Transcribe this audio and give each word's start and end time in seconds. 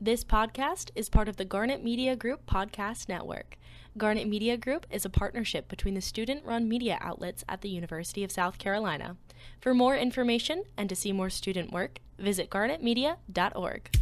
This 0.00 0.22
podcast 0.22 0.92
is 0.94 1.08
part 1.08 1.28
of 1.28 1.38
the 1.38 1.44
Garnet 1.44 1.82
Media 1.82 2.14
Group 2.14 2.46
podcast 2.46 3.08
network. 3.08 3.58
Garnet 3.96 4.28
Media 4.28 4.56
Group 4.56 4.86
is 4.92 5.04
a 5.04 5.10
partnership 5.10 5.68
between 5.68 5.94
the 5.94 6.00
student 6.00 6.44
run 6.44 6.68
media 6.68 6.98
outlets 7.00 7.44
at 7.48 7.62
the 7.62 7.68
University 7.68 8.22
of 8.22 8.30
South 8.30 8.58
Carolina. 8.58 9.16
For 9.60 9.74
more 9.74 9.96
information 9.96 10.62
and 10.76 10.88
to 10.88 10.94
see 10.94 11.10
more 11.10 11.30
student 11.30 11.72
work, 11.72 11.98
visit 12.16 12.48
garnetmedia.org. 12.48 13.97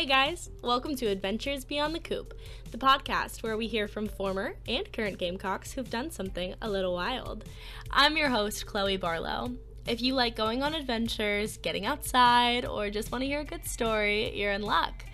Hey 0.00 0.06
guys, 0.06 0.48
welcome 0.62 0.96
to 0.96 1.08
Adventures 1.08 1.66
Beyond 1.66 1.94
the 1.94 2.00
Coop, 2.00 2.32
the 2.70 2.78
podcast 2.78 3.42
where 3.42 3.58
we 3.58 3.66
hear 3.66 3.86
from 3.86 4.08
former 4.08 4.54
and 4.66 4.90
current 4.94 5.18
Gamecocks 5.18 5.72
who've 5.72 5.90
done 5.90 6.10
something 6.10 6.54
a 6.62 6.70
little 6.70 6.94
wild. 6.94 7.44
I'm 7.90 8.16
your 8.16 8.30
host, 8.30 8.64
Chloe 8.64 8.96
Barlow. 8.96 9.52
If 9.86 10.00
you 10.00 10.14
like 10.14 10.36
going 10.36 10.62
on 10.62 10.72
adventures, 10.72 11.58
getting 11.58 11.84
outside, 11.84 12.64
or 12.64 12.88
just 12.88 13.12
want 13.12 13.20
to 13.24 13.28
hear 13.28 13.40
a 13.40 13.44
good 13.44 13.66
story, 13.66 14.34
you're 14.34 14.52
in 14.52 14.62
luck. 14.62 15.04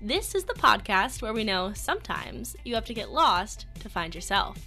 This 0.00 0.36
is 0.36 0.44
the 0.44 0.54
podcast 0.54 1.22
where 1.22 1.32
we 1.32 1.42
know 1.42 1.72
sometimes 1.72 2.54
you 2.62 2.76
have 2.76 2.84
to 2.84 2.94
get 2.94 3.10
lost 3.10 3.66
to 3.80 3.88
find 3.88 4.14
yourself. 4.14 4.58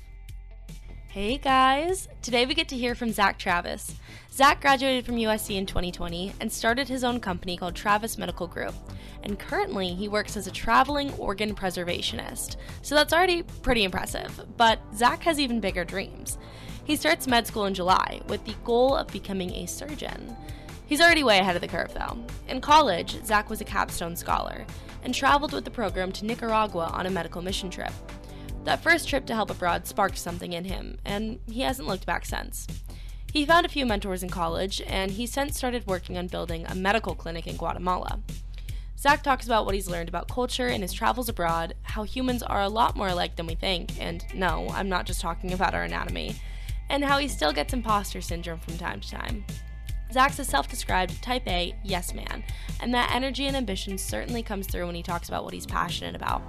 Hey 1.14 1.38
guys! 1.38 2.08
Today 2.24 2.48
we 2.48 2.56
get 2.56 2.70
to 2.70 2.76
hear 2.76 2.96
from 2.96 3.12
Zach 3.12 3.38
Travis. 3.38 3.94
Zach 4.32 4.60
graduated 4.62 5.06
from 5.06 5.18
USC 5.18 5.58
in 5.58 5.68
2020 5.68 6.34
and 6.40 6.52
started 6.52 6.88
his 6.88 7.04
own 7.04 7.20
company 7.20 7.56
called 7.56 7.76
Travis 7.76 8.18
Medical 8.18 8.48
Group. 8.48 8.74
And 9.22 9.38
currently, 9.38 9.94
he 9.94 10.08
works 10.08 10.36
as 10.36 10.48
a 10.48 10.52
traveling 10.52 11.14
organ 11.20 11.54
preservationist. 11.54 12.56
So 12.82 12.96
that's 12.96 13.14
already 13.14 13.44
pretty 13.44 13.84
impressive. 13.84 14.44
But 14.58 14.80
Zach 14.96 15.22
has 15.22 15.40
even 15.40 15.60
bigger 15.60 15.86
dreams. 15.86 16.40
He 16.84 16.96
starts 16.96 17.28
med 17.28 17.46
school 17.46 17.66
in 17.66 17.76
July 17.76 18.22
with 18.28 18.44
the 18.46 18.56
goal 18.64 18.96
of 18.96 19.06
becoming 19.10 19.52
a 19.52 19.68
surgeon. 19.68 20.36
He's 20.88 21.00
already 21.00 21.24
way 21.24 21.38
ahead 21.38 21.56
of 21.56 21.62
the 21.62 21.68
curve, 21.68 21.94
though. 21.94 22.18
In 22.48 22.60
college, 22.60 23.24
Zach 23.24 23.52
was 23.52 23.62
a 23.62 23.66
capstone 23.66 24.16
scholar 24.16 24.66
and 25.04 25.14
traveled 25.14 25.54
with 25.54 25.64
the 25.64 25.70
program 25.70 26.12
to 26.14 26.26
Nicaragua 26.26 26.90
on 26.92 27.06
a 27.06 27.12
medical 27.12 27.44
mission 27.44 27.70
trip. 27.70 27.94
That 28.64 28.82
first 28.82 29.10
trip 29.10 29.26
to 29.26 29.36
help 29.36 29.50
abroad 29.50 29.86
sparked 29.88 30.18
something 30.18 30.54
in 30.54 30.64
him, 30.66 30.98
and 31.04 31.40
he 31.48 31.62
hasn't 31.62 31.88
looked 31.88 32.06
back 32.06 32.26
since. 32.26 32.66
He 33.32 33.46
found 33.46 33.66
a 33.66 33.70
few 33.70 33.86
mentors 33.86 34.24
in 34.24 34.30
college, 34.30 34.82
and 34.88 35.12
he 35.12 35.26
since 35.26 35.58
started 35.58 35.86
working 35.86 36.18
on 36.18 36.28
building 36.28 36.66
a 36.68 36.76
medical 36.76 37.14
clinic 37.14 37.46
in 37.46 37.58
Guatemala. 37.58 38.20
Zach 38.98 39.22
talks 39.22 39.46
about 39.46 39.66
what 39.66 39.76
he's 39.76 39.90
learned 39.90 40.08
about 40.08 40.30
culture 40.30 40.68
in 40.68 40.82
his 40.82 40.94
travels 40.94 41.28
abroad, 41.28 41.74
how 41.82 42.04
humans 42.04 42.42
are 42.42 42.62
a 42.62 42.70
lot 42.70 42.96
more 42.96 43.10
alike 43.10 43.36
than 43.36 43.48
we 43.48 43.56
think, 43.56 44.00
and 44.00 44.24
no, 44.34 44.70
I'm 44.70 44.88
not 44.88 45.06
just 45.06 45.20
talking 45.20 45.52
about 45.52 45.74
our 45.74 45.84
anatomy, 45.84 46.36
and 46.90 47.04
how 47.04 47.18
he 47.18 47.28
still 47.28 47.52
gets 47.52 47.74
imposter 47.74 48.22
syndrome 48.22 48.60
from 48.60 48.78
time 48.78 49.02
to 49.02 49.10
time. 49.10 49.44
Zach's 50.14 50.38
a 50.38 50.46
self 50.46 50.70
described 50.70 51.22
type 51.24 51.48
A 51.48 51.76
yes 51.84 52.14
man, 52.14 52.44
and 52.80 52.94
that 52.94 53.12
energy 53.14 53.48
and 53.48 53.58
ambition 53.58 53.98
certainly 53.98 54.44
comes 54.44 54.68
through 54.68 54.86
when 54.86 54.94
he 54.94 55.02
talks 55.02 55.28
about 55.28 55.44
what 55.44 55.54
he's 55.54 55.66
passionate 55.66 56.16
about. 56.16 56.44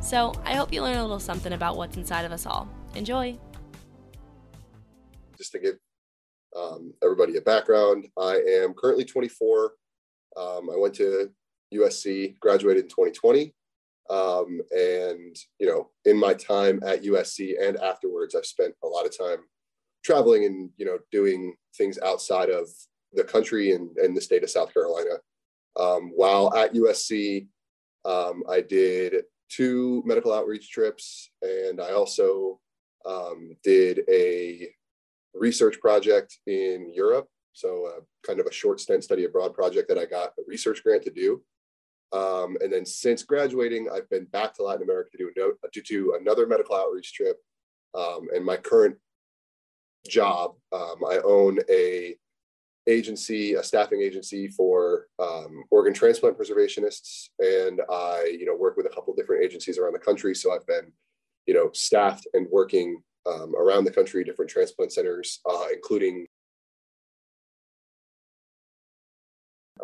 So 0.00 0.32
I 0.44 0.54
hope 0.54 0.72
you 0.72 0.82
learn 0.82 0.96
a 0.96 1.02
little 1.02 1.18
something 1.18 1.52
about 1.52 1.76
what's 1.76 1.96
inside 1.96 2.24
of 2.24 2.30
us 2.30 2.46
all. 2.46 2.68
Enjoy! 2.94 3.36
Just 5.36 5.50
to 5.52 5.58
give 5.58 5.74
um, 6.56 6.94
everybody 7.02 7.36
a 7.36 7.40
background. 7.40 8.06
I 8.16 8.40
am 8.62 8.72
currently 8.74 9.04
24. 9.04 9.72
Um, 10.36 10.70
I 10.72 10.76
went 10.76 10.94
to 10.94 11.28
USC, 11.74 12.38
graduated 12.38 12.84
in 12.84 12.88
2020. 12.88 13.52
Um, 14.10 14.60
and, 14.70 15.36
you 15.58 15.66
know, 15.66 15.90
in 16.04 16.16
my 16.16 16.34
time 16.34 16.80
at 16.86 17.02
USC 17.02 17.54
and 17.60 17.76
afterwards, 17.78 18.34
I've 18.34 18.46
spent 18.46 18.74
a 18.82 18.86
lot 18.86 19.04
of 19.04 19.16
time 19.16 19.38
traveling 20.04 20.44
and, 20.44 20.70
you 20.78 20.86
know, 20.86 20.98
doing 21.12 21.54
things 21.76 21.98
outside 21.98 22.48
of 22.48 22.68
the 23.12 23.24
country 23.24 23.72
and, 23.72 23.96
and 23.96 24.16
the 24.16 24.20
state 24.20 24.42
of 24.42 24.50
South 24.50 24.72
Carolina. 24.72 25.16
Um, 25.78 26.12
while 26.14 26.54
at 26.54 26.74
USC, 26.74 27.46
um, 28.04 28.42
I 28.48 28.60
did 28.60 29.24
two 29.48 30.02
medical 30.04 30.32
outreach 30.32 30.70
trips 30.70 31.30
and 31.42 31.80
I 31.80 31.92
also 31.92 32.60
um, 33.06 33.56
did 33.62 34.02
a 34.10 34.68
research 35.34 35.80
project 35.80 36.38
in 36.46 36.92
Europe. 36.92 37.28
So, 37.52 37.86
uh, 37.86 38.00
kind 38.24 38.40
of 38.40 38.46
a 38.46 38.52
short 38.52 38.80
stint 38.80 39.02
study 39.02 39.24
abroad 39.24 39.52
project 39.52 39.88
that 39.88 39.98
I 39.98 40.04
got 40.04 40.32
a 40.38 40.42
research 40.46 40.82
grant 40.84 41.02
to 41.04 41.10
do. 41.10 41.42
Um, 42.12 42.56
and 42.60 42.72
then 42.72 42.86
since 42.86 43.22
graduating, 43.22 43.88
I've 43.92 44.08
been 44.10 44.26
back 44.26 44.54
to 44.54 44.62
Latin 44.62 44.82
America 44.82 45.10
to 45.12 45.18
do, 45.18 45.32
no, 45.36 45.52
to 45.72 45.82
do 45.82 46.16
another 46.20 46.46
medical 46.46 46.76
outreach 46.76 47.12
trip. 47.14 47.36
Um, 47.94 48.28
and 48.34 48.44
my 48.44 48.56
current 48.56 48.96
job, 50.06 50.54
um, 50.72 50.96
I 51.08 51.18
own 51.24 51.58
a 51.68 52.16
agency, 52.88 53.54
a 53.54 53.62
staffing 53.62 54.00
agency 54.00 54.48
for 54.48 55.06
um, 55.18 55.64
organ 55.70 55.92
transplant 55.92 56.38
preservationists, 56.38 57.28
and 57.38 57.82
I, 57.90 58.36
you 58.38 58.46
know, 58.46 58.56
work 58.56 58.76
with 58.76 58.86
a 58.86 58.88
couple 58.88 59.14
different 59.14 59.44
agencies 59.44 59.78
around 59.78 59.92
the 59.92 59.98
country. 59.98 60.34
So 60.34 60.52
I've 60.52 60.66
been, 60.66 60.90
you 61.46 61.54
know, 61.54 61.70
staffed 61.72 62.26
and 62.34 62.46
working 62.50 63.02
um, 63.26 63.54
around 63.54 63.84
the 63.84 63.90
country, 63.90 64.24
different 64.24 64.50
transplant 64.50 64.92
centers, 64.92 65.40
uh, 65.48 65.66
including. 65.72 66.26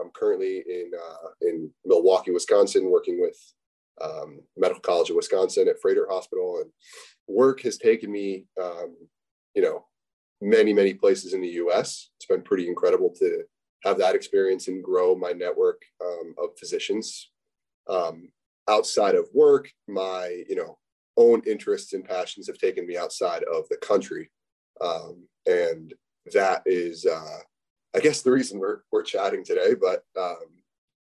I'm 0.01 0.11
currently 0.11 0.65
in 0.67 0.91
uh, 0.95 1.29
in 1.43 1.71
Milwaukee, 1.85 2.33
Wisconsin, 2.33 2.91
working 2.91 3.21
with 3.21 3.39
um, 4.01 4.41
Medical 4.57 4.81
College 4.81 5.11
of 5.11 5.17
Wisconsin 5.17 5.69
at 5.69 5.81
Froedtert 5.81 6.09
Hospital, 6.11 6.59
and 6.63 6.71
work 7.29 7.61
has 7.61 7.79
taken 7.79 8.11
me, 8.11 8.47
um, 8.61 8.97
you 9.55 9.63
know, 9.63 9.85
many 10.41 10.73
many 10.73 10.95
places 10.95 11.33
in 11.33 11.41
the 11.41 11.49
U.S. 11.49 12.11
It's 12.17 12.27
been 12.27 12.43
pretty 12.43 12.69
incredible 12.69 13.11
to 13.19 13.45
have 13.85 13.99
that 13.99 14.15
experience 14.15 14.69
and 14.69 14.83
grow 14.83 15.15
my 15.15 15.33
network 15.33 15.83
um, 16.05 16.35
of 16.39 16.59
physicians. 16.59 17.31
Um, 17.89 18.31
outside 18.69 19.15
of 19.15 19.29
work, 19.35 19.71
my 19.89 20.43
you 20.49 20.57
know 20.57 20.79
own 21.17 21.43
interests 21.47 21.93
and 21.93 22.05
passions 22.05 22.47
have 22.47 22.59
taken 22.59 22.87
me 22.87 22.97
outside 22.97 23.43
of 23.45 23.69
the 23.69 23.77
country. 23.77 24.31
Um, 24.81 25.27
and 25.47 25.95
that 26.33 26.63
is, 26.67 27.07
uh, 27.07 27.39
I 27.95 28.01
guess, 28.01 28.23
the 28.23 28.31
reason 28.31 28.59
we're, 28.59 28.81
we're 28.91 29.03
chatting 29.03 29.45
today, 29.45 29.75
but 29.75 30.05
um, 30.21 30.63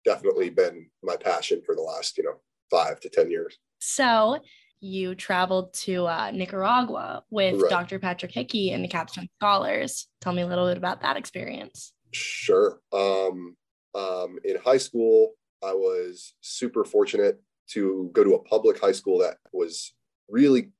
definitely 0.04 0.50
been 0.50 0.88
my 1.02 1.16
passion 1.16 1.62
for 1.64 1.74
the 1.74 1.82
last, 1.82 2.18
you 2.18 2.24
know, 2.24 2.40
five 2.70 3.00
to 3.00 3.08
10 3.08 3.30
years. 3.30 3.58
So 3.80 4.38
you 4.86 5.14
traveled 5.14 5.72
to 5.74 6.06
uh, 6.06 6.30
Nicaragua 6.32 7.24
with 7.30 7.60
right. 7.60 7.70
Dr. 7.70 7.98
Patrick 7.98 8.32
Hickey 8.32 8.72
and 8.72 8.82
the 8.82 8.88
Capstone 8.88 9.28
Scholars. 9.38 10.08
Tell 10.20 10.32
me 10.32 10.42
a 10.42 10.46
little 10.46 10.66
bit 10.66 10.76
about 10.76 11.02
that 11.02 11.16
experience. 11.16 11.92
Sure. 12.12 12.80
Um, 12.92 13.56
um, 13.94 14.38
in 14.44 14.56
high 14.64 14.78
school, 14.78 15.32
I 15.64 15.72
was 15.72 16.34
super 16.40 16.84
fortunate 16.84 17.40
to 17.70 18.10
go 18.12 18.22
to 18.22 18.34
a 18.34 18.42
public 18.44 18.80
high 18.80 18.92
school 18.92 19.18
that 19.18 19.38
was 19.52 19.92
really 20.28 20.70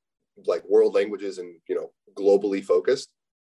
like 0.46 0.62
world 0.68 0.94
languages 0.94 1.38
and 1.38 1.56
you 1.68 1.74
know 1.74 1.90
globally 2.16 2.64
focused. 2.64 3.08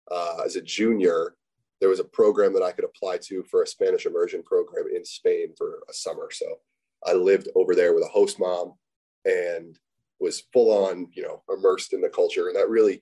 Uh, 0.10 0.38
as 0.46 0.56
a 0.56 0.62
junior, 0.62 1.36
there 1.82 1.90
was 1.90 2.00
a 2.00 2.06
program 2.06 2.54
that 2.54 2.64
I 2.64 2.72
could 2.72 2.86
apply 2.86 3.18
to 3.24 3.44
for 3.44 3.62
a 3.62 3.68
Spanish 3.68 4.06
immersion 4.06 4.42
program 4.44 4.86
in 4.94 5.04
Spain 5.04 5.50
for 5.58 5.80
a 5.90 5.94
summer. 5.94 6.30
So 6.32 6.46
I 7.06 7.14
lived 7.14 7.50
over 7.56 7.76
there 7.76 7.94
with 7.94 8.04
a 8.04 8.08
host 8.08 8.40
mom 8.40 8.74
and 9.26 9.78
was 10.20 10.44
full 10.54 10.86
on, 10.86 11.08
you 11.14 11.24
know, 11.24 11.44
immersed 11.50 11.94
in 11.94 12.02
the 12.02 12.10
culture, 12.10 12.48
and 12.48 12.56
that 12.56 12.70
really 12.70 13.02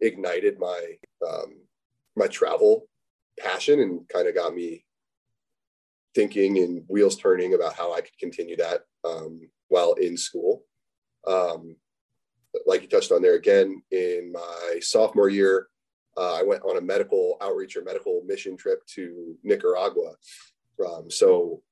ignited 0.00 0.58
my 0.58 0.94
um, 1.26 1.54
my 2.16 2.26
travel 2.26 2.88
passion 3.38 3.80
and 3.80 4.08
kind 4.08 4.28
of 4.28 4.34
got 4.34 4.54
me 4.54 4.84
thinking 6.14 6.58
and 6.58 6.84
wheels 6.88 7.16
turning 7.16 7.54
about 7.54 7.74
how 7.74 7.94
I 7.94 8.00
could 8.00 8.16
continue 8.18 8.56
that 8.56 8.82
um, 9.04 9.40
while 9.68 9.94
in 9.94 10.16
school. 10.16 10.64
Um, 11.26 11.76
like 12.66 12.82
you 12.82 12.88
touched 12.88 13.12
on 13.12 13.22
there 13.22 13.36
again, 13.36 13.82
in 13.90 14.30
my 14.32 14.78
sophomore 14.80 15.30
year, 15.30 15.68
uh, 16.18 16.34
I 16.34 16.42
went 16.42 16.62
on 16.64 16.76
a 16.76 16.82
medical 16.82 17.38
outreach 17.40 17.76
or 17.76 17.82
medical 17.82 18.22
mission 18.26 18.56
trip 18.56 18.84
to 18.94 19.34
Nicaragua. 19.42 20.12
Um, 20.86 21.10
so 21.10 21.62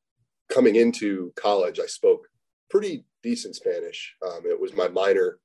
coming 0.51 0.77
into 0.77 1.33
college, 1.37 1.79
I 1.79 1.87
spoke 1.87 2.27
pretty 2.71 3.05
decent 3.23 3.57
Spanish. 3.57 4.15
Um, 4.27 4.43
it 4.45 4.59
was 4.59 4.75
my 4.75 4.89
minor 4.89 5.39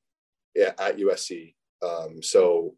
at 0.58 0.98
USC. 0.98 1.54
Um, 1.82 2.22
so 2.22 2.76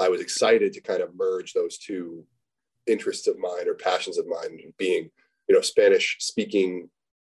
I 0.00 0.08
was 0.08 0.20
excited 0.20 0.72
to 0.72 0.80
kind 0.80 1.02
of 1.02 1.14
merge 1.14 1.52
those 1.52 1.78
two 1.78 2.24
interests 2.86 3.26
of 3.28 3.38
mine 3.38 3.68
or 3.68 3.74
passions 3.74 4.18
of 4.18 4.26
mine 4.26 4.58
being, 4.78 5.10
you 5.48 5.54
know, 5.54 5.60
Spanish 5.60 6.16
speaking, 6.20 6.88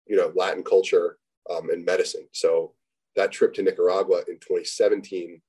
you 0.06 0.16
know, 0.16 0.32
Latin 0.34 0.62
culture 0.62 1.18
um, 1.50 1.70
and 1.70 1.84
medicine. 1.84 2.28
So 2.32 2.74
that 3.16 3.32
trip 3.32 3.54
to 3.54 3.62
Nicaragua 3.62 4.18
in 4.28 4.36
2017 4.36 5.40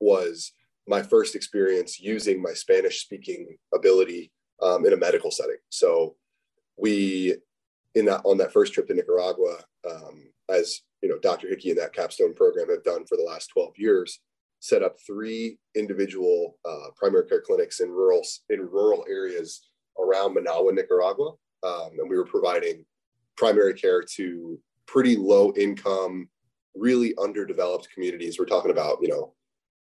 was 0.00 0.52
my 0.86 1.02
first 1.02 1.34
experience 1.34 2.00
using 2.00 2.42
my 2.42 2.52
Spanish 2.52 3.02
speaking 3.02 3.56
ability 3.74 4.32
um, 4.62 4.84
in 4.86 4.92
a 4.92 4.96
medical 4.96 5.30
setting. 5.30 5.56
So 5.70 6.16
we, 6.76 7.36
in 7.94 8.04
that 8.06 8.22
on 8.24 8.38
that 8.38 8.52
first 8.52 8.72
trip 8.72 8.86
to 8.88 8.94
Nicaragua, 8.94 9.58
um, 9.88 10.28
as 10.48 10.80
you 11.02 11.08
know, 11.08 11.18
Dr. 11.18 11.48
Hickey 11.48 11.70
and 11.70 11.78
that 11.78 11.92
capstone 11.92 12.34
program 12.34 12.70
have 12.70 12.82
done 12.82 13.04
for 13.06 13.16
the 13.16 13.24
last 13.24 13.48
12 13.48 13.74
years, 13.76 14.20
set 14.60 14.82
up 14.82 14.96
three 15.06 15.58
individual 15.74 16.56
uh, 16.64 16.88
primary 16.96 17.26
care 17.26 17.42
clinics 17.42 17.80
in 17.80 17.90
rural 17.90 18.22
in 18.50 18.60
rural 18.60 19.04
areas 19.08 19.68
around 20.00 20.34
Managua, 20.34 20.72
Nicaragua, 20.72 21.34
um, 21.62 21.90
and 21.98 22.08
we 22.08 22.16
were 22.16 22.24
providing 22.24 22.84
primary 23.36 23.74
care 23.74 24.02
to 24.02 24.58
pretty 24.86 25.16
low 25.16 25.52
income, 25.56 26.28
really 26.74 27.14
underdeveloped 27.22 27.88
communities. 27.92 28.38
We're 28.38 28.46
talking 28.46 28.70
about 28.70 28.98
you 29.02 29.08
know 29.08 29.34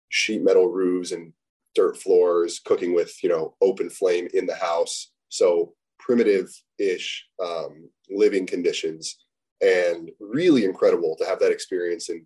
sheet 0.10 0.42
metal 0.42 0.68
roofs 0.68 1.12
and 1.12 1.32
dirt 1.76 1.98
floors, 1.98 2.60
cooking 2.60 2.94
with 2.94 3.24
you 3.24 3.30
know 3.30 3.56
open 3.62 3.90
flame 3.90 4.28
in 4.34 4.46
the 4.46 4.56
house, 4.56 5.12
so 5.30 5.74
primitive-ish 6.06 7.08
um, 7.44 7.90
living 8.10 8.46
conditions, 8.46 9.18
and 9.62 10.12
really 10.20 10.66
incredible 10.66 11.16
to 11.18 11.26
have 11.26 11.40
that 11.40 11.52
experience 11.52 12.10
and 12.10 12.26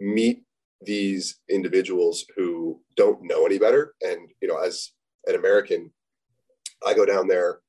meet 0.00 0.42
these 0.84 1.40
individuals 1.48 2.24
who 2.36 2.80
don't 2.96 3.22
know 3.22 3.46
any 3.46 3.58
better. 3.58 3.94
And, 4.00 4.30
you 4.40 4.48
know, 4.48 4.56
as 4.56 4.92
an 5.26 5.34
American, 5.34 5.90
I 6.86 6.94
go 6.94 7.04
down 7.04 7.26
there 7.28 7.60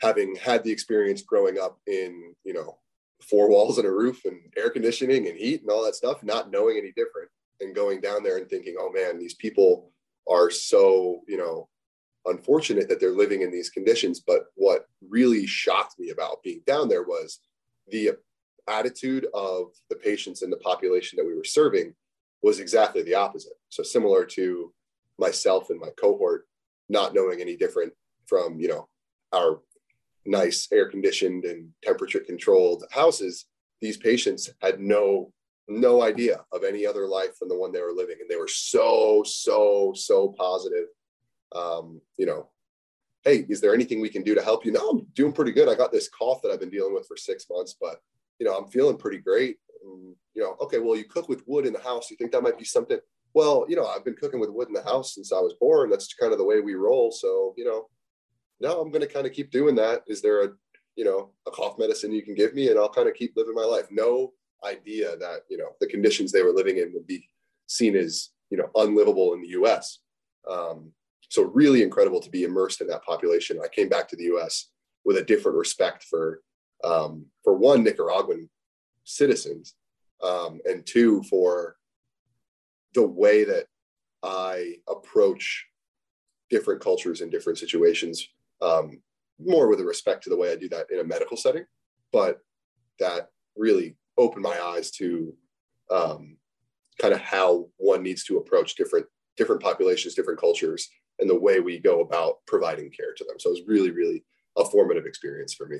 having 0.00 0.36
had 0.36 0.62
the 0.62 0.70
experience 0.70 1.22
growing 1.22 1.58
up 1.58 1.78
in, 1.86 2.34
you 2.44 2.54
know, 2.54 2.78
four 3.28 3.50
walls 3.50 3.78
and 3.78 3.86
a 3.86 3.90
roof 3.90 4.24
and 4.24 4.40
air 4.56 4.70
conditioning 4.70 5.26
and 5.26 5.36
heat 5.36 5.60
and 5.62 5.70
all 5.70 5.84
that 5.84 5.96
stuff, 5.96 6.22
not 6.22 6.50
knowing 6.52 6.76
any 6.76 6.92
different 6.92 7.28
and 7.60 7.74
going 7.74 8.00
down 8.00 8.22
there 8.22 8.38
and 8.38 8.48
thinking, 8.48 8.76
oh 8.78 8.92
man, 8.92 9.18
these 9.18 9.34
people 9.34 9.92
are 10.30 10.50
so, 10.50 11.22
you 11.26 11.36
know, 11.36 11.68
unfortunate 12.26 12.88
that 12.88 13.00
they're 13.00 13.10
living 13.10 13.42
in 13.42 13.50
these 13.50 13.70
conditions. 13.70 14.20
But 14.20 14.46
what 14.54 14.86
really 15.08 15.46
shocked 15.46 15.98
me 15.98 16.10
about 16.10 16.42
being 16.42 16.62
down 16.66 16.88
there 16.88 17.04
was 17.04 17.40
the 17.88 18.12
attitude 18.68 19.26
of 19.34 19.68
the 19.88 19.96
patients 19.96 20.42
in 20.42 20.50
the 20.50 20.56
population 20.58 21.16
that 21.16 21.26
we 21.26 21.34
were 21.34 21.44
serving 21.44 21.94
was 22.42 22.60
exactly 22.60 23.02
the 23.02 23.14
opposite. 23.14 23.54
So 23.68 23.82
similar 23.82 24.24
to 24.26 24.72
myself 25.18 25.70
and 25.70 25.80
my 25.80 25.90
cohort, 26.00 26.46
not 26.88 27.14
knowing 27.14 27.40
any 27.40 27.56
different 27.56 27.92
from 28.26 28.60
you 28.60 28.68
know 28.68 28.88
our 29.32 29.60
nice 30.26 30.68
air 30.72 30.88
conditioned 30.90 31.44
and 31.44 31.70
temperature 31.82 32.20
controlled 32.20 32.84
houses, 32.90 33.46
these 33.80 33.96
patients 33.96 34.50
had 34.60 34.80
no 34.80 35.32
no 35.68 36.02
idea 36.02 36.44
of 36.52 36.64
any 36.64 36.86
other 36.86 37.06
life 37.06 37.38
than 37.38 37.48
the 37.48 37.58
one 37.58 37.72
they 37.72 37.82
were 37.82 37.92
living, 37.92 38.16
and 38.20 38.28
they 38.28 38.36
were 38.36 38.48
so 38.48 39.22
so 39.26 39.92
so 39.94 40.34
positive. 40.38 40.86
Um, 41.54 42.00
you 42.16 42.26
know, 42.26 42.48
hey, 43.24 43.46
is 43.48 43.60
there 43.60 43.74
anything 43.74 44.00
we 44.00 44.08
can 44.08 44.22
do 44.22 44.34
to 44.34 44.42
help 44.42 44.64
you? 44.64 44.72
No, 44.72 44.88
I'm 44.88 45.06
doing 45.14 45.32
pretty 45.32 45.52
good. 45.52 45.68
I 45.68 45.74
got 45.74 45.92
this 45.92 46.08
cough 46.08 46.40
that 46.42 46.50
I've 46.50 46.60
been 46.60 46.70
dealing 46.70 46.94
with 46.94 47.06
for 47.06 47.16
six 47.16 47.46
months, 47.50 47.76
but 47.80 48.00
you 48.38 48.46
know, 48.46 48.56
I'm 48.56 48.68
feeling 48.68 48.96
pretty 48.96 49.18
great. 49.18 49.56
And, 49.84 50.14
you 50.34 50.42
know, 50.42 50.56
okay, 50.60 50.78
well, 50.78 50.96
you 50.96 51.04
cook 51.04 51.28
with 51.28 51.42
wood 51.46 51.66
in 51.66 51.72
the 51.72 51.80
house. 51.80 52.10
You 52.10 52.16
think 52.16 52.32
that 52.32 52.42
might 52.42 52.58
be 52.58 52.64
something? 52.64 52.98
Well, 53.34 53.66
you 53.68 53.76
know, 53.76 53.86
I've 53.86 54.04
been 54.04 54.14
cooking 54.14 54.40
with 54.40 54.50
wood 54.50 54.68
in 54.68 54.74
the 54.74 54.82
house 54.82 55.14
since 55.14 55.32
I 55.32 55.40
was 55.40 55.54
born. 55.60 55.90
That's 55.90 56.14
kind 56.14 56.32
of 56.32 56.38
the 56.38 56.44
way 56.44 56.60
we 56.60 56.74
roll. 56.74 57.10
So, 57.10 57.54
you 57.56 57.64
know, 57.64 57.88
no, 58.60 58.80
I'm 58.80 58.90
going 58.90 59.06
to 59.06 59.12
kind 59.12 59.26
of 59.26 59.32
keep 59.32 59.50
doing 59.50 59.74
that. 59.76 60.02
Is 60.06 60.22
there 60.22 60.44
a, 60.44 60.48
you 60.96 61.04
know, 61.04 61.30
a 61.46 61.50
cough 61.50 61.78
medicine 61.78 62.12
you 62.12 62.22
can 62.22 62.34
give 62.34 62.54
me 62.54 62.68
and 62.68 62.78
I'll 62.78 62.88
kind 62.88 63.08
of 63.08 63.14
keep 63.14 63.34
living 63.36 63.54
my 63.54 63.64
life? 63.64 63.86
No 63.90 64.32
idea 64.64 65.16
that, 65.16 65.42
you 65.48 65.58
know, 65.58 65.70
the 65.80 65.86
conditions 65.86 66.32
they 66.32 66.42
were 66.42 66.52
living 66.52 66.78
in 66.78 66.92
would 66.94 67.06
be 67.06 67.28
seen 67.66 67.94
as, 67.94 68.30
you 68.50 68.56
know, 68.56 68.70
unlivable 68.74 69.34
in 69.34 69.42
the 69.42 69.48
US. 69.48 70.00
Um, 70.48 70.92
so 71.28 71.42
really 71.42 71.82
incredible 71.82 72.20
to 72.20 72.30
be 72.30 72.44
immersed 72.44 72.80
in 72.80 72.86
that 72.88 73.04
population. 73.04 73.60
I 73.62 73.68
came 73.68 73.88
back 73.88 74.08
to 74.08 74.16
the 74.16 74.24
US 74.34 74.70
with 75.04 75.16
a 75.16 75.24
different 75.24 75.56
respect 75.56 76.04
for 76.04 76.40
um, 76.84 77.26
for 77.42 77.54
one 77.54 77.82
Nicaraguan 77.82 78.48
citizens, 79.04 79.74
um, 80.22 80.60
and 80.64 80.86
two 80.86 81.22
for 81.24 81.76
the 82.94 83.06
way 83.06 83.44
that 83.44 83.66
I 84.22 84.76
approach 84.88 85.66
different 86.50 86.80
cultures 86.80 87.20
in 87.20 87.30
different 87.30 87.58
situations, 87.58 88.26
um, 88.62 89.00
more 89.38 89.68
with 89.68 89.80
a 89.80 89.84
respect 89.84 90.24
to 90.24 90.30
the 90.30 90.36
way 90.36 90.52
I 90.52 90.56
do 90.56 90.68
that 90.70 90.90
in 90.90 91.00
a 91.00 91.04
medical 91.04 91.36
setting, 91.36 91.64
but 92.12 92.38
that 92.98 93.30
really 93.56 93.96
opened 94.16 94.42
my 94.42 94.60
eyes 94.60 94.90
to 94.92 95.34
um, 95.90 96.36
kind 97.00 97.14
of 97.14 97.20
how 97.20 97.68
one 97.76 98.02
needs 98.02 98.24
to 98.24 98.38
approach 98.38 98.74
different 98.74 99.06
different 99.36 99.62
populations, 99.62 100.14
different 100.16 100.40
cultures, 100.40 100.90
and 101.18 101.28
the 101.28 101.38
way 101.38 101.60
we 101.60 101.78
go 101.78 102.00
about 102.00 102.36
providing 102.46 102.90
care 102.90 103.14
to 103.16 103.24
them. 103.24 103.38
So 103.38 103.50
it 103.50 103.52
was 103.52 103.62
really, 103.66 103.90
really 103.90 104.24
a 104.56 104.64
formative 104.64 105.06
experience 105.06 105.54
for 105.54 105.66
me 105.66 105.78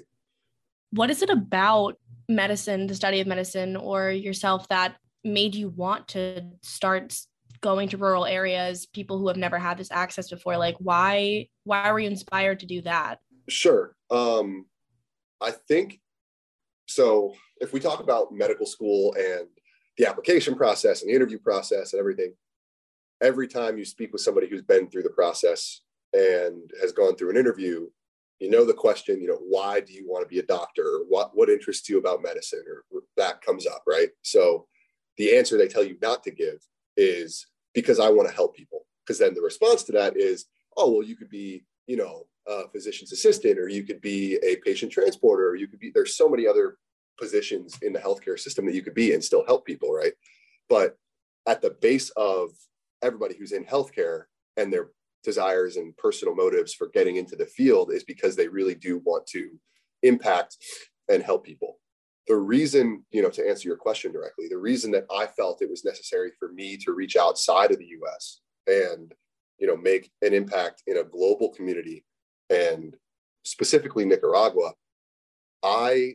what 0.90 1.10
is 1.10 1.22
it 1.22 1.30
about 1.30 1.98
medicine, 2.28 2.86
the 2.86 2.94
study 2.94 3.20
of 3.20 3.26
medicine, 3.26 3.76
or 3.76 4.10
yourself 4.10 4.68
that 4.68 4.96
made 5.24 5.54
you 5.54 5.68
want 5.68 6.08
to 6.08 6.42
start 6.62 7.18
going 7.60 7.88
to 7.88 7.96
rural 7.96 8.24
areas, 8.24 8.86
people 8.86 9.18
who 9.18 9.28
have 9.28 9.36
never 9.36 9.58
had 9.58 9.78
this 9.78 9.90
access 9.90 10.30
before? 10.30 10.56
Like, 10.56 10.76
why 10.78 11.48
why 11.64 11.90
were 11.92 11.98
you 11.98 12.08
inspired 12.08 12.60
to 12.60 12.66
do 12.66 12.82
that? 12.82 13.18
Sure. 13.48 13.94
Um, 14.10 14.66
I 15.40 15.50
think 15.50 16.00
so. 16.86 17.34
If 17.60 17.72
we 17.72 17.80
talk 17.80 18.00
about 18.00 18.32
medical 18.32 18.66
school 18.66 19.14
and 19.14 19.48
the 19.96 20.06
application 20.06 20.54
process 20.54 21.02
and 21.02 21.10
the 21.10 21.14
interview 21.14 21.38
process 21.38 21.92
and 21.92 22.00
everything, 22.00 22.34
every 23.22 23.48
time 23.48 23.78
you 23.78 23.84
speak 23.84 24.12
with 24.12 24.22
somebody 24.22 24.48
who's 24.48 24.62
been 24.62 24.88
through 24.88 25.02
the 25.02 25.10
process 25.10 25.80
and 26.12 26.70
has 26.80 26.92
gone 26.92 27.16
through 27.16 27.30
an 27.30 27.36
interview, 27.36 27.88
you 28.38 28.50
know 28.50 28.64
the 28.64 28.72
question 28.72 29.20
you 29.20 29.28
know 29.28 29.40
why 29.48 29.80
do 29.80 29.92
you 29.92 30.06
want 30.08 30.22
to 30.22 30.28
be 30.28 30.38
a 30.38 30.46
doctor? 30.46 31.00
What 31.08 31.30
what 31.34 31.48
interests 31.48 31.88
you 31.88 31.98
about 31.98 32.22
medicine? 32.22 32.62
Or 32.68 33.02
that 33.16 33.42
comes 33.42 33.66
up 33.66 33.82
right? 33.86 34.10
So 34.22 34.66
the 35.16 35.36
answer 35.36 35.58
they 35.58 35.68
tell 35.68 35.84
you 35.84 35.96
not 36.00 36.22
to 36.24 36.30
give 36.30 36.64
is 36.96 37.46
because 37.74 38.00
i 38.00 38.08
want 38.08 38.28
to 38.28 38.34
help 38.34 38.56
people. 38.56 38.86
Because 39.04 39.18
then 39.18 39.34
the 39.34 39.40
response 39.40 39.82
to 39.84 39.92
that 39.92 40.16
is 40.16 40.46
oh 40.76 40.90
well 40.90 41.02
you 41.02 41.16
could 41.16 41.30
be 41.30 41.64
you 41.86 41.96
know 41.96 42.26
a 42.46 42.68
physician's 42.68 43.12
assistant 43.12 43.58
or 43.58 43.68
you 43.68 43.82
could 43.82 44.00
be 44.00 44.38
a 44.42 44.56
patient 44.56 44.92
transporter 44.92 45.48
or 45.48 45.56
you 45.56 45.66
could 45.66 45.80
be 45.80 45.90
there's 45.92 46.16
so 46.16 46.28
many 46.28 46.46
other 46.46 46.76
positions 47.18 47.76
in 47.82 47.92
the 47.92 47.98
healthcare 47.98 48.38
system 48.38 48.64
that 48.64 48.74
you 48.74 48.82
could 48.82 48.94
be 48.94 49.12
and 49.12 49.22
still 49.22 49.44
help 49.46 49.66
people 49.66 49.92
right? 49.92 50.12
But 50.68 50.96
at 51.46 51.60
the 51.60 51.70
base 51.70 52.10
of 52.10 52.50
everybody 53.02 53.34
who's 53.36 53.52
in 53.52 53.64
healthcare 53.64 54.24
and 54.56 54.72
they're 54.72 54.90
desires 55.24 55.76
and 55.76 55.96
personal 55.96 56.34
motives 56.34 56.72
for 56.72 56.88
getting 56.88 57.16
into 57.16 57.36
the 57.36 57.46
field 57.46 57.92
is 57.92 58.04
because 58.04 58.36
they 58.36 58.48
really 58.48 58.74
do 58.74 58.98
want 59.04 59.26
to 59.26 59.50
impact 60.02 60.56
and 61.08 61.22
help 61.22 61.44
people. 61.44 61.78
The 62.28 62.36
reason, 62.36 63.04
you 63.10 63.22
know, 63.22 63.30
to 63.30 63.48
answer 63.48 63.68
your 63.68 63.76
question 63.76 64.12
directly, 64.12 64.48
the 64.48 64.58
reason 64.58 64.90
that 64.92 65.06
I 65.10 65.26
felt 65.26 65.62
it 65.62 65.70
was 65.70 65.84
necessary 65.84 66.30
for 66.38 66.52
me 66.52 66.76
to 66.78 66.92
reach 66.92 67.16
outside 67.16 67.72
of 67.72 67.78
the 67.78 67.92
US 68.02 68.40
and, 68.66 69.12
you 69.58 69.66
know, 69.66 69.76
make 69.76 70.10
an 70.22 70.34
impact 70.34 70.82
in 70.86 70.98
a 70.98 71.04
global 71.04 71.50
community 71.50 72.04
and 72.50 72.96
specifically 73.44 74.04
Nicaragua, 74.04 74.72
I 75.62 76.14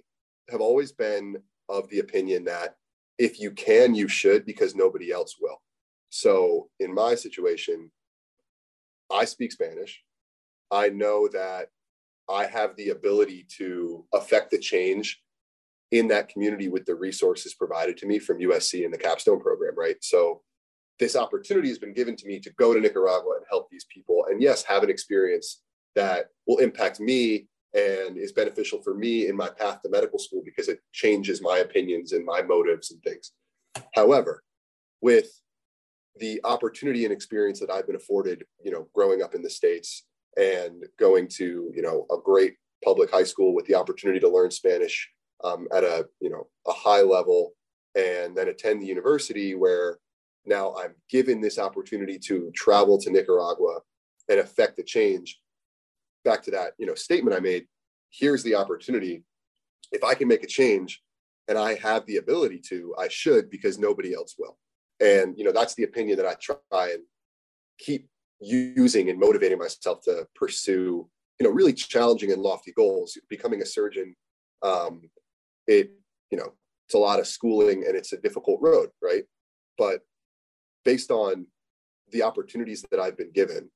have 0.50 0.62
always 0.62 0.92
been 0.92 1.38
of 1.70 1.90
the 1.90 2.00
opinion 2.00 2.46
that 2.46 2.76
if 3.18 3.40
you 3.40 3.52
can, 3.52 3.96
you 3.96 4.08
should 4.08 4.46
because 4.46 4.76
nobody 4.76 5.12
else 5.12 5.36
will. 5.40 5.62
So 6.16 6.70
in 6.80 6.94
my 6.94 7.16
situation, 7.16 7.90
I 9.12 9.26
speak 9.26 9.52
Spanish. 9.52 10.04
I 10.70 10.90
know 10.90 11.28
that 11.34 11.70
I 12.30 12.46
have 12.46 12.76
the 12.76 12.90
ability 12.90 13.48
to 13.58 14.06
affect 14.14 14.52
the 14.52 14.60
change 14.60 15.20
in 15.90 16.08
that 16.10 16.30
community 16.30 16.68
with 16.68 16.86
the 16.86 16.94
resources 16.94 17.56
provided 17.56 17.98
to 17.98 18.06
me 18.06 18.20
from 18.20 18.38
USC 18.38 18.86
and 18.86 18.94
the 18.94 18.98
capstone 19.00 19.40
program, 19.40 19.74
right? 19.76 19.96
So 20.02 20.44
this 21.00 21.16
opportunity 21.16 21.70
has 21.70 21.80
been 21.80 21.96
given 21.96 22.16
to 22.18 22.28
me 22.28 22.40
to 22.42 22.54
go 22.60 22.76
to 22.76 22.80
Nicaragua 22.80 23.38
and 23.38 23.46
help 23.50 23.72
these 23.72 23.88
people. 23.92 24.28
And 24.30 24.40
yes, 24.40 24.62
have 24.66 24.84
an 24.84 24.92
experience 24.92 25.64
that 25.96 26.28
will 26.46 26.60
impact 26.60 27.00
me 27.00 27.48
and 27.74 28.18
is 28.18 28.34
beneficial 28.34 28.84
for 28.84 28.94
me 28.94 29.30
in 29.30 29.36
my 29.36 29.50
path 29.50 29.82
to 29.82 29.90
medical 29.90 30.20
school 30.20 30.44
because 30.46 30.68
it 30.68 30.80
changes 30.92 31.42
my 31.42 31.58
opinions 31.58 32.12
and 32.12 32.24
my 32.24 32.44
motives 32.44 32.92
and 32.92 33.02
things. 33.02 33.32
However, 33.96 34.44
with 35.02 35.40
the 36.18 36.40
opportunity 36.44 37.06
and 37.06 37.14
experience 37.14 37.60
that 37.60 37.72
I've 37.72 37.88
been 37.88 37.96
afforded, 37.96 38.44
you 38.64 38.72
know, 38.72 38.88
growing 38.94 39.22
up 39.22 39.34
in 39.34 39.42
the 39.42 39.50
States 39.50 40.06
and 40.38 40.84
going 41.00 41.28
to, 41.36 41.72
you 41.76 41.82
know, 41.82 42.06
a 42.12 42.18
great 42.24 42.56
public 42.84 43.12
high 43.12 43.24
school 43.24 43.54
with 43.54 43.66
the 43.66 43.76
opportunity 43.76 44.20
to 44.20 44.30
learn 44.30 44.52
Spanish 44.52 45.10
um, 45.44 45.68
at 45.74 45.84
a, 45.84 46.08
you 46.20 46.30
know, 46.30 46.48
a 46.68 46.72
high 46.72 47.02
level 47.02 47.54
and 47.96 48.36
then 48.36 48.48
attend 48.48 48.82
the 48.82 48.88
university 48.88 49.56
where 49.56 50.00
now 50.46 50.76
I'm 50.76 50.94
given 51.10 51.42
this 51.42 51.58
opportunity 51.58 52.20
to 52.20 52.52
travel 52.56 52.98
to 53.00 53.12
Nicaragua 53.12 53.80
and 54.30 54.40
affect 54.40 54.78
the 54.78 54.84
change. 54.84 55.40
Back 56.26 56.44
to 56.44 56.52
that, 56.52 56.74
you 56.78 56.86
know, 56.86 56.96
statement 56.96 57.36
I 57.36 57.40
made, 57.40 57.66
here's 58.10 58.44
the 58.44 58.56
opportunity. 58.56 59.24
If 59.92 60.04
I 60.04 60.14
can 60.16 60.28
make 60.28 60.44
a 60.44 60.48
change 60.48 61.02
and 61.48 61.58
I 61.58 61.76
have 61.76 62.06
the 62.06 62.18
ability 62.18 62.62
to, 62.70 62.96
I 62.98 63.08
should 63.08 63.50
because 63.50 63.78
nobody 63.78 64.14
else 64.14 64.36
will 64.38 64.58
and 65.04 65.38
you 65.38 65.44
know 65.44 65.52
that's 65.52 65.76
the 65.76 65.84
opinion 65.84 66.18
that 66.18 66.26
i 66.26 66.36
try 66.36 66.92
and 66.92 67.04
keep 67.80 68.08
using 68.40 69.10
and 69.10 69.20
motivating 69.20 69.58
myself 69.58 70.02
to 70.02 70.28
pursue 70.36 71.08
you 71.40 71.48
know 71.48 71.50
really 71.50 71.74
challenging 71.74 72.32
and 72.32 72.42
lofty 72.42 72.72
goals. 72.74 73.18
Becoming 73.30 73.62
a 73.62 73.66
surgeon 73.66 74.16
um 74.62 75.02
it 75.68 75.92
you 76.32 76.38
know 76.38 76.54
it's 76.88 76.96
a 76.96 76.98
lot 76.98 77.20
of 77.20 77.28
schooling 77.28 77.86
and 77.88 77.96
it's 77.96 78.14
a 78.14 78.18
difficult 78.18 78.60
road 78.62 78.90
right? 79.02 79.24
But 79.78 80.02
based 80.86 81.12
on 81.12 81.48
the 82.12 82.24
opportunities 82.24 82.86
that 82.92 83.00
I've 83.00 83.18
been 83.18 83.32
given 83.32 83.70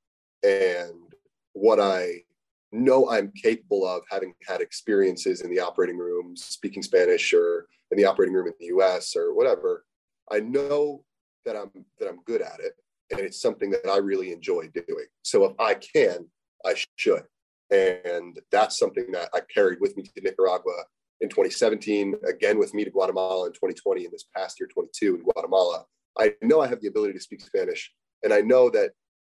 and 0.44 1.14
what 1.54 1.80
I 1.80 2.24
know 2.72 3.10
I'm 3.10 3.32
capable 3.32 3.88
of 3.88 4.04
having 4.12 4.34
had 4.46 4.62
experiences 4.62 5.42
in 5.42 5.50
the 5.50 5.60
operating 5.60 5.98
room, 5.98 6.36
speaking 6.36 6.84
Spanish 6.84 7.34
or 7.34 7.68
in 7.92 7.98
the 7.98 8.06
operating 8.06 8.36
room 8.36 8.48
in 8.48 8.54
the 8.60 8.68
US 8.78 9.16
or 9.16 9.34
whatever, 9.34 9.86
I 10.30 10.42
know 10.42 11.04
that 11.48 11.56
I'm 11.56 11.72
that 12.00 12.08
I'm 12.08 12.20
good 12.26 12.42
at 12.42 12.60
it 12.60 12.74
and 13.12 13.20
it's 13.22 13.42
something 13.42 13.72
that 13.72 13.88
I 13.90 13.98
really 13.98 14.32
enjoy 14.32 14.70
doing. 14.70 15.06
So 15.24 15.46
if 15.46 15.54
I 15.60 15.76
can, 15.76 16.28
I 16.66 16.76
should. 16.96 17.24
And 17.72 18.40
that's 18.52 18.78
something 18.78 19.12
that 19.12 19.30
I 19.34 19.42
carried 19.54 19.80
with 19.80 19.96
me 19.98 20.04
to 20.04 20.22
Nicaragua 20.22 20.84
in 21.22 21.30
2017, 21.30 22.16
again 22.28 22.60
with 22.60 22.74
me 22.74 22.84
to 22.84 22.92
Guatemala 22.92 23.48
in 23.48 23.54
2020, 23.54 24.06
and 24.06 24.14
this 24.14 24.26
past 24.36 24.60
year, 24.60 24.70
22 24.72 25.16
in 25.16 25.24
Guatemala. 25.24 25.86
I 26.18 26.34
know 26.42 26.62
I 26.62 26.68
have 26.68 26.82
the 26.82 26.88
ability 26.88 27.14
to 27.14 27.20
speak 27.20 27.42
Spanish, 27.42 27.92
and 28.24 28.34
I 28.34 28.42
know 28.42 28.70
that 28.70 28.92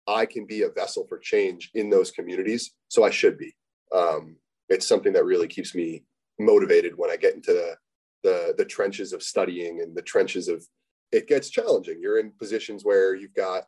I 0.08 0.26
can 0.26 0.46
be 0.46 0.64
a 0.64 0.70
vessel 0.70 1.06
for 1.08 1.20
change 1.20 1.72
in 1.74 1.90
those 1.90 2.12
communities. 2.12 2.72
So 2.90 3.04
I 3.04 3.10
should 3.12 3.38
be. 3.38 3.56
Um, 3.96 4.38
it's 4.68 4.88
something 4.88 5.14
that 5.14 5.26
really 5.26 5.48
keeps 5.48 5.74
me 5.74 6.04
motivated 6.40 6.98
when 6.98 7.12
I 7.12 7.16
get 7.16 7.36
into 7.36 7.54
the, 7.54 7.76
the, 8.24 8.54
the 8.58 8.66
trenches 8.66 9.14
of 9.14 9.24
studying 9.24 9.82
and 9.82 9.96
the 9.96 10.02
trenches 10.02 10.48
of 10.48 10.66
it 11.12 11.28
gets 11.28 11.50
challenging. 11.50 12.00
You're 12.02 12.20
in 12.20 12.32
positions 12.32 12.84
where 12.84 13.16
you've 13.16 13.34
got 13.34 13.64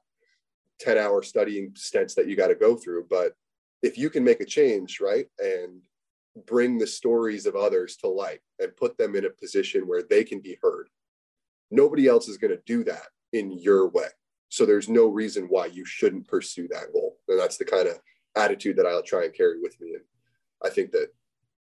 10 0.80 0.98
hour 0.98 1.22
studying 1.24 1.72
stints 1.76 2.16
that 2.16 2.28
you 2.28 2.36
got 2.36 2.48
to 2.48 2.56
go 2.56 2.76
through. 2.76 3.06
But 3.10 3.34
if 3.82 3.98
you 3.98 4.10
can 4.10 4.24
make 4.24 4.42
a 4.42 4.46
change, 4.46 5.00
right, 5.00 5.26
and 5.40 5.82
bring 6.46 6.78
the 6.78 6.88
stories 6.88 7.46
of 7.46 7.56
others 7.56 7.98
to 7.98 8.08
light 8.08 8.40
and 8.60 8.76
put 8.76 8.98
them 8.98 9.16
in 9.16 9.26
a 9.26 9.30
position 9.30 9.88
where 9.88 10.04
they 10.04 10.24
can 10.24 10.40
be 10.40 10.58
heard, 10.62 10.88
nobody 11.70 12.08
else 12.08 12.28
is 12.28 12.38
going 12.38 12.52
to 12.52 12.62
do 12.66 12.84
that 12.84 13.08
in 13.34 13.52
your 13.52 13.90
way. 13.90 14.08
So 14.50 14.66
there's 14.66 14.90
no 14.90 15.08
reason 15.08 15.46
why 15.46 15.68
you 15.68 15.86
shouldn't 15.86 16.28
pursue 16.28 16.68
that 16.70 16.92
goal. 16.94 17.18
And 17.28 17.40
that's 17.40 17.58
the 17.58 17.66
kind 17.66 17.88
of 17.88 18.00
attitude 18.36 18.76
that 18.78 18.86
I'll 18.86 19.02
try 19.02 19.24
and 19.24 19.34
carry 19.34 19.62
with 19.62 19.80
me. 19.80 19.94
And 19.94 20.04
I 20.64 20.70
think 20.70 20.92
that 20.92 21.08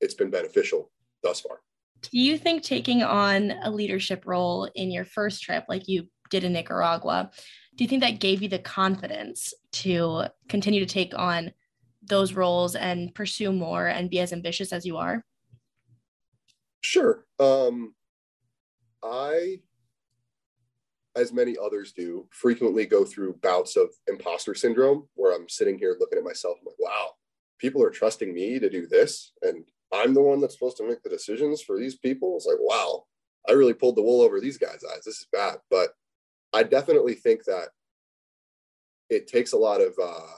it's 0.00 0.14
been 0.14 0.30
beneficial 0.30 0.90
thus 1.22 1.40
far. 1.40 1.63
Do 2.10 2.18
you 2.18 2.38
think 2.38 2.62
taking 2.62 3.02
on 3.02 3.52
a 3.62 3.70
leadership 3.70 4.24
role 4.26 4.70
in 4.74 4.90
your 4.90 5.04
first 5.04 5.42
trip, 5.42 5.64
like 5.68 5.88
you 5.88 6.08
did 6.30 6.44
in 6.44 6.52
Nicaragua, 6.52 7.30
do 7.76 7.84
you 7.84 7.88
think 7.88 8.02
that 8.02 8.20
gave 8.20 8.42
you 8.42 8.48
the 8.48 8.58
confidence 8.58 9.52
to 9.72 10.24
continue 10.48 10.84
to 10.84 10.92
take 10.92 11.16
on 11.18 11.52
those 12.02 12.34
roles 12.34 12.76
and 12.76 13.14
pursue 13.14 13.52
more 13.52 13.86
and 13.86 14.10
be 14.10 14.20
as 14.20 14.32
ambitious 14.32 14.72
as 14.72 14.84
you 14.84 14.96
are? 14.96 15.24
Sure. 16.82 17.24
Um, 17.38 17.94
I, 19.02 19.60
as 21.16 21.32
many 21.32 21.56
others 21.56 21.92
do, 21.92 22.28
frequently 22.30 22.86
go 22.86 23.04
through 23.04 23.38
bouts 23.42 23.76
of 23.76 23.88
imposter 24.06 24.54
syndrome 24.54 25.08
where 25.14 25.34
I'm 25.34 25.48
sitting 25.48 25.78
here 25.78 25.96
looking 25.98 26.18
at 26.18 26.24
myself, 26.24 26.58
I'm 26.60 26.66
like, 26.66 26.76
wow, 26.78 27.10
people 27.58 27.82
are 27.82 27.90
trusting 27.90 28.32
me 28.32 28.58
to 28.58 28.68
do 28.68 28.86
this. 28.86 29.32
And 29.42 29.64
I'm 29.94 30.14
the 30.14 30.22
one 30.22 30.40
that's 30.40 30.54
supposed 30.54 30.76
to 30.78 30.88
make 30.88 31.02
the 31.02 31.10
decisions 31.10 31.62
for 31.62 31.78
these 31.78 31.96
people. 31.96 32.36
It's 32.36 32.46
like, 32.46 32.58
wow, 32.60 33.04
I 33.48 33.52
really 33.52 33.74
pulled 33.74 33.96
the 33.96 34.02
wool 34.02 34.22
over 34.22 34.40
these 34.40 34.58
guys' 34.58 34.84
eyes. 34.92 35.04
This 35.04 35.20
is 35.20 35.28
bad. 35.32 35.56
But 35.70 35.90
I 36.52 36.62
definitely 36.62 37.14
think 37.14 37.44
that 37.44 37.68
it 39.10 39.28
takes 39.28 39.52
a 39.52 39.58
lot 39.58 39.80
of 39.80 39.94
uh, 40.02 40.36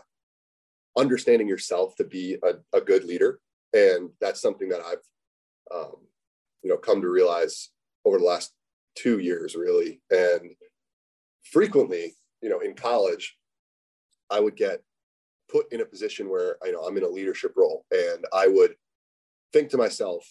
understanding 0.99 1.49
yourself 1.49 1.95
to 1.97 2.05
be 2.05 2.37
a, 2.43 2.77
a, 2.77 2.81
good 2.81 3.05
leader. 3.05 3.39
And 3.73 4.11
that's 4.21 4.41
something 4.41 4.69
that 4.71 4.81
I've, 4.81 5.75
um, 5.75 5.97
you 6.63 6.71
know, 6.71 6.77
come 6.77 7.01
to 7.01 7.09
realize 7.09 7.71
over 8.05 8.19
the 8.19 8.25
last 8.25 8.53
two 8.97 9.19
years, 9.19 9.55
really. 9.55 10.01
And 10.11 10.53
frequently, 11.45 12.15
you 12.43 12.49
know, 12.49 12.61
in 12.61 12.75
college, 12.75 13.37
I 14.31 14.41
would 14.41 14.57
get 14.57 14.81
put 15.51 15.73
in 15.73 15.81
a 15.81 15.87
position 15.87 16.29
where, 16.29 16.57
you 16.65 16.73
know, 16.73 16.81
I'm 16.81 16.97
in 16.97 17.05
a 17.05 17.09
leadership 17.09 17.53
role 17.57 17.85
and 17.93 18.25
I 18.33 18.49
would 18.49 18.75
think 19.57 19.71
to 19.71 19.79
myself, 19.79 20.23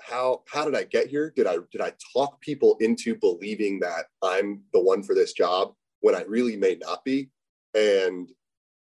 how 0.00 0.42
how 0.46 0.64
did 0.64 0.74
I 0.74 0.84
get 0.84 1.08
here? 1.08 1.32
Did 1.34 1.46
I 1.46 1.56
did 1.72 1.80
I 1.80 1.92
talk 2.12 2.40
people 2.40 2.76
into 2.80 3.14
believing 3.16 3.80
that 3.80 4.06
I'm 4.22 4.62
the 4.72 4.80
one 4.80 5.02
for 5.02 5.14
this 5.14 5.32
job 5.32 5.72
when 6.00 6.14
I 6.14 6.22
really 6.22 6.56
may 6.56 6.76
not 6.80 7.04
be? 7.04 7.30
And 7.74 8.30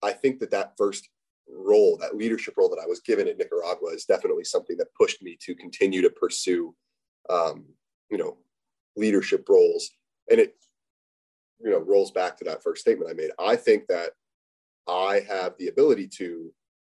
I 0.04 0.12
think 0.12 0.40
that 0.40 0.52
that 0.52 0.74
first 0.78 1.08
role, 1.48 1.98
that 1.98 2.18
leadership 2.18 2.56
role 2.58 2.70
that 2.70 2.82
I 2.84 2.88
was 2.88 3.00
given 3.00 3.28
in 3.28 3.38
Nicaragua, 3.38 3.92
is 3.92 4.06
definitely 4.06 4.44
something 4.44 4.78
that 4.78 4.94
pushed 5.00 5.22
me 5.22 5.38
to 5.42 5.56
continue 5.56 6.02
to 6.02 6.10
pursue, 6.10 6.76
um, 7.30 7.66
you 8.10 8.18
know, 8.18 8.38
leadership 8.96 9.48
roles. 9.48 9.92
And 10.30 10.40
it, 10.40 10.56
you 11.64 11.70
know, 11.70 11.80
rolls 11.80 12.12
back 12.12 12.38
to 12.38 12.44
that 12.46 12.64
first 12.64 12.82
statement 12.82 13.10
I 13.10 13.14
made. 13.14 13.32
I 13.40 13.56
think 13.56 13.88
that 13.88 14.12
I 14.88 15.24
have 15.28 15.54
the 15.58 15.68
ability 15.68 16.08
to 16.18 16.52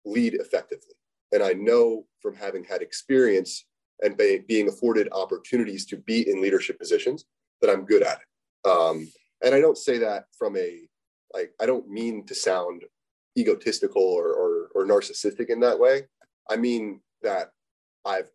lead 0.04 0.34
effectively. 0.34 0.97
And 1.32 1.42
I 1.42 1.52
know 1.52 2.06
from 2.20 2.34
having 2.34 2.64
had 2.64 2.82
experience 2.82 3.66
and 4.02 4.16
be, 4.16 4.42
being 4.46 4.68
afforded 4.68 5.08
opportunities 5.12 5.84
to 5.86 5.96
be 5.96 6.28
in 6.30 6.40
leadership 6.40 6.78
positions 6.78 7.24
that 7.60 7.70
I'm 7.70 7.84
good 7.84 8.02
at 8.02 8.18
it. 8.20 8.68
Um, 8.68 9.08
and 9.44 9.54
I 9.54 9.60
don't 9.60 9.78
say 9.78 9.98
that 9.98 10.24
from 10.36 10.56
a, 10.56 10.88
like, 11.34 11.52
I 11.60 11.66
don't 11.66 11.88
mean 11.88 12.24
to 12.26 12.34
sound 12.34 12.84
egotistical 13.36 14.02
or, 14.02 14.32
or, 14.32 14.68
or 14.74 14.86
narcissistic 14.86 15.50
in 15.50 15.60
that 15.60 15.78
way. 15.78 16.04
I 16.50 16.56
mean 16.56 17.00
that 17.22 17.50
I've 18.04 18.30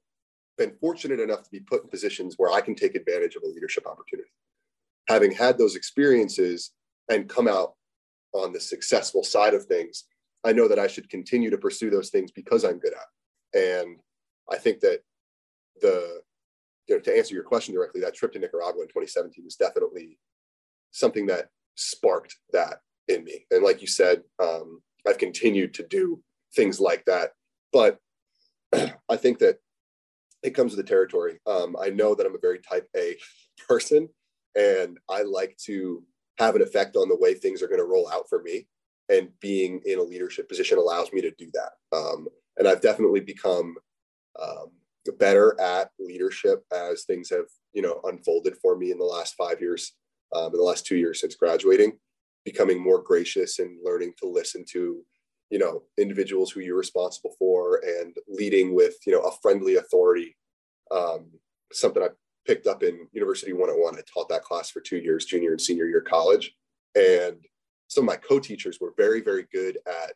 been 0.58 0.74
fortunate 0.80 1.20
enough 1.20 1.44
to 1.44 1.50
be 1.50 1.60
put 1.60 1.84
in 1.84 1.90
positions 1.90 2.36
where 2.38 2.52
I 2.52 2.62
can 2.62 2.76
take 2.76 2.96
advantage 2.96 3.36
of 3.36 3.44
a 3.44 3.48
leadership 3.48 3.88
opportunity. 3.88 4.30
Having 5.08 5.32
had 5.32 5.58
those 5.58 5.76
experiences 5.76 6.72
and 7.10 7.28
come 7.28 7.48
out 7.48 7.74
on 8.34 8.54
the 8.54 8.60
successful 8.60 9.24
side 9.24 9.54
of 9.54 9.66
things, 9.66 10.06
I 10.46 10.54
know 10.54 10.68
that 10.68 10.80
I 10.80 10.88
should 10.88 11.10
continue 11.10 11.50
to 11.50 11.58
pursue 11.58 11.90
those 11.90 12.10
things 12.10 12.32
because 12.32 12.64
I'm 12.64 12.80
good 12.80 12.94
at. 12.94 13.60
It. 13.60 13.84
And 13.84 14.00
I 14.52 14.58
think 14.58 14.80
that 14.82 15.00
the, 15.82 16.22
you 16.88 16.96
know, 16.96 17.02
to 17.02 17.18
answer 17.18 17.34
your 17.34 17.44
question 17.44 17.74
directly, 17.74 18.02
that 18.02 18.16
trip 18.16 18.34
to 18.34 18.40
Nicaragua 18.40 18.82
in 18.82 18.88
2017 18.88 19.44
was 19.44 19.56
definitely 19.56 20.18
something 20.92 21.26
that 21.28 21.50
sparked 21.76 22.36
that 22.52 22.80
in 23.08 23.24
me. 23.24 23.46
And 23.52 23.64
like 23.64 23.82
you 23.82 23.88
said, 23.88 24.24
um, 24.42 24.82
I've 25.08 25.18
continued 25.18 25.74
to 25.76 25.84
do 25.84 26.22
things 26.56 26.80
like 26.80 27.06
that. 27.06 27.32
But 27.72 28.00
I 28.74 29.16
think 29.16 29.40
that 29.40 29.58
it 30.44 30.52
comes 30.52 30.76
with 30.76 30.86
the 30.86 30.90
territory. 30.90 31.40
Um, 31.48 31.76
I 31.82 31.90
know 31.90 32.16
that 32.16 32.26
I'm 32.26 32.36
a 32.36 32.40
very 32.40 32.60
type 32.60 32.88
A 32.96 33.16
person, 33.68 34.10
and 34.56 35.00
I 35.10 35.22
like 35.24 35.58
to 35.66 36.04
have 36.38 36.56
an 36.56 36.62
effect 36.62 36.96
on 36.96 37.08
the 37.08 37.18
way 37.18 37.34
things 37.34 37.62
are 37.62 37.68
going 37.68 37.80
to 37.80 37.86
roll 37.86 38.10
out 38.10 38.28
for 38.28 38.42
me 38.44 38.68
and 39.10 39.29
being 39.39 39.81
in 39.86 40.00
a 40.00 40.03
leadership 40.03 40.48
position 40.48 40.77
allows 40.77 41.12
me 41.12 41.22
to 41.22 41.31
do 41.38 41.50
that. 41.53 41.95
Um, 41.95 42.27
and 42.57 42.67
I've 42.67 42.81
definitely 42.81 43.19
become 43.19 43.75
um, 44.41 44.72
better 45.17 45.60
at 45.60 45.91
leadership 46.00 46.63
as 46.72 47.03
things 47.03 47.29
have, 47.29 47.45
you 47.74 47.81
know, 47.81 48.00
unfolded 48.05 48.55
for 48.62 48.77
me 48.77 48.91
in 48.91 48.98
the 48.98 49.03
last 49.03 49.36
five 49.36 49.60
years, 49.60 49.93
um, 50.33 50.48
in 50.48 50.57
the 50.57 50.63
last 50.63 50.86
two 50.86 50.95
years 50.95 51.19
since 51.19 51.36
graduating, 51.36 51.93
becoming 52.45 52.81
more 52.81 53.01
gracious 53.01 53.60
and 53.60 53.79
learning 53.83 54.13
to 54.19 54.27
listen 54.27 54.63
to, 54.72 55.03
you 55.50 55.60
know, 55.60 55.83
individuals 55.98 56.51
who 56.51 56.62
you're 56.62 56.77
responsible 56.77 57.36
for 57.38 57.81
and 57.86 58.15
leading 58.27 58.74
with, 58.74 58.95
you 59.05 59.13
know, 59.13 59.22
a 59.22 59.31
friendly 59.41 59.75
authority. 59.75 60.36
Um, 60.91 61.31
something 61.72 62.03
I 62.03 62.10
picked 62.45 62.67
up 62.67 62.83
in 62.83 63.07
University 63.12 63.53
101. 63.53 63.95
I 63.95 64.01
taught 64.12 64.29
that 64.29 64.43
class 64.43 64.69
for 64.69 64.81
two 64.81 64.98
years, 64.98 65.25
junior 65.25 65.51
and 65.51 65.62
senior 65.62 65.86
year 65.86 66.01
college. 66.01 66.53
And 66.95 67.38
some 67.94 68.04
of 68.04 68.08
my 68.08 68.16
co-teachers 68.16 68.80
were 68.80 68.94
very 68.98 69.22
very 69.22 69.46
good 69.54 69.78
at 69.88 70.14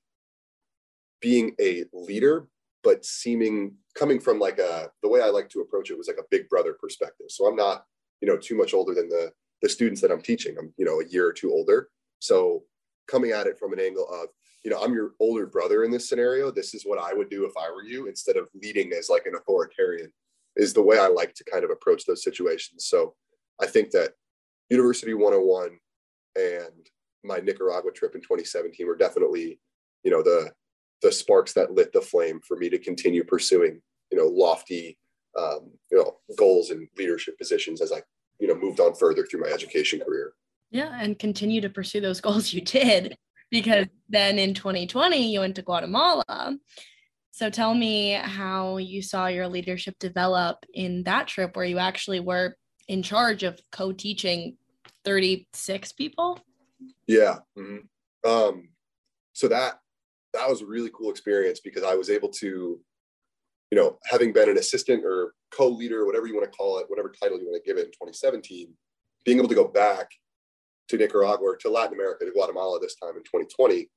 being 1.22 1.56
a 1.60 1.84
leader 1.94 2.48
but 2.84 3.04
seeming 3.04 3.74
coming 3.96 4.20
from 4.20 4.40
like 4.40 4.60
a 4.60 4.90
the 5.04 5.10
way 5.10 5.22
i 5.22 5.28
like 5.28 5.50
to 5.50 5.60
approach 5.60 5.90
it 5.90 5.98
was 5.98 6.08
like 6.08 6.20
a 6.20 6.28
big 6.32 6.48
brother 6.48 6.74
perspective. 6.80 7.28
So 7.30 7.46
i'm 7.48 7.56
not 7.56 7.84
you 8.22 8.28
know 8.28 8.38
too 8.38 8.56
much 8.56 8.74
older 8.74 8.94
than 8.94 9.10
the 9.10 9.32
the 9.62 9.70
students 9.70 10.02
that 10.02 10.12
i'm 10.12 10.22
teaching. 10.22 10.56
I'm 10.58 10.74
you 10.78 10.86
know 10.86 11.02
a 11.02 11.08
year 11.08 11.28
or 11.28 11.34
two 11.34 11.52
older. 11.52 11.90
So 12.20 12.64
coming 13.08 13.32
at 13.32 13.48
it 13.48 13.60
from 13.60 13.74
an 13.74 13.80
angle 13.80 14.08
of 14.10 14.30
you 14.64 14.72
know 14.72 14.82
i'm 14.82 14.94
your 14.94 15.12
older 15.20 15.48
brother 15.48 15.84
in 15.84 15.92
this 15.92 16.08
scenario. 16.08 16.52
This 16.52 16.74
is 16.74 16.84
what 16.84 17.00
i 17.00 17.14
would 17.14 17.30
do 17.30 17.46
if 17.46 17.54
i 17.58 17.70
were 17.70 17.84
you 17.84 18.08
instead 18.08 18.38
of 18.38 18.48
leading 18.64 18.94
as 18.94 19.10
like 19.10 19.26
an 19.26 19.36
authoritarian 19.36 20.12
is 20.56 20.74
the 20.74 20.82
way 20.82 20.98
i 20.98 21.08
like 21.08 21.34
to 21.36 21.44
kind 21.44 21.64
of 21.64 21.72
approach 21.72 22.06
those 22.06 22.24
situations. 22.24 22.86
So 22.86 23.16
i 23.62 23.66
think 23.66 23.92
that 23.92 24.12
university 24.70 25.14
101 25.14 25.78
and 26.36 26.90
my 27.28 27.40
Nicaragua 27.40 27.92
trip 27.92 28.16
in 28.16 28.22
2017 28.22 28.88
were 28.88 28.96
definitely, 28.96 29.60
you 30.04 30.12
know, 30.12 30.24
the 30.24 30.52
the 31.02 31.12
sparks 31.12 31.54
that 31.54 31.72
lit 31.72 31.94
the 31.94 32.02
flame 32.02 32.40
for 32.48 32.58
me 32.58 32.70
to 32.70 32.80
continue 32.80 33.24
pursuing, 33.24 33.80
you 34.12 34.18
know, 34.18 34.26
lofty, 34.26 34.98
um, 35.38 35.72
you 35.92 35.98
know, 35.98 36.18
goals 36.38 36.72
and 36.72 36.88
leadership 36.98 37.38
positions 37.38 37.82
as 37.82 37.92
I, 37.92 38.02
you 38.40 38.48
know, 38.48 38.56
moved 38.56 38.80
on 38.80 38.96
further 38.96 39.24
through 39.26 39.42
my 39.42 39.50
education 39.50 40.00
career. 40.00 40.34
Yeah, 40.72 40.98
and 41.00 41.20
continue 41.20 41.62
to 41.62 41.70
pursue 41.70 42.02
those 42.02 42.22
goals 42.22 42.52
you 42.52 42.62
did, 42.62 43.16
because 43.52 43.86
then 44.10 44.40
in 44.40 44.54
2020 44.54 45.32
you 45.32 45.42
went 45.42 45.56
to 45.56 45.62
Guatemala. 45.62 46.58
So 47.32 47.52
tell 47.52 47.76
me 47.76 48.14
how 48.14 48.78
you 48.78 49.04
saw 49.04 49.28
your 49.28 49.48
leadership 49.48 49.96
develop 50.00 50.58
in 50.74 51.04
that 51.04 51.28
trip, 51.28 51.56
where 51.56 51.66
you 51.66 51.78
actually 51.78 52.20
were 52.20 52.56
in 52.88 53.04
charge 53.04 53.44
of 53.44 53.60
co-teaching 53.72 54.58
36 55.06 55.92
people 55.92 56.40
Yeah. 57.08 57.40
Mm-hmm. 57.58 58.30
Um, 58.30 58.70
so 59.34 59.48
that 59.48 59.80
that 60.34 60.50
was 60.50 60.62
a 60.62 60.66
really 60.66 60.92
cool 60.94 61.10
experience 61.10 61.60
because 61.60 61.84
I 61.84 61.96
was 61.96 62.10
able 62.10 62.30
to, 62.30 62.80
you 63.72 63.78
know, 63.78 63.98
having 64.06 64.34
been 64.34 64.50
an 64.50 64.58
assistant 64.58 65.04
or 65.06 65.34
co-leader, 65.52 66.06
whatever 66.06 66.28
you 66.28 66.36
want 66.36 66.52
to 66.52 66.58
call 66.58 66.80
it, 66.80 66.86
whatever 66.90 67.10
title 67.12 67.40
you 67.40 67.46
want 67.46 67.62
to 67.62 67.68
give 67.68 67.78
it 67.78 67.86
in 67.86 67.92
2017, 67.92 68.74
being 69.26 69.38
able 69.38 69.48
to 69.48 69.56
go 69.56 69.68
back 69.68 70.12
to 70.90 70.98
Nicaragua 70.98 71.50
or 71.50 71.58
to 71.58 71.70
Latin 71.70 71.94
America, 71.94 72.26
to 72.26 72.32
Guatemala 72.32 72.80
this 72.80 72.96
time 72.96 73.16
in 73.16 73.24
2020, 73.24 73.90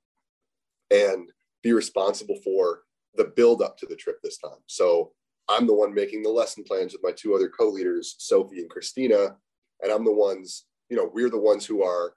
and 0.90 1.30
be 1.62 1.72
responsible 1.72 2.36
for 2.42 2.82
the 3.14 3.32
build 3.36 3.62
up 3.62 3.76
to 3.78 3.86
the 3.86 3.96
trip 3.96 4.16
this 4.22 4.38
time. 4.38 4.58
So 4.66 5.12
I'm 5.48 5.66
the 5.66 5.74
one 5.74 5.92
making 5.92 6.22
the 6.22 6.30
lesson 6.30 6.64
plans 6.64 6.92
with 6.92 7.02
my 7.02 7.12
two 7.12 7.34
other 7.34 7.48
co-leaders, 7.48 8.16
Sophie 8.18 8.60
and 8.60 8.70
Christina, 8.70 9.36
and 9.82 9.92
I'm 9.92 10.04
the 10.04 10.12
ones, 10.12 10.66
you 10.88 10.96
know, 10.96 11.10
we're 11.12 11.30
the 11.30 11.38
ones 11.38 11.66
who 11.66 11.82
are 11.82 12.14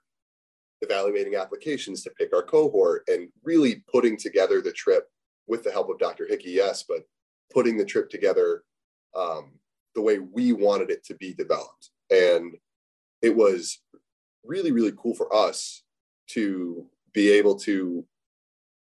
evaluating 0.80 1.36
applications 1.36 2.02
to 2.02 2.10
pick 2.10 2.34
our 2.34 2.42
cohort 2.42 3.04
and 3.08 3.28
really 3.42 3.82
putting 3.90 4.16
together 4.16 4.60
the 4.60 4.72
trip 4.72 5.08
with 5.46 5.62
the 5.64 5.70
help 5.70 5.90
of 5.90 5.98
Dr. 5.98 6.26
Hickey, 6.28 6.50
yes, 6.50 6.84
but 6.88 7.04
putting 7.52 7.76
the 7.76 7.84
trip 7.84 8.10
together 8.10 8.62
um, 9.16 9.52
the 9.94 10.02
way 10.02 10.18
we 10.18 10.52
wanted 10.52 10.90
it 10.90 11.04
to 11.04 11.14
be 11.14 11.34
developed. 11.34 11.90
And 12.10 12.56
it 13.22 13.34
was 13.34 13.80
really, 14.44 14.72
really 14.72 14.92
cool 14.96 15.14
for 15.14 15.34
us 15.34 15.82
to 16.30 16.86
be 17.12 17.30
able 17.30 17.56
to, 17.60 18.04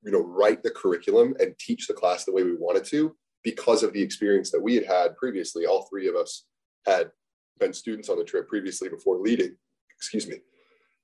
you 0.04 0.12
know, 0.12 0.24
write 0.24 0.64
the 0.64 0.72
curriculum 0.72 1.36
and 1.40 1.58
teach 1.60 1.88
the 1.88 1.94
class 1.94 2.26
the 2.26 2.34
way 2.34 2.44
we 2.44 2.56
wanted 2.56 2.86
to 2.86 3.16
because 3.44 3.84
of 3.84 3.94
the 3.94 4.02
experience 4.02 4.52
that 4.52 4.62
we 4.62 4.76
had 4.76 4.86
had 4.86 5.16
previously. 5.16 5.66
All 5.66 5.88
three 5.90 6.08
of 6.08 6.16
us 6.16 6.46
had 6.86 7.12
been 7.60 7.74
students 7.74 8.10
on 8.10 8.18
the 8.18 8.24
trip 8.24 8.48
previously 8.48 8.90
before 8.90 9.18
leading, 9.18 9.56
excuse 9.96 10.28
me. 10.28 10.38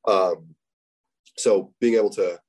Um, 0.07 0.55
so 1.37 1.73
being 1.79 1.95
able 1.95 2.09
to 2.11 2.39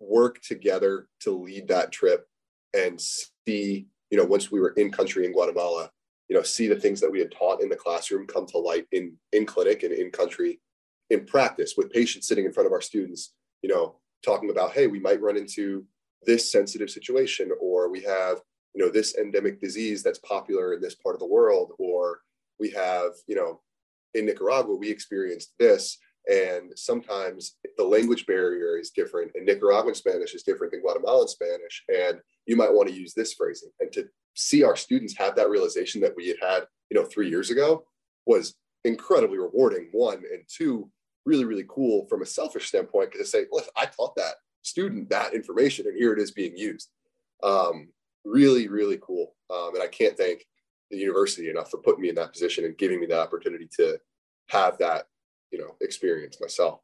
work 0.00 0.40
together 0.42 1.08
to 1.20 1.30
lead 1.30 1.68
that 1.68 1.92
trip 1.92 2.26
and 2.74 3.00
see, 3.00 3.86
you 4.10 4.18
know, 4.18 4.24
once 4.24 4.50
we 4.50 4.60
were 4.60 4.74
in 4.76 4.90
country 4.90 5.24
in 5.24 5.32
Guatemala, 5.32 5.90
you 6.28 6.36
know, 6.36 6.42
see 6.42 6.66
the 6.66 6.78
things 6.78 7.00
that 7.00 7.10
we 7.10 7.18
had 7.20 7.32
taught 7.32 7.62
in 7.62 7.68
the 7.68 7.76
classroom 7.76 8.26
come 8.26 8.46
to 8.46 8.58
light 8.58 8.86
in 8.92 9.16
in 9.32 9.46
clinic 9.46 9.82
and 9.82 9.92
in 9.92 10.10
country 10.10 10.60
in 11.10 11.26
practice 11.26 11.74
with 11.76 11.92
patients 11.92 12.26
sitting 12.26 12.46
in 12.46 12.52
front 12.52 12.66
of 12.66 12.72
our 12.72 12.80
students, 12.80 13.34
you 13.60 13.68
know, 13.68 13.96
talking 14.24 14.50
about, 14.50 14.72
hey, 14.72 14.86
we 14.86 14.98
might 14.98 15.20
run 15.20 15.36
into 15.36 15.84
this 16.24 16.50
sensitive 16.50 16.88
situation, 16.88 17.50
or 17.60 17.90
we 17.90 18.00
have, 18.00 18.38
you 18.74 18.82
know, 18.82 18.90
this 18.90 19.16
endemic 19.16 19.60
disease 19.60 20.02
that's 20.02 20.20
popular 20.20 20.72
in 20.74 20.80
this 20.80 20.94
part 20.94 21.14
of 21.14 21.20
the 21.20 21.26
world, 21.26 21.72
or 21.78 22.20
we 22.58 22.70
have, 22.70 23.10
you 23.26 23.34
know, 23.34 23.60
in 24.14 24.26
Nicaragua, 24.26 24.74
we 24.74 24.90
experienced 24.90 25.52
this 25.58 25.98
and 26.30 26.72
sometimes 26.76 27.56
the 27.76 27.84
language 27.84 28.26
barrier 28.26 28.78
is 28.78 28.90
different, 28.90 29.32
and 29.34 29.46
Nicaraguan 29.46 29.94
Spanish 29.94 30.34
is 30.34 30.42
different 30.42 30.72
than 30.72 30.82
Guatemalan 30.82 31.28
Spanish. 31.28 31.84
And 31.88 32.20
you 32.46 32.56
might 32.56 32.72
want 32.72 32.88
to 32.88 32.94
use 32.94 33.12
this 33.14 33.34
phrasing. 33.34 33.70
And 33.80 33.92
to 33.92 34.08
see 34.34 34.62
our 34.62 34.76
students 34.76 35.16
have 35.18 35.34
that 35.36 35.50
realization 35.50 36.00
that 36.02 36.14
we 36.16 36.28
had 36.28 36.36
had, 36.40 36.66
you 36.90 36.98
know, 36.98 37.06
three 37.06 37.28
years 37.28 37.50
ago 37.50 37.84
was 38.26 38.54
incredibly 38.84 39.38
rewarding. 39.38 39.88
One 39.92 40.18
and 40.32 40.42
two, 40.48 40.90
really, 41.26 41.44
really 41.44 41.66
cool 41.68 42.06
from 42.06 42.22
a 42.22 42.26
selfish 42.26 42.68
standpoint 42.68 43.10
because 43.12 43.28
I 43.28 43.38
say, 43.38 43.46
look, 43.50 43.66
I 43.76 43.86
taught 43.86 44.14
that 44.16 44.34
student 44.62 45.10
that 45.10 45.34
information, 45.34 45.86
and 45.86 45.96
here 45.96 46.12
it 46.12 46.20
is 46.20 46.30
being 46.30 46.56
used. 46.56 46.88
Um, 47.42 47.88
really, 48.24 48.68
really 48.68 48.98
cool. 49.02 49.34
Um, 49.50 49.74
and 49.74 49.82
I 49.82 49.88
can't 49.88 50.16
thank 50.16 50.46
the 50.90 50.98
university 50.98 51.50
enough 51.50 51.70
for 51.70 51.78
putting 51.78 52.02
me 52.02 52.10
in 52.10 52.14
that 52.14 52.32
position 52.32 52.64
and 52.64 52.78
giving 52.78 53.00
me 53.00 53.06
the 53.06 53.20
opportunity 53.20 53.68
to 53.78 53.98
have 54.48 54.78
that 54.78 55.06
you 55.52 55.58
know 55.58 55.76
experience 55.80 56.40
myself. 56.40 56.80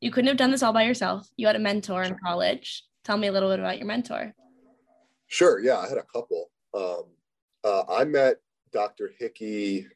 You 0.00 0.10
couldn't 0.10 0.28
have 0.28 0.36
done 0.36 0.52
this 0.52 0.62
all 0.62 0.72
by 0.72 0.84
yourself. 0.84 1.28
You 1.36 1.46
had 1.48 1.56
a 1.56 1.60
mentor 1.60 2.04
in 2.04 2.16
college. 2.24 2.84
Tell 3.04 3.16
me 3.16 3.26
a 3.26 3.32
little 3.32 3.50
bit 3.50 3.58
about 3.58 3.78
your 3.78 3.86
mentor. 3.86 4.32
Sure 5.26 5.60
yeah 5.60 5.78
i 5.78 5.88
had 5.88 5.98
a 5.98 6.04
couple. 6.14 6.50
Um, 6.74 7.04
uh, 7.64 7.82
i 7.88 8.04
met 8.04 8.36
dr 8.72 9.10
hickey 9.18 9.86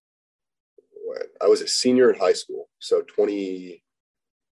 when 1.05 1.21
i 1.43 1.47
was 1.47 1.61
a 1.61 1.69
senior 1.69 2.11
in 2.13 2.19
high 2.19 2.33
school 2.33 2.69
so 2.79 3.03
20 3.03 3.83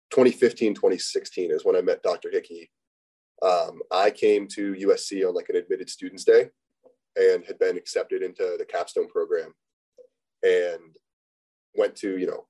2015 0.10 0.74
2016 0.74 1.52
is 1.52 1.66
when 1.66 1.76
i 1.76 1.82
met 1.82 2.02
dr 2.02 2.30
hickey. 2.32 2.72
Um, 3.42 3.82
i 3.92 4.10
came 4.10 4.48
to 4.50 4.74
usc 4.74 5.28
on 5.28 5.36
like 5.36 5.50
an 5.50 5.58
admitted 5.58 5.90
students 5.90 6.24
day 6.24 6.50
and 7.18 7.46
had 7.46 7.60
been 7.60 7.78
accepted 7.78 8.24
into 8.24 8.56
the 8.58 8.66
capstone 8.66 9.08
program 9.08 9.54
and 10.44 10.96
went 11.76 11.96
to 11.98 12.18
you 12.18 12.28
know 12.28 12.48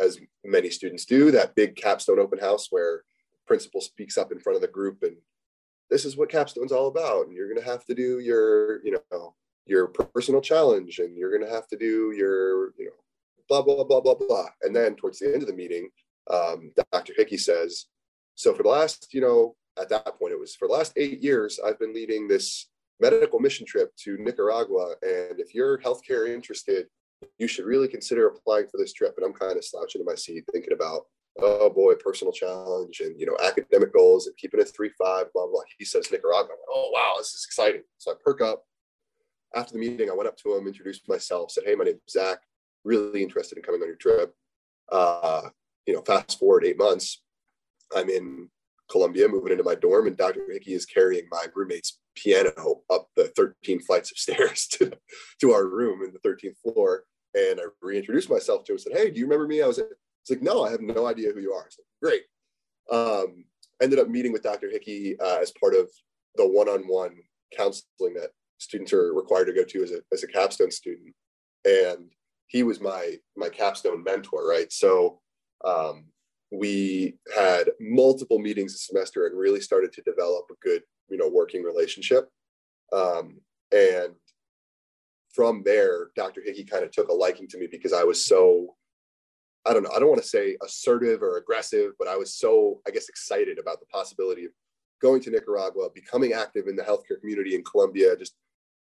as 0.00 0.18
many 0.44 0.70
students 0.70 1.04
do, 1.04 1.30
that 1.30 1.54
big 1.54 1.76
capstone 1.76 2.18
open 2.18 2.38
house 2.38 2.68
where 2.70 3.04
principal 3.46 3.80
speaks 3.80 4.16
up 4.16 4.32
in 4.32 4.40
front 4.40 4.56
of 4.56 4.62
the 4.62 4.68
group 4.68 5.02
and 5.02 5.16
this 5.90 6.04
is 6.04 6.16
what 6.16 6.30
capstone's 6.30 6.72
all 6.72 6.86
about. 6.86 7.26
And 7.26 7.34
you're 7.34 7.48
going 7.48 7.60
to 7.60 7.70
have 7.70 7.84
to 7.86 7.94
do 7.94 8.20
your, 8.20 8.82
you 8.84 8.96
know, 9.12 9.34
your 9.66 9.88
personal 9.88 10.40
challenge 10.40 11.00
and 11.00 11.16
you're 11.16 11.36
going 11.36 11.44
to 11.46 11.54
have 11.54 11.66
to 11.68 11.76
do 11.76 12.12
your, 12.16 12.72
you 12.78 12.86
know, 12.86 12.92
blah, 13.48 13.62
blah, 13.62 13.84
blah, 13.84 14.00
blah, 14.00 14.14
blah. 14.14 14.46
And 14.62 14.74
then 14.74 14.94
towards 14.94 15.18
the 15.18 15.32
end 15.32 15.42
of 15.42 15.48
the 15.48 15.54
meeting, 15.54 15.90
um, 16.30 16.72
Dr. 16.92 17.12
Hickey 17.16 17.36
says, 17.36 17.86
so 18.36 18.54
for 18.54 18.62
the 18.62 18.68
last, 18.68 19.12
you 19.12 19.20
know, 19.20 19.56
at 19.80 19.88
that 19.88 20.18
point, 20.18 20.32
it 20.32 20.38
was 20.38 20.54
for 20.54 20.68
the 20.68 20.74
last 20.74 20.92
eight 20.96 21.20
years, 21.20 21.58
I've 21.64 21.78
been 21.78 21.94
leading 21.94 22.28
this 22.28 22.68
medical 23.00 23.40
mission 23.40 23.66
trip 23.66 23.94
to 24.04 24.16
Nicaragua. 24.18 24.94
And 25.02 25.40
if 25.40 25.54
you're 25.54 25.78
healthcare 25.78 26.32
interested, 26.32 26.86
you 27.38 27.48
should 27.48 27.64
really 27.64 27.88
consider 27.88 28.28
applying 28.28 28.66
for 28.68 28.78
this 28.78 28.92
trip. 28.92 29.14
And 29.16 29.26
I'm 29.26 29.32
kind 29.32 29.56
of 29.56 29.64
slouching 29.64 30.00
in 30.00 30.06
my 30.06 30.14
seat 30.14 30.44
thinking 30.52 30.72
about, 30.72 31.02
oh 31.40 31.70
boy, 31.70 31.94
personal 31.94 32.32
challenge 32.32 33.00
and, 33.00 33.18
you 33.18 33.26
know, 33.26 33.36
academic 33.44 33.92
goals 33.92 34.26
and 34.26 34.36
keeping 34.36 34.60
a 34.60 34.64
three, 34.64 34.90
five, 34.98 35.26
blah, 35.32 35.46
blah. 35.46 35.62
He 35.78 35.84
says 35.84 36.10
Nicaragua. 36.10 36.54
Oh, 36.68 36.90
wow, 36.92 37.14
this 37.18 37.28
is 37.28 37.44
exciting. 37.46 37.82
So 37.98 38.12
I 38.12 38.14
perk 38.24 38.40
up. 38.40 38.64
After 39.54 39.72
the 39.72 39.80
meeting, 39.80 40.08
I 40.08 40.14
went 40.14 40.28
up 40.28 40.36
to 40.38 40.54
him, 40.54 40.68
introduced 40.68 41.08
myself, 41.08 41.50
said, 41.50 41.64
hey, 41.66 41.74
my 41.74 41.84
name 41.84 41.94
is 41.94 42.12
Zach, 42.12 42.38
really 42.84 43.22
interested 43.22 43.58
in 43.58 43.64
coming 43.64 43.82
on 43.82 43.88
your 43.88 43.96
trip. 43.96 44.32
Uh, 44.92 45.48
you 45.86 45.94
know, 45.94 46.02
fast 46.02 46.38
forward 46.38 46.64
eight 46.64 46.78
months, 46.78 47.22
I'm 47.94 48.08
in 48.08 48.48
Columbia, 48.90 49.28
moving 49.28 49.52
into 49.52 49.64
my 49.64 49.74
dorm, 49.74 50.06
and 50.06 50.16
Dr. 50.16 50.42
Hickey 50.50 50.74
is 50.74 50.86
carrying 50.86 51.26
my 51.30 51.46
roommate's 51.54 51.98
piano 52.14 52.82
up 52.90 53.08
the 53.16 53.28
13 53.36 53.80
flights 53.80 54.10
of 54.10 54.18
stairs 54.18 54.66
to, 54.72 54.92
to 55.40 55.52
our 55.52 55.66
room 55.66 56.02
in 56.04 56.12
the 56.12 56.28
13th 56.28 56.56
floor. 56.62 57.04
And 57.34 57.60
I 57.60 57.64
reintroduced 57.80 58.30
myself 58.30 58.64
to 58.64 58.72
him 58.72 58.74
and 58.74 58.80
said, 58.80 58.96
Hey, 58.96 59.10
do 59.10 59.18
you 59.18 59.26
remember 59.26 59.46
me? 59.46 59.62
I 59.62 59.66
was 59.66 59.78
it's 59.78 60.30
like, 60.30 60.42
No, 60.42 60.64
I 60.64 60.70
have 60.70 60.80
no 60.80 61.06
idea 61.06 61.32
who 61.32 61.40
you 61.40 61.52
are. 61.52 61.68
Great. 62.02 62.22
Um, 62.90 63.44
ended 63.82 63.98
up 63.98 64.08
meeting 64.08 64.32
with 64.32 64.42
Dr. 64.42 64.70
Hickey 64.70 65.18
uh, 65.20 65.38
as 65.40 65.52
part 65.60 65.74
of 65.74 65.90
the 66.36 66.46
one 66.46 66.68
on 66.68 66.82
one 66.86 67.16
counseling 67.56 68.14
that 68.14 68.30
students 68.58 68.92
are 68.92 69.14
required 69.14 69.46
to 69.46 69.52
go 69.52 69.64
to 69.64 69.82
as 69.82 69.90
a, 69.90 70.00
as 70.12 70.22
a 70.22 70.28
capstone 70.28 70.70
student. 70.70 71.14
And 71.64 72.10
he 72.46 72.62
was 72.62 72.80
my 72.80 73.16
my 73.36 73.48
capstone 73.48 74.02
mentor, 74.02 74.48
right? 74.48 74.72
So 74.72 75.20
um, 75.64 76.06
we 76.50 77.16
had 77.36 77.70
multiple 77.80 78.38
meetings 78.38 78.74
a 78.74 78.78
semester 78.78 79.26
and 79.26 79.38
really 79.38 79.60
started 79.60 79.92
to 79.92 80.02
develop 80.02 80.46
a 80.50 80.54
good, 80.62 80.82
you 81.08 81.16
know, 81.16 81.28
working 81.28 81.62
relationship. 81.62 82.28
Um, 82.92 83.40
and 83.72 84.14
from 85.32 85.62
there, 85.64 86.10
Dr. 86.16 86.42
Hickey 86.44 86.64
kind 86.64 86.84
of 86.84 86.90
took 86.90 87.08
a 87.08 87.12
liking 87.12 87.46
to 87.48 87.58
me 87.58 87.68
because 87.70 87.92
I 87.92 88.04
was 88.04 88.24
so, 88.24 88.74
I 89.64 89.72
don't 89.72 89.82
know, 89.82 89.90
I 89.94 89.98
don't 89.98 90.08
want 90.08 90.22
to 90.22 90.28
say 90.28 90.56
assertive 90.64 91.22
or 91.22 91.36
aggressive, 91.36 91.92
but 91.98 92.08
I 92.08 92.16
was 92.16 92.34
so, 92.34 92.80
I 92.86 92.90
guess, 92.90 93.08
excited 93.08 93.58
about 93.58 93.80
the 93.80 93.86
possibility 93.86 94.44
of 94.44 94.52
going 95.00 95.20
to 95.22 95.30
Nicaragua, 95.30 95.88
becoming 95.94 96.32
active 96.32 96.66
in 96.66 96.76
the 96.76 96.82
healthcare 96.82 97.20
community 97.20 97.54
in 97.54 97.62
Columbia. 97.64 98.16
Just, 98.16 98.34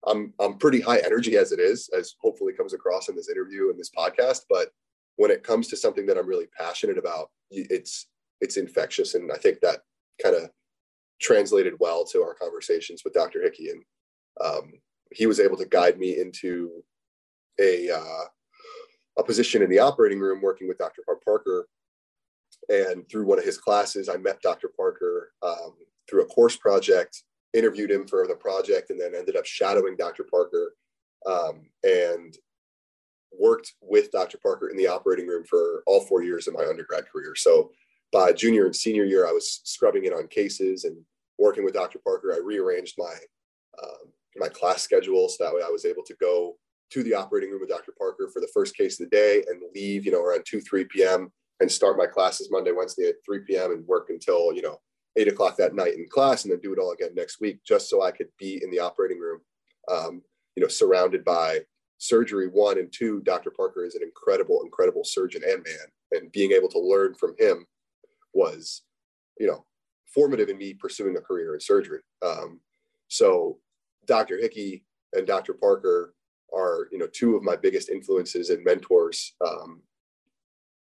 I'm, 0.06 0.34
I'm 0.38 0.58
pretty 0.58 0.80
high 0.80 0.98
energy 0.98 1.36
as 1.36 1.52
it 1.52 1.60
is, 1.60 1.88
as 1.96 2.14
hopefully 2.20 2.52
comes 2.52 2.74
across 2.74 3.08
in 3.08 3.16
this 3.16 3.30
interview 3.30 3.70
and 3.70 3.78
this 3.78 3.90
podcast. 3.90 4.42
But 4.50 4.68
when 5.16 5.30
it 5.30 5.42
comes 5.42 5.68
to 5.68 5.76
something 5.76 6.06
that 6.06 6.18
I'm 6.18 6.26
really 6.26 6.48
passionate 6.58 6.98
about, 6.98 7.30
it's, 7.50 8.06
it's 8.40 8.56
infectious. 8.58 9.14
And 9.14 9.32
I 9.32 9.36
think 9.36 9.60
that 9.60 9.80
kind 10.22 10.36
of 10.36 10.50
translated 11.20 11.74
well 11.80 12.04
to 12.04 12.22
our 12.22 12.34
conversations 12.34 13.02
with 13.02 13.14
Dr. 13.14 13.40
Hickey. 13.42 13.70
And 13.70 13.82
um, 14.44 14.72
he 15.14 15.26
was 15.26 15.40
able 15.40 15.56
to 15.56 15.66
guide 15.66 15.98
me 15.98 16.18
into 16.18 16.82
a 17.60 17.90
uh, 17.90 18.24
a 19.18 19.22
position 19.22 19.62
in 19.62 19.70
the 19.70 19.78
operating 19.78 20.18
room 20.18 20.42
working 20.42 20.68
with 20.68 20.78
Dr. 20.78 21.02
Parker. 21.24 21.68
And 22.68 23.08
through 23.08 23.26
one 23.26 23.38
of 23.38 23.44
his 23.44 23.58
classes, 23.58 24.08
I 24.08 24.16
met 24.16 24.40
Dr. 24.40 24.70
Parker 24.76 25.32
um, 25.42 25.74
through 26.08 26.22
a 26.22 26.26
course 26.26 26.56
project, 26.56 27.22
interviewed 27.52 27.90
him 27.90 28.06
for 28.06 28.26
the 28.26 28.34
project, 28.34 28.90
and 28.90 29.00
then 29.00 29.14
ended 29.14 29.36
up 29.36 29.46
shadowing 29.46 29.96
Dr. 29.96 30.24
Parker 30.30 30.74
um, 31.26 31.68
and 31.82 32.36
worked 33.38 33.74
with 33.80 34.10
Dr. 34.12 34.38
Parker 34.38 34.68
in 34.68 34.76
the 34.76 34.86
operating 34.86 35.26
room 35.26 35.44
for 35.44 35.82
all 35.86 36.00
four 36.06 36.22
years 36.22 36.46
of 36.46 36.54
my 36.54 36.64
undergrad 36.64 37.04
career. 37.10 37.34
So 37.34 37.70
by 38.12 38.32
junior 38.32 38.66
and 38.66 38.74
senior 38.74 39.04
year, 39.04 39.26
I 39.26 39.32
was 39.32 39.60
scrubbing 39.64 40.04
in 40.04 40.12
on 40.12 40.28
cases 40.28 40.84
and 40.84 40.96
working 41.38 41.64
with 41.64 41.74
Dr. 41.74 41.98
Parker. 41.98 42.32
I 42.32 42.38
rearranged 42.38 42.94
my 42.96 43.14
um, 43.82 44.12
my 44.36 44.48
class 44.48 44.82
schedule 44.82 45.28
so 45.28 45.44
that 45.44 45.54
way 45.54 45.62
I 45.64 45.70
was 45.70 45.84
able 45.84 46.02
to 46.04 46.14
go 46.20 46.56
to 46.90 47.02
the 47.02 47.14
operating 47.14 47.50
room 47.50 47.60
with 47.60 47.70
Dr. 47.70 47.92
Parker 47.98 48.28
for 48.32 48.40
the 48.40 48.50
first 48.52 48.76
case 48.76 49.00
of 49.00 49.08
the 49.08 49.16
day 49.16 49.42
and 49.48 49.60
leave, 49.74 50.04
you 50.04 50.12
know, 50.12 50.22
around 50.22 50.44
2, 50.46 50.60
3 50.60 50.84
p.m. 50.84 51.32
and 51.60 51.70
start 51.70 51.96
my 51.96 52.06
classes 52.06 52.48
Monday, 52.50 52.72
Wednesday 52.72 53.08
at 53.08 53.16
3 53.24 53.40
p.m. 53.46 53.72
and 53.72 53.86
work 53.86 54.06
until, 54.10 54.52
you 54.52 54.62
know, 54.62 54.78
eight 55.16 55.28
o'clock 55.28 55.56
that 55.56 55.74
night 55.74 55.94
in 55.94 56.06
class 56.08 56.44
and 56.44 56.52
then 56.52 56.60
do 56.60 56.72
it 56.72 56.78
all 56.78 56.92
again 56.92 57.10
next 57.14 57.40
week 57.40 57.60
just 57.66 57.88
so 57.88 58.02
I 58.02 58.10
could 58.10 58.28
be 58.38 58.60
in 58.62 58.70
the 58.70 58.80
operating 58.80 59.18
room, 59.18 59.40
um, 59.90 60.22
you 60.56 60.62
know, 60.62 60.68
surrounded 60.68 61.24
by 61.24 61.60
surgery 61.98 62.48
one 62.48 62.78
and 62.78 62.92
two. 62.92 63.20
Dr. 63.22 63.50
Parker 63.50 63.84
is 63.84 63.94
an 63.94 64.02
incredible, 64.02 64.62
incredible 64.64 65.04
surgeon 65.04 65.42
and 65.44 65.62
man. 65.62 65.86
And 66.12 66.32
being 66.32 66.52
able 66.52 66.68
to 66.68 66.78
learn 66.78 67.14
from 67.14 67.34
him 67.38 67.66
was, 68.32 68.82
you 69.38 69.46
know, 69.46 69.64
formative 70.12 70.48
in 70.48 70.58
me 70.58 70.74
pursuing 70.74 71.16
a 71.16 71.20
career 71.20 71.54
in 71.54 71.60
surgery. 71.60 72.00
Um, 72.24 72.60
so 73.08 73.58
Dr. 74.06 74.38
Hickey 74.38 74.84
and 75.12 75.26
Dr. 75.26 75.54
Parker 75.54 76.14
are, 76.54 76.88
you 76.92 76.98
know, 76.98 77.08
two 77.12 77.36
of 77.36 77.42
my 77.42 77.56
biggest 77.56 77.88
influences 77.88 78.50
and 78.50 78.64
mentors 78.64 79.34
um, 79.44 79.82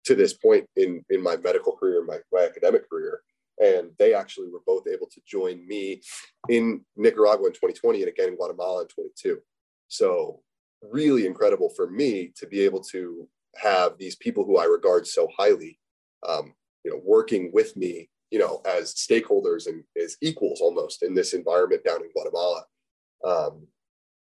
to 0.05 0.15
this 0.15 0.33
point 0.33 0.65
in 0.75 1.03
in 1.09 1.21
my 1.21 1.37
medical 1.37 1.75
career, 1.75 2.03
my, 2.05 2.17
my 2.31 2.45
academic 2.45 2.89
career. 2.89 3.21
And 3.59 3.89
they 3.97 4.13
actually 4.13 4.49
were 4.49 4.61
both 4.67 4.87
able 4.87 5.07
to 5.07 5.21
join 5.25 5.67
me 5.67 6.01
in 6.47 6.81
Nicaragua 6.95 7.47
in 7.47 7.53
2020 7.53 8.01
and 8.01 8.09
again 8.09 8.29
in 8.29 8.35
Guatemala 8.35 8.83
in 8.83 8.87
22. 8.87 9.39
So 9.87 10.41
really 10.81 11.25
incredible 11.25 11.69
for 11.75 11.89
me 11.89 12.31
to 12.37 12.45
be 12.45 12.61
able 12.61 12.81
to 12.81 13.27
have 13.55 13.97
these 13.97 14.15
people 14.15 14.45
who 14.45 14.57
I 14.57 14.65
regard 14.65 15.07
so 15.07 15.27
highly, 15.37 15.79
um, 16.27 16.53
you 16.83 16.91
know, 16.91 17.01
working 17.03 17.51
with 17.51 17.75
me, 17.75 18.09
you 18.29 18.39
know, 18.39 18.61
as 18.65 18.93
stakeholders 18.93 19.67
and 19.67 19.83
as 20.01 20.17
equals 20.21 20.61
almost 20.61 21.03
in 21.03 21.15
this 21.15 21.33
environment 21.33 21.83
down 21.83 22.01
in 22.01 22.11
Guatemala. 22.13 22.63
Um, 23.25 23.67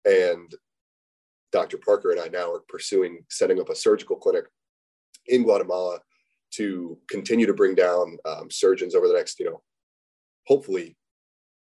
and 0.06 0.54
Dr. 1.52 1.78
Parker 1.78 2.12
and 2.12 2.20
I 2.20 2.28
now 2.28 2.52
are 2.52 2.64
pursuing 2.68 3.24
setting 3.30 3.60
up 3.60 3.70
a 3.70 3.76
surgical 3.76 4.16
clinic 4.16 4.46
in 5.28 5.44
Guatemala 5.44 6.00
to 6.52 6.98
continue 7.10 7.46
to 7.46 7.54
bring 7.54 7.76
down 7.76 8.18
um, 8.26 8.50
surgeons 8.50 8.96
over 8.96 9.08
the 9.08 9.14
next, 9.14 9.40
you 9.40 9.46
know, 9.46 9.62
hopefully 10.48 10.96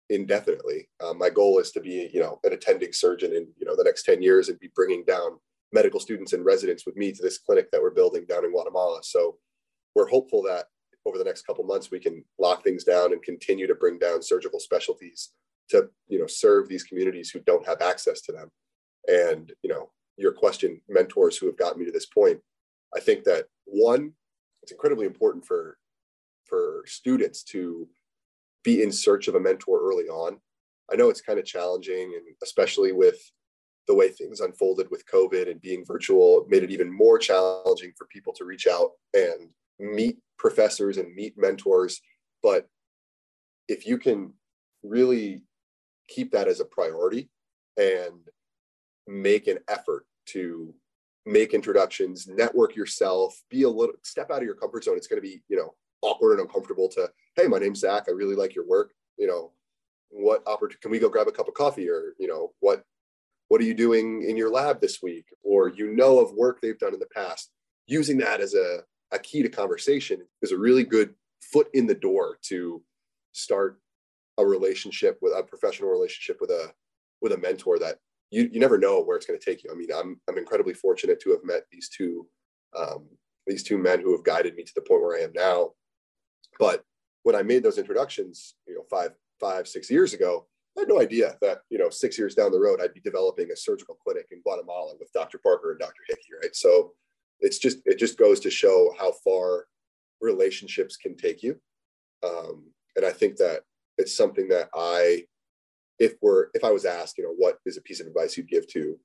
indefinitely. 0.09 0.89
Um, 1.03 1.17
my 1.17 1.29
goal 1.29 1.59
is 1.59 1.71
to 1.71 1.79
be, 1.79 2.09
you 2.13 2.19
know, 2.19 2.39
an 2.43 2.53
attending 2.53 2.93
surgeon 2.93 3.31
in, 3.31 3.47
you 3.57 3.65
know, 3.65 3.75
the 3.75 3.83
next 3.83 4.03
10 4.03 4.21
years 4.21 4.49
and 4.49 4.59
be 4.59 4.69
bringing 4.75 5.03
down 5.05 5.39
medical 5.73 5.99
students 5.99 6.33
and 6.33 6.45
residents 6.45 6.85
with 6.85 6.95
me 6.97 7.11
to 7.11 7.21
this 7.21 7.37
clinic 7.37 7.71
that 7.71 7.81
we're 7.81 7.91
building 7.91 8.25
down 8.27 8.43
in 8.43 8.51
Guatemala. 8.51 8.99
So 9.03 9.37
we're 9.95 10.09
hopeful 10.09 10.41
that 10.43 10.65
over 11.05 11.17
the 11.17 11.23
next 11.23 11.47
couple 11.47 11.63
months 11.63 11.89
we 11.89 11.99
can 11.99 12.23
lock 12.39 12.63
things 12.63 12.83
down 12.83 13.13
and 13.13 13.23
continue 13.23 13.67
to 13.67 13.75
bring 13.75 13.97
down 13.97 14.21
surgical 14.21 14.59
specialties 14.59 15.31
to, 15.71 15.89
you 16.07 16.19
know, 16.19 16.27
serve 16.27 16.67
these 16.67 16.83
communities 16.83 17.29
who 17.29 17.39
don't 17.41 17.65
have 17.65 17.81
access 17.81 18.21
to 18.21 18.31
them. 18.31 18.49
And, 19.07 19.51
you 19.63 19.69
know, 19.69 19.91
your 20.17 20.31
question, 20.31 20.81
mentors 20.87 21.37
who 21.37 21.47
have 21.47 21.57
gotten 21.57 21.79
me 21.79 21.85
to 21.85 21.91
this 21.91 22.05
point, 22.05 22.39
I 22.95 22.99
think 22.99 23.23
that 23.25 23.45
one, 23.65 24.13
it's 24.63 24.71
incredibly 24.71 25.05
important 25.05 25.45
for 25.45 25.77
for 26.51 26.83
students 26.85 27.43
to 27.43 27.87
be 28.63 28.83
in 28.83 28.91
search 28.91 29.27
of 29.27 29.35
a 29.35 29.39
mentor 29.39 29.79
early 29.81 30.09
on. 30.09 30.37
I 30.91 30.95
know 30.95 31.09
it's 31.09 31.21
kind 31.21 31.39
of 31.39 31.45
challenging, 31.45 32.13
and 32.15 32.35
especially 32.43 32.91
with 32.91 33.19
the 33.87 33.95
way 33.95 34.09
things 34.09 34.41
unfolded 34.41 34.91
with 34.91 35.09
COVID 35.11 35.49
and 35.49 35.61
being 35.61 35.85
virtual, 35.85 36.45
made 36.49 36.63
it 36.63 36.69
even 36.71 36.91
more 36.91 37.17
challenging 37.17 37.93
for 37.97 38.05
people 38.07 38.33
to 38.33 38.45
reach 38.45 38.67
out 38.67 38.91
and 39.13 39.49
meet 39.79 40.17
professors 40.37 40.97
and 40.97 41.15
meet 41.15 41.33
mentors. 41.37 42.01
But 42.43 42.67
if 43.67 43.87
you 43.87 43.97
can 43.97 44.33
really 44.83 45.43
keep 46.13 46.31
that 46.31 46.47
as 46.47 46.59
a 46.59 46.65
priority 46.65 47.29
and 47.77 48.19
make 49.07 49.47
an 49.47 49.59
effort 49.67 50.05
to 50.27 50.73
make 51.25 51.53
introductions, 51.53 52.27
network 52.27 52.75
yourself, 52.75 53.41
be 53.49 53.63
a 53.63 53.69
little 53.69 53.95
step 54.03 54.31
out 54.31 54.39
of 54.39 54.43
your 54.43 54.55
comfort 54.55 54.83
zone. 54.83 54.97
It's 54.97 55.07
going 55.07 55.21
to 55.21 55.27
be, 55.27 55.41
you 55.49 55.57
know, 55.57 55.73
awkward 56.01 56.33
and 56.33 56.41
uncomfortable 56.41 56.89
to, 56.89 57.09
hey, 57.35 57.47
my 57.47 57.59
name's 57.59 57.79
Zach. 57.79 58.05
I 58.07 58.11
really 58.11 58.35
like 58.35 58.55
your 58.55 58.67
work. 58.67 58.93
You 59.17 59.27
know, 59.27 59.51
what 60.09 60.43
opportunity 60.47 60.79
can 60.81 60.91
we 60.91 60.99
go 60.99 61.09
grab 61.09 61.27
a 61.27 61.31
cup 61.31 61.47
of 61.47 61.53
coffee 61.53 61.89
or, 61.89 62.13
you 62.19 62.27
know, 62.27 62.53
what 62.59 62.83
what 63.49 63.59
are 63.59 63.65
you 63.65 63.73
doing 63.73 64.23
in 64.23 64.37
your 64.37 64.49
lab 64.49 64.79
this 64.79 65.01
week? 65.03 65.25
Or 65.43 65.67
you 65.67 65.93
know 65.93 66.19
of 66.19 66.31
work 66.31 66.61
they've 66.61 66.79
done 66.79 66.93
in 66.93 67.01
the 67.01 67.07
past. 67.13 67.51
Using 67.85 68.17
that 68.19 68.39
as 68.39 68.53
a, 68.53 68.79
a 69.11 69.19
key 69.19 69.43
to 69.43 69.49
conversation 69.49 70.21
is 70.41 70.53
a 70.53 70.57
really 70.57 70.85
good 70.85 71.13
foot 71.41 71.67
in 71.73 71.85
the 71.85 71.93
door 71.93 72.37
to 72.43 72.81
start 73.33 73.80
a 74.41 74.45
relationship 74.45 75.17
with 75.21 75.33
a 75.35 75.43
professional 75.43 75.89
relationship 75.89 76.37
with 76.41 76.49
a 76.49 76.73
with 77.21 77.33
a 77.33 77.37
mentor 77.37 77.79
that 77.79 77.97
you, 78.31 78.49
you 78.51 78.59
never 78.59 78.77
know 78.77 79.01
where 79.01 79.17
it's 79.17 79.25
going 79.25 79.39
to 79.39 79.45
take 79.45 79.63
you. 79.63 79.69
I 79.71 79.75
mean, 79.75 79.89
I'm, 79.93 80.19
I'm 80.27 80.37
incredibly 80.37 80.73
fortunate 80.73 81.19
to 81.21 81.31
have 81.31 81.43
met 81.43 81.63
these 81.71 81.89
two, 81.89 82.27
um, 82.77 83.07
these 83.45 83.61
two 83.61 83.77
men 83.77 83.99
who 83.99 84.13
have 84.13 84.23
guided 84.23 84.55
me 84.55 84.63
to 84.63 84.73
the 84.73 84.81
point 84.81 85.01
where 85.01 85.19
I 85.19 85.23
am 85.23 85.33
now. 85.35 85.71
But 86.57 86.83
when 87.23 87.35
I 87.35 87.43
made 87.43 87.61
those 87.61 87.77
introductions, 87.77 88.55
you 88.67 88.73
know, 88.73 88.83
five, 88.89 89.11
five, 89.39 89.67
six 89.67 89.91
years 89.91 90.13
ago, 90.13 90.47
I 90.77 90.81
had 90.81 90.89
no 90.89 91.01
idea 91.01 91.35
that, 91.41 91.59
you 91.69 91.77
know, 91.77 91.89
six 91.89 92.17
years 92.17 92.33
down 92.33 92.53
the 92.53 92.59
road, 92.59 92.79
I'd 92.81 92.93
be 92.93 93.01
developing 93.01 93.51
a 93.51 93.57
surgical 93.57 93.95
clinic 93.95 94.27
in 94.31 94.41
Guatemala 94.41 94.93
with 94.97 95.11
Dr. 95.11 95.37
Parker 95.37 95.71
and 95.71 95.79
Dr. 95.79 96.01
Hickey, 96.07 96.29
right? 96.41 96.55
So 96.55 96.93
it's 97.41 97.59
just, 97.59 97.79
it 97.85 97.99
just 97.99 98.17
goes 98.17 98.39
to 98.39 98.49
show 98.49 98.93
how 98.97 99.11
far 99.11 99.67
relationships 100.21 100.95
can 100.95 101.17
take 101.17 101.43
you. 101.43 101.59
Um, 102.23 102.71
and 102.95 103.05
I 103.05 103.11
think 103.11 103.35
that 103.37 103.63
it's 104.01 104.17
something 104.17 104.49
that 104.49 104.69
I 104.75 105.25
if 105.99 106.15
we're 106.21 106.47
if 106.53 106.63
I 106.63 106.71
was 106.71 106.85
asked, 106.85 107.17
you 107.17 107.23
know, 107.23 107.35
what 107.37 107.59
is 107.65 107.77
a 107.77 107.81
piece 107.81 108.01
of 108.01 108.07
advice 108.07 108.35
you'd 108.35 108.49
give 108.49 108.67
to 108.69 108.97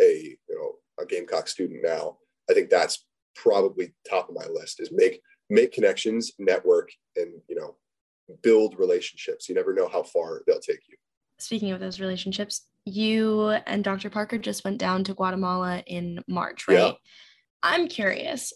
a 0.00 0.36
you 0.48 0.56
know 0.58 1.02
a 1.02 1.06
Gamecock 1.06 1.46
student 1.46 1.80
now, 1.84 2.16
I 2.50 2.54
think 2.54 2.70
that's 2.70 3.04
probably 3.36 3.94
top 4.08 4.28
of 4.28 4.34
my 4.34 4.46
list 4.46 4.80
is 4.80 4.90
make 4.90 5.20
make 5.50 5.72
connections, 5.72 6.32
network, 6.38 6.90
and 7.16 7.34
you 7.48 7.54
know 7.54 7.76
build 8.42 8.78
relationships. 8.78 9.48
You 9.48 9.54
never 9.54 9.74
know 9.74 9.88
how 9.88 10.02
far 10.02 10.42
they'll 10.46 10.58
take 10.58 10.80
you. 10.88 10.96
Speaking 11.38 11.70
of 11.70 11.80
those 11.80 12.00
relationships, 12.00 12.66
you 12.84 13.50
and 13.66 13.84
Dr. 13.84 14.10
Parker 14.10 14.38
just 14.38 14.64
went 14.64 14.78
down 14.78 15.04
to 15.04 15.14
Guatemala 15.14 15.82
in 15.86 16.20
March, 16.26 16.66
right? 16.66 16.78
Yeah. 16.78 16.92
I'm 17.62 17.88
curious, 17.88 18.52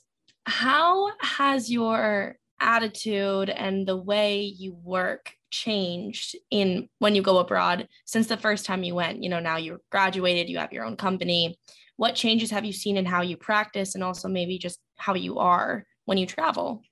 how 0.46 1.10
has 1.20 1.70
your 1.70 2.36
attitude 2.60 3.50
and 3.50 3.86
the 3.86 3.96
way 3.96 4.42
you 4.42 4.74
work 4.74 5.34
changed 5.52 6.34
in 6.50 6.88
when 6.98 7.14
you 7.14 7.22
go 7.22 7.38
abroad 7.38 7.86
since 8.04 8.26
the 8.26 8.36
first 8.36 8.66
time 8.66 8.82
you 8.82 8.96
went? 8.96 9.22
You 9.22 9.28
know 9.28 9.38
now 9.38 9.58
you're 9.58 9.80
graduated 9.92 10.48
you 10.48 10.58
have 10.58 10.72
your 10.72 10.84
own 10.84 10.96
company. 10.96 11.58
What 11.96 12.16
changes 12.16 12.50
have 12.50 12.64
you 12.64 12.72
seen 12.72 12.96
in 12.96 13.04
how 13.04 13.22
you 13.22 13.36
practice 13.36 13.94
and 13.94 14.02
also 14.02 14.26
maybe 14.26 14.58
just 14.58 14.80
how 14.96 15.14
you 15.14 15.38
are 15.38 15.86
when 16.06 16.18
you 16.18 16.26
travel? 16.26 16.82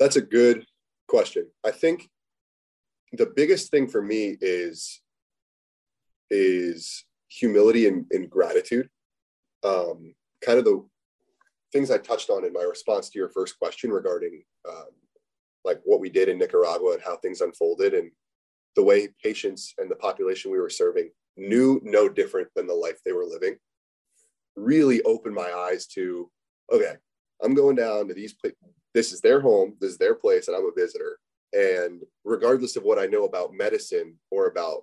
That's 0.00 0.16
a 0.16 0.22
good 0.22 0.66
question. 1.06 1.46
I 1.64 1.70
think 1.70 2.08
the 3.12 3.30
biggest 3.36 3.70
thing 3.70 3.86
for 3.86 4.02
me 4.02 4.36
is 4.40 5.00
is 6.30 7.04
humility 7.28 7.86
and, 7.86 8.06
and 8.10 8.28
gratitude. 8.28 8.88
Um, 9.62 10.14
kind 10.44 10.58
of 10.58 10.64
the 10.64 10.84
things 11.72 11.90
i 11.90 11.98
touched 11.98 12.30
on 12.30 12.44
in 12.44 12.52
my 12.52 12.62
response 12.62 13.08
to 13.08 13.18
your 13.18 13.30
first 13.30 13.58
question 13.58 13.90
regarding 13.90 14.42
um, 14.68 14.90
like 15.64 15.80
what 15.84 16.00
we 16.00 16.10
did 16.10 16.28
in 16.28 16.38
Nicaragua 16.38 16.92
and 16.94 17.02
how 17.02 17.16
things 17.16 17.40
unfolded 17.40 17.94
and 17.94 18.10
the 18.76 18.82
way 18.82 19.08
patients 19.22 19.74
and 19.78 19.90
the 19.90 19.96
population 19.96 20.50
we 20.50 20.58
were 20.58 20.70
serving 20.70 21.10
knew 21.36 21.80
no 21.82 22.08
different 22.08 22.48
than 22.54 22.66
the 22.66 22.74
life 22.74 22.98
they 23.04 23.12
were 23.12 23.24
living 23.24 23.56
really 24.56 25.02
opened 25.02 25.34
my 25.34 25.50
eyes 25.50 25.86
to 25.86 26.30
okay 26.70 26.94
i'm 27.42 27.54
going 27.54 27.76
down 27.76 28.06
to 28.06 28.14
these 28.14 28.34
places 28.34 28.58
this 28.94 29.12
is 29.12 29.20
their 29.20 29.40
home 29.40 29.74
this 29.80 29.92
is 29.92 29.98
their 29.98 30.14
place 30.14 30.48
and 30.48 30.56
i'm 30.56 30.64
a 30.64 30.80
visitor. 30.80 31.18
And 31.54 32.02
regardless 32.24 32.76
of 32.76 32.82
what 32.82 32.98
i 32.98 33.06
know 33.06 33.24
about 33.24 33.54
medicine 33.54 34.18
or 34.30 34.46
about 34.46 34.82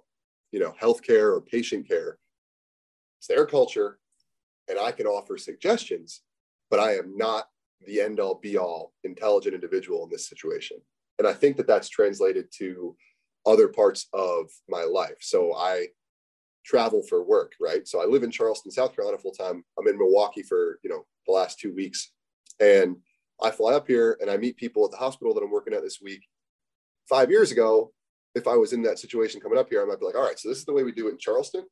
you 0.52 0.60
know 0.60 0.74
healthcare 0.82 1.36
or 1.36 1.42
patient 1.42 1.88
care 1.88 2.18
it's 3.20 3.28
their 3.28 3.46
culture 3.46 4.00
and 4.68 4.80
i 4.80 4.92
can 4.92 5.06
offer 5.06 5.38
suggestions 5.38 6.22
but 6.72 6.80
i 6.80 6.94
am 6.94 7.16
not 7.16 7.46
the 7.86 8.02
end 8.02 8.20
all 8.20 8.36
be 8.36 8.58
all 8.58 8.94
intelligent 9.04 9.56
individual 9.56 10.04
in 10.04 10.10
this 10.10 10.28
situation. 10.28 10.78
And 11.18 11.28
I 11.28 11.34
think 11.34 11.58
that 11.58 11.68
that's 11.68 11.90
translated 11.90 12.48
to 12.58 12.96
other 13.46 13.68
parts 13.68 14.08
of 14.14 14.50
my 14.68 14.84
life. 14.84 15.18
So 15.22 15.56
I 15.56 15.88
travel 16.66 17.02
for 17.04 17.24
work, 17.24 17.54
right? 17.60 17.88
So 17.88 18.02
I 18.02 18.06
live 18.06 18.24
in 18.24 18.32
Charleston, 18.32 18.72
South 18.72 18.96
Carolina 18.96 19.18
full 19.18 19.32
time. 19.32 19.64
I'm 19.78 19.88
in 19.88 19.98
Milwaukee 19.98 20.44
for, 20.44 20.80
you 20.84 20.90
know, 20.90 21.06
the 21.26 21.34
last 21.34 21.60
2 21.60 21.74
weeks. 21.74 22.12
And 22.60 22.98
I 23.42 23.52
fly 23.52 23.74
up 23.74 23.88
here 23.88 24.18
and 24.22 24.30
I 24.30 24.38
meet 24.38 24.58
people 24.58 24.86
at 24.86 24.92
the 24.92 24.98
hospital 24.98 25.34
that 25.34 25.44
I'm 25.44 25.52
working 25.52 25.74
at 25.74 25.82
this 25.82 26.00
week. 26.02 26.22
5 27.08 27.32
years 27.32 27.52
ago, 27.52 27.94
if 28.36 28.48
I 28.48 28.56
was 28.56 28.74
in 28.74 28.84
that 28.84 29.00
situation 29.00 29.42
coming 29.42 29.58
up 29.58 29.70
here, 29.70 29.82
I 29.82 29.86
might 29.86 30.00
be 30.00 30.06
like, 30.06 30.16
"All 30.16 30.26
right, 30.26 30.38
so 30.38 30.50
this 30.50 30.60
is 30.60 30.66
the 30.66 30.74
way 30.74 30.84
we 30.84 30.92
do 30.92 31.08
it 31.08 31.12
in 31.12 31.18
Charleston. 31.18 31.66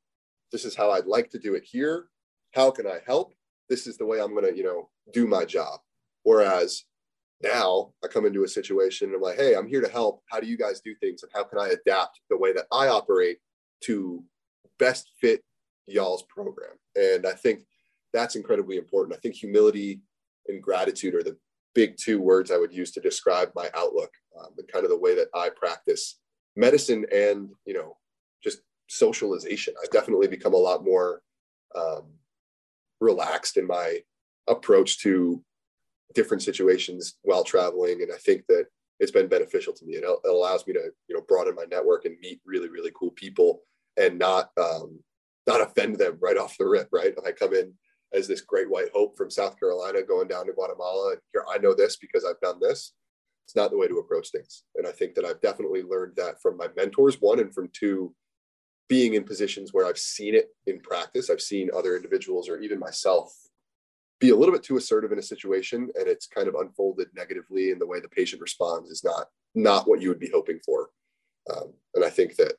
This 0.52 0.66
is 0.66 0.76
how 0.76 0.92
I'd 0.92 1.06
like 1.06 1.30
to 1.32 1.40
do 1.40 1.54
it 1.56 1.64
here. 1.64 2.10
How 2.54 2.72
can 2.72 2.88
I 2.88 3.00
help? 3.06 3.34
This 3.70 3.86
is 3.86 3.98
the 3.98 4.06
way 4.06 4.20
I'm 4.20 4.34
going 4.34 4.46
to, 4.46 4.58
you 4.58 4.64
know, 4.64 4.90
do 5.12 5.28
my 5.28 5.46
job." 5.46 5.80
Whereas 6.28 6.84
now 7.42 7.94
I 8.04 8.08
come 8.10 8.26
into 8.26 8.44
a 8.44 8.50
situation 8.50 9.08
and 9.08 9.16
I'm 9.16 9.22
like, 9.22 9.38
hey, 9.38 9.56
I'm 9.56 9.66
here 9.66 9.80
to 9.80 9.88
help. 9.88 10.24
How 10.30 10.42
do 10.42 10.48
you 10.48 10.58
guys 10.58 10.82
do 10.82 10.94
things? 10.96 11.24
And 11.24 11.32
how 11.34 11.46
can 11.46 11.58
I 11.58 11.70
adapt 11.70 12.20
the 12.30 12.36
way 12.38 12.52
that 12.52 12.66
I 12.70 12.90
operate 12.90 13.38
to 13.86 14.22
best 14.78 15.12
fit 15.22 15.42
y'all's 15.86 16.24
program? 16.24 16.74
And 16.98 17.26
I 17.26 17.32
think 17.32 17.62
that's 18.12 18.36
incredibly 18.36 18.76
important. 18.76 19.16
I 19.16 19.22
think 19.22 19.36
humility 19.36 20.02
and 20.50 20.62
gratitude 20.62 21.16
are 21.16 21.24
the 21.24 21.38
big 21.74 21.96
two 21.96 22.20
words 22.20 22.52
I 22.52 22.58
would 22.58 22.74
use 22.74 22.92
to 22.92 23.00
describe 23.00 23.52
my 23.56 23.70
outlook 23.74 24.12
um, 24.38 24.50
and 24.58 24.68
kind 24.68 24.84
of 24.84 24.92
the 24.92 25.00
way 25.00 25.16
that 25.16 25.30
I 25.34 25.48
practice 25.48 26.20
medicine 26.58 27.06
and 27.14 27.52
you 27.66 27.74
know 27.74 27.96
just 28.44 28.60
socialization. 28.90 29.76
I've 29.82 29.92
definitely 29.92 30.28
become 30.28 30.54
a 30.54 30.58
lot 30.58 30.84
more 30.84 31.22
um, 31.74 32.04
relaxed 33.00 33.56
in 33.56 33.66
my 33.66 34.00
approach 34.50 35.00
to 35.04 35.42
different 36.14 36.44
situations 36.44 37.16
while 37.24 37.44
traveling, 37.44 38.02
and 38.02 38.12
I 38.14 38.18
think 38.18 38.46
that 38.48 38.66
it's 39.00 39.12
been 39.12 39.28
beneficial 39.28 39.74
to 39.74 39.86
me. 39.86 39.96
It, 39.96 40.04
it 40.04 40.30
allows 40.30 40.66
me 40.66 40.74
to 40.74 40.92
you 41.08 41.16
know 41.16 41.22
broaden 41.28 41.56
my 41.56 41.66
network 41.70 42.06
and 42.06 42.18
meet 42.20 42.42
really 42.46 42.70
really 42.70 42.92
cool 42.96 43.12
people 43.12 43.62
and 43.98 44.18
not 44.18 44.52
um, 44.58 45.00
not 45.46 45.62
offend 45.62 45.98
them 45.98 46.18
right 46.22 46.38
off 46.38 46.58
the 46.58 46.66
rip. 46.66 46.90
Right, 46.92 47.14
I 47.26 47.32
come 47.32 47.54
in 47.54 47.74
as 48.14 48.28
this 48.28 48.42
great 48.42 48.70
white 48.70 48.90
hope 48.94 49.18
from 49.18 49.30
South 49.30 49.60
Carolina 49.60 50.02
going 50.02 50.28
down 50.28 50.48
to 50.48 50.54
Guatemala, 50.54 51.12
and 51.12 51.22
here 51.34 51.46
I 51.54 51.58
know 51.58 51.74
this 51.74 51.98
because 51.98 52.26
I've 52.26 52.40
done 52.42 52.60
this. 52.60 52.94
It's 53.46 53.56
not 53.56 53.72
the 53.72 53.78
way 53.78 53.88
to 53.88 54.00
approach 54.00 54.30
things, 54.32 54.64
and 54.76 54.88
I 54.88 54.92
think 54.92 55.16
that 55.16 55.26
I've 55.26 55.42
definitely 55.42 55.84
learned 55.84 56.16
that 56.18 56.42
from 56.42 56.58
my 56.58 56.68
mentors, 56.76 57.22
one, 57.22 57.40
and 57.40 57.54
from 57.54 57.70
two, 57.74 58.14
being 58.90 59.14
in 59.14 59.24
positions 59.24 59.74
where 59.74 59.86
I've 59.86 59.98
seen 59.98 60.36
it 60.36 60.50
in 60.66 60.80
practice. 60.80 61.30
I've 61.30 61.42
seen 61.42 61.70
other 61.76 61.96
individuals 61.96 62.50
or 62.50 62.60
even 62.60 62.80
myself 62.80 63.34
be 64.20 64.30
a 64.30 64.36
little 64.36 64.54
bit 64.54 64.64
too 64.64 64.78
assertive 64.78 65.12
in 65.12 65.20
a 65.20 65.24
situation 65.24 65.90
and 65.96 66.08
it's 66.08 66.28
kind 66.28 66.48
of 66.48 66.56
unfolded 66.56 67.08
negatively 67.16 67.72
and 67.72 67.80
the 67.80 67.86
way 67.86 68.00
the 68.00 68.10
patient 68.10 68.42
responds 68.42 68.90
is 68.90 69.04
not 69.04 69.28
not 69.56 69.88
what 69.88 70.02
you 70.02 70.10
would 70.10 70.20
be 70.20 70.32
hoping 70.34 70.60
for. 70.66 70.90
Um, 71.56 71.74
and 71.96 72.04
i 72.04 72.10
think 72.10 72.36
that 72.36 72.56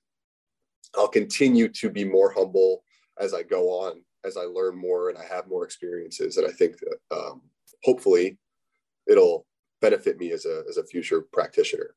i'll 0.96 1.08
continue 1.08 1.68
to 1.68 1.90
be 1.90 2.04
more 2.04 2.32
humble 2.32 2.82
as 3.20 3.34
i 3.34 3.42
go 3.42 3.68
on 3.68 4.02
as 4.24 4.38
i 4.38 4.42
learn 4.42 4.78
more 4.78 5.10
and 5.10 5.18
i 5.18 5.24
have 5.24 5.46
more 5.46 5.64
experiences. 5.64 6.36
And 6.36 6.46
i 6.46 6.52
think 6.52 6.76
that 6.78 6.96
um, 7.14 7.42
hopefully 7.84 8.38
it'll 9.06 9.46
benefit 9.80 10.18
me 10.18 10.32
as 10.32 10.46
a 10.46 10.64
as 10.68 10.76
a 10.76 10.84
future 10.84 11.22
practitioner. 11.32 11.94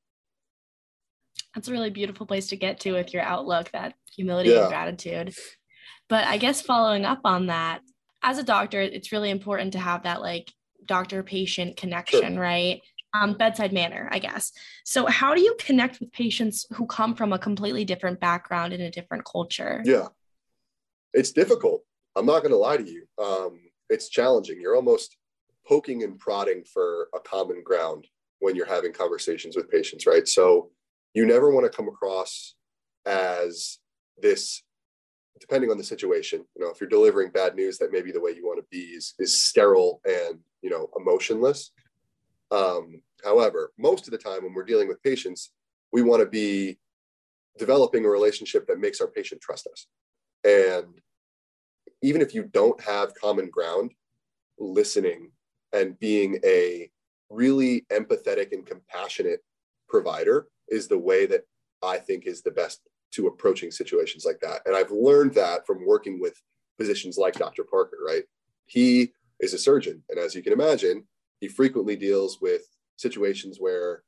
That's 1.56 1.68
a 1.68 1.72
really 1.72 1.90
beautiful 1.90 2.26
place 2.26 2.48
to 2.48 2.56
get 2.56 2.80
to 2.82 2.94
with 2.94 3.14
your 3.14 3.24
outlook 3.24 3.72
that 3.72 3.94
humility 4.14 4.50
yeah. 4.50 4.62
and 4.62 4.70
gratitude. 4.70 5.34
But 6.10 6.26
i 6.28 6.38
guess 6.38 6.62
following 6.62 7.06
up 7.06 7.22
on 7.24 7.48
that 7.48 7.82
as 8.24 8.38
a 8.38 8.44
doctor, 8.44 8.82
it's 8.82 9.12
really 9.12 9.30
important 9.30 9.74
to 9.74 9.80
have 9.80 10.04
that 10.04 10.22
like 10.22 10.52
doctor 10.86 11.24
patient 11.24 11.78
connection, 11.78 12.34
sure. 12.34 12.42
right? 12.42 12.82
Um, 13.14 13.34
bedside 13.34 13.74
manner, 13.74 14.08
I 14.12 14.20
guess. 14.20 14.54
So, 14.86 15.06
how 15.06 15.34
do 15.34 15.42
you 15.42 15.56
connect 15.60 16.00
with 16.00 16.12
patients 16.14 16.66
who 16.74 16.86
come 16.86 17.14
from 17.14 17.34
a 17.34 17.40
completely 17.40 17.84
different 17.84 18.20
background 18.20 18.72
in 18.74 18.82
a 18.82 18.92
different 18.92 19.26
culture? 19.26 19.82
Yeah, 19.84 20.08
it's 21.14 21.32
difficult. 21.32 21.84
I'm 22.16 22.26
not 22.26 22.40
going 22.40 22.52
to 22.52 22.58
lie 22.58 22.78
to 22.78 22.90
you. 22.90 23.06
Um, 23.22 23.60
it's 23.90 24.10
challenging. 24.10 24.62
You're 24.62 24.78
almost 24.78 25.18
poking 25.68 26.04
and 26.04 26.18
prodding 26.20 26.64
for 26.64 27.10
a 27.14 27.20
common 27.20 27.64
ground 27.64 28.08
when 28.40 28.56
you're 28.56 28.66
having 28.66 28.94
conversations 28.94 29.56
with 29.58 29.70
patients, 29.70 30.08
right? 30.08 30.28
So, 30.28 30.72
you 31.14 31.26
never 31.26 31.52
want 31.52 31.70
to 31.70 31.76
come 31.76 31.90
across 31.90 32.56
as 33.06 33.80
this 34.22 34.64
depending 35.42 35.72
on 35.72 35.78
the 35.78 35.84
situation, 35.84 36.46
you 36.56 36.64
know, 36.64 36.72
if 36.72 36.80
you're 36.80 36.90
delivering 36.90 37.32
bad 37.32 37.56
news, 37.56 37.78
that 37.80 37.92
maybe 37.92 38.12
the 38.12 38.22
way 38.22 38.32
you 38.32 38.46
want 38.46 38.60
to 38.60 38.66
be 38.72 38.94
is, 38.96 39.16
is 39.20 39.38
sterile 39.38 40.00
and, 40.06 40.40
you 40.62 40.70
know, 40.70 40.90
emotionless. 40.96 41.72
Um, 42.52 43.02
however, 43.26 43.74
most 43.78 44.08
of 44.08 44.12
the 44.12 44.18
time 44.18 44.44
when 44.44 44.54
we're 44.54 44.64
dealing 44.64 44.88
with 44.88 45.04
patients, 45.04 45.52
we 45.92 46.04
want 46.04 46.22
to 46.22 46.30
be 46.30 46.78
developing 47.58 48.06
a 48.06 48.10
relationship 48.10 48.68
that 48.68 48.80
makes 48.80 49.02
our 49.02 49.08
patient 49.08 49.42
trust 49.42 49.68
us. 49.68 49.88
And 50.44 51.02
even 52.02 52.22
if 52.22 52.34
you 52.34 52.44
don't 52.44 52.80
have 52.82 53.16
common 53.16 53.50
ground, 53.50 53.92
listening 54.60 55.32
and 55.74 56.00
being 56.00 56.40
a 56.46 56.90
really 57.30 57.86
empathetic 57.92 58.52
and 58.52 58.66
compassionate 58.66 59.42
provider 59.90 60.48
is 60.70 60.88
the 60.88 60.98
way 60.98 61.26
that 61.26 61.42
I 61.82 61.98
think 61.98 62.26
is 62.26 62.42
the 62.42 62.52
best 62.52 62.82
to 63.12 63.28
approaching 63.28 63.72
situations 63.72 64.26
like 64.26 64.40
that. 64.42 64.62
And 64.66 64.76
I've 64.76 64.92
learned 64.92 65.34
that 65.36 65.66
from 65.66 65.86
working 65.86 66.20
with 66.20 66.42
physicians 66.78 67.18
like 67.18 67.36
Dr. 67.36 67.64
Parker, 67.64 67.98
right? 68.06 68.24
He 68.66 69.14
is 69.40 69.54
a 69.54 69.58
surgeon. 69.58 70.04
And 70.10 70.18
as 70.18 70.34
you 70.34 70.42
can 70.42 70.54
imagine, 70.54 71.04
he 71.40 71.48
frequently 71.48 71.96
deals 71.96 72.40
with 72.42 72.62
situations 72.98 73.58
where 73.60 74.04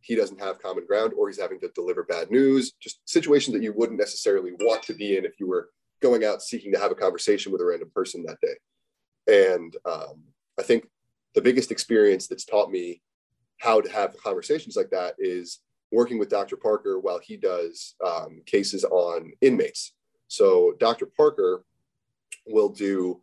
he 0.00 0.14
doesn't 0.14 0.40
have 0.40 0.62
common 0.62 0.86
ground 0.86 1.12
or 1.16 1.28
he's 1.28 1.40
having 1.40 1.60
to 1.60 1.68
deliver 1.74 2.04
bad 2.04 2.30
news, 2.30 2.72
just 2.80 3.00
situations 3.04 3.54
that 3.54 3.62
you 3.62 3.72
wouldn't 3.72 3.98
necessarily 3.98 4.52
want 4.60 4.82
to 4.84 4.94
be 4.94 5.16
in 5.16 5.24
if 5.24 5.38
you 5.38 5.46
were 5.46 5.70
going 6.00 6.24
out 6.24 6.42
seeking 6.42 6.72
to 6.72 6.78
have 6.78 6.92
a 6.92 6.96
conversation 6.96 7.52
with 7.52 7.60
a 7.60 7.64
random 7.64 7.90
person 7.94 8.24
that 8.24 8.38
day. 8.40 9.50
And 9.50 9.76
um, 9.84 10.22
I 10.58 10.62
think 10.62 10.88
the 11.34 11.42
biggest 11.42 11.70
experience 11.70 12.26
that's 12.26 12.44
taught 12.44 12.70
me 12.70 13.02
how 13.58 13.80
to 13.80 13.90
have 13.90 14.16
conversations 14.22 14.76
like 14.76 14.90
that 14.90 15.14
is 15.18 15.60
working 15.90 16.18
with 16.18 16.28
Dr. 16.28 16.56
Parker 16.56 16.98
while 16.98 17.18
he 17.18 17.36
does 17.36 17.94
um, 18.04 18.42
cases 18.46 18.84
on 18.84 19.32
inmates. 19.40 19.94
So 20.28 20.74
Dr. 20.78 21.06
Parker 21.06 21.64
will 22.46 22.68
do 22.68 23.20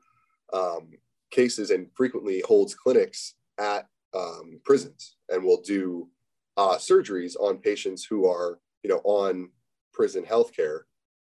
um, 0.53 0.91
cases 1.31 1.69
and 1.69 1.87
frequently 1.93 2.41
holds 2.47 2.73
clinics 2.73 3.35
at 3.59 3.87
um, 4.15 4.59
prisons 4.63 5.17
and 5.29 5.43
will 5.43 5.61
do 5.61 6.09
uh, 6.57 6.77
surgeries 6.77 7.35
on 7.39 7.57
patients 7.57 8.03
who 8.05 8.27
are, 8.27 8.59
you 8.83 8.89
know, 8.89 9.01
on 9.03 9.49
prison 9.93 10.23
healthcare. 10.23 10.81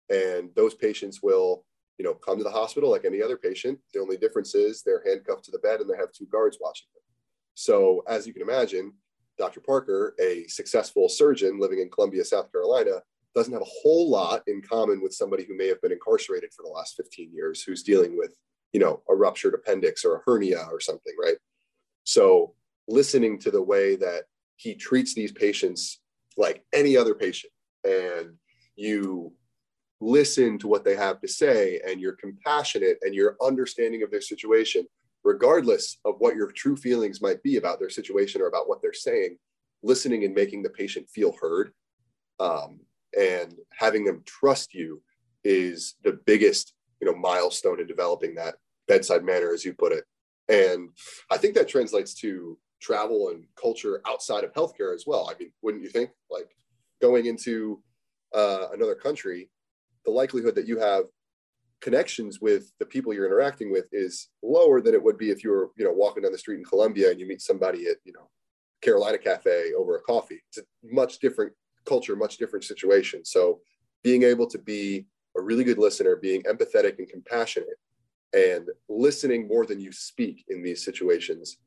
And 0.09 0.49
those 0.55 0.73
patients 0.73 1.21
will, 1.21 1.65
you 1.97 2.05
know, 2.05 2.13
come 2.13 2.37
to 2.37 2.43
the 2.43 2.49
hospital 2.49 2.89
like 2.89 3.05
any 3.05 3.21
other 3.21 3.37
patient. 3.37 3.79
The 3.93 3.99
only 3.99 4.17
difference 4.17 4.55
is 4.55 4.81
they're 4.81 5.03
handcuffed 5.05 5.45
to 5.45 5.51
the 5.51 5.59
bed 5.59 5.79
and 5.79 5.89
they 5.89 5.97
have 5.97 6.11
two 6.11 6.25
guards 6.31 6.57
watching 6.59 6.87
them. 6.93 7.03
So 7.53 8.03
as 8.07 8.25
you 8.25 8.33
can 8.33 8.41
imagine, 8.41 8.93
Dr. 9.39 9.61
Parker, 9.61 10.13
a 10.19 10.45
successful 10.47 11.09
surgeon 11.09 11.59
living 11.59 11.79
in 11.79 11.89
Columbia, 11.89 12.25
South 12.25 12.51
Carolina, 12.51 13.01
doesn't 13.33 13.53
have 13.53 13.61
a 13.61 13.65
whole 13.81 14.09
lot 14.09 14.43
in 14.47 14.61
common 14.61 15.01
with 15.01 15.13
somebody 15.13 15.45
who 15.45 15.55
may 15.55 15.67
have 15.67 15.81
been 15.81 15.93
incarcerated 15.93 16.53
for 16.53 16.63
the 16.63 16.69
last 16.69 16.95
15 16.97 17.31
years 17.33 17.63
who's 17.63 17.81
dealing 17.81 18.17
with, 18.17 18.33
you 18.73 18.79
know, 18.79 19.01
a 19.09 19.15
ruptured 19.15 19.53
appendix 19.53 20.03
or 20.03 20.17
a 20.17 20.21
hernia 20.25 20.67
or 20.71 20.79
something, 20.79 21.13
right? 21.23 21.37
So 22.03 22.53
listening 22.87 23.39
to 23.39 23.51
the 23.51 23.61
way 23.61 23.95
that 23.95 24.23
he 24.57 24.75
treats 24.75 25.13
these 25.13 25.31
patients 25.31 26.01
like 26.37 26.65
any 26.73 26.97
other 26.97 27.15
patient 27.15 27.53
and 27.85 28.33
you 28.75 29.31
listen 30.01 30.57
to 30.57 30.67
what 30.67 30.83
they 30.83 30.95
have 30.95 31.19
to 31.21 31.27
say 31.27 31.79
and 31.87 32.01
you're 32.01 32.13
compassionate 32.13 32.97
and 33.01 33.13
you're 33.13 33.37
understanding 33.41 34.03
of 34.03 34.11
their 34.11 34.21
situation 34.21 34.85
regardless 35.23 35.97
of 36.05 36.15
what 36.19 36.35
your 36.35 36.51
true 36.51 36.75
feelings 36.75 37.21
might 37.21 37.41
be 37.43 37.57
about 37.57 37.79
their 37.79 37.89
situation 37.89 38.41
or 38.41 38.47
about 38.47 38.69
what 38.69 38.81
they're 38.81 38.93
saying, 38.93 39.37
listening 39.83 40.23
and 40.23 40.33
making 40.33 40.63
the 40.63 40.69
patient 40.69 41.07
feel 41.09 41.33
heard 41.41 41.71
um, 42.39 42.79
and 43.17 43.55
having 43.77 44.05
them 44.05 44.23
trust 44.25 44.73
you 44.73 45.01
is 45.43 45.95
the 46.03 46.19
biggest 46.25 46.73
you 46.99 47.07
know 47.07 47.17
milestone 47.17 47.79
in 47.79 47.87
developing 47.87 48.35
that 48.35 48.55
bedside 48.87 49.23
manner 49.23 49.53
as 49.53 49.63
you 49.63 49.73
put 49.73 49.91
it. 49.91 50.03
And 50.49 50.89
i 51.31 51.37
think 51.37 51.55
that 51.55 51.67
translates 51.67 52.13
to 52.15 52.57
travel 52.81 53.29
and 53.29 53.45
culture 53.55 54.01
outside 54.07 54.43
of 54.43 54.53
healthcare 54.53 54.93
as 54.93 55.05
well. 55.05 55.29
I 55.29 55.37
mean 55.39 55.51
wouldn't 55.61 55.83
you 55.83 55.89
think 55.89 56.11
like 56.29 56.49
going 57.01 57.25
into 57.25 57.81
uh, 58.33 58.67
another 58.73 58.95
country 58.95 59.49
the 60.05 60.11
likelihood 60.11 60.55
that 60.55 60.67
you 60.67 60.77
have 60.79 61.05
connections 61.81 62.41
with 62.41 62.71
the 62.79 62.85
people 62.85 63.13
you're 63.13 63.25
interacting 63.25 63.71
with 63.71 63.87
is 63.91 64.29
lower 64.43 64.81
than 64.81 64.93
it 64.93 65.01
would 65.01 65.17
be 65.17 65.29
if 65.29 65.43
you 65.43 65.49
were 65.49 65.71
you 65.77 65.85
know 65.85 65.93
walking 65.93 66.23
down 66.23 66.31
the 66.31 66.37
street 66.37 66.57
in 66.57 66.65
Columbia 66.65 67.11
and 67.11 67.19
you 67.19 67.27
meet 67.27 67.41
somebody 67.41 67.87
at 67.87 67.97
you 68.03 68.13
know 68.13 68.29
Carolina 68.81 69.17
Cafe 69.17 69.71
over 69.77 69.95
a 69.95 70.01
coffee. 70.01 70.41
It's 70.49 70.57
a 70.57 70.63
much 70.83 71.19
different 71.19 71.53
culture, 71.85 72.15
much 72.15 72.37
different 72.37 72.65
situation. 72.65 73.25
So 73.25 73.59
being 74.03 74.23
able 74.23 74.47
to 74.47 74.57
be 74.57 75.05
a 75.37 75.41
really 75.41 75.63
good 75.63 75.77
listener, 75.77 76.15
being 76.15 76.43
empathetic 76.43 76.99
and 76.99 77.07
compassionate, 77.07 77.77
and 78.33 78.69
listening 78.87 79.47
more 79.47 79.65
than 79.65 79.79
you 79.79 79.91
speak 79.91 80.45
in 80.49 80.61
these 80.61 80.83
situations, 80.83 81.57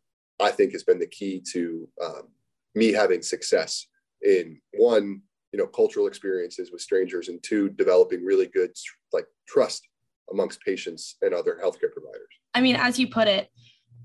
I 0.41 0.51
think 0.51 0.73
has 0.73 0.85
been 0.85 0.99
the 0.99 1.07
key 1.07 1.43
to 1.53 1.89
um, 2.03 2.29
me 2.75 2.93
having 2.93 3.23
success 3.23 3.87
in 4.23 4.61
one, 4.75 5.21
you 5.53 5.59
know, 5.59 5.67
cultural 5.67 6.07
experiences 6.07 6.71
with 6.71 6.81
strangers, 6.81 7.29
and 7.29 7.43
two, 7.43 7.69
developing 7.71 8.25
really 8.25 8.47
good 8.47 8.71
like 9.13 9.27
trust 9.47 9.89
amongst 10.31 10.61
patients 10.61 11.17
and 11.23 11.35
other 11.35 11.59
healthcare 11.63 11.93
providers. 11.93 12.29
I 12.55 12.61
mean, 12.61 12.77
as 12.77 12.99
you 12.99 13.09
put 13.09 13.29
it, 13.29 13.49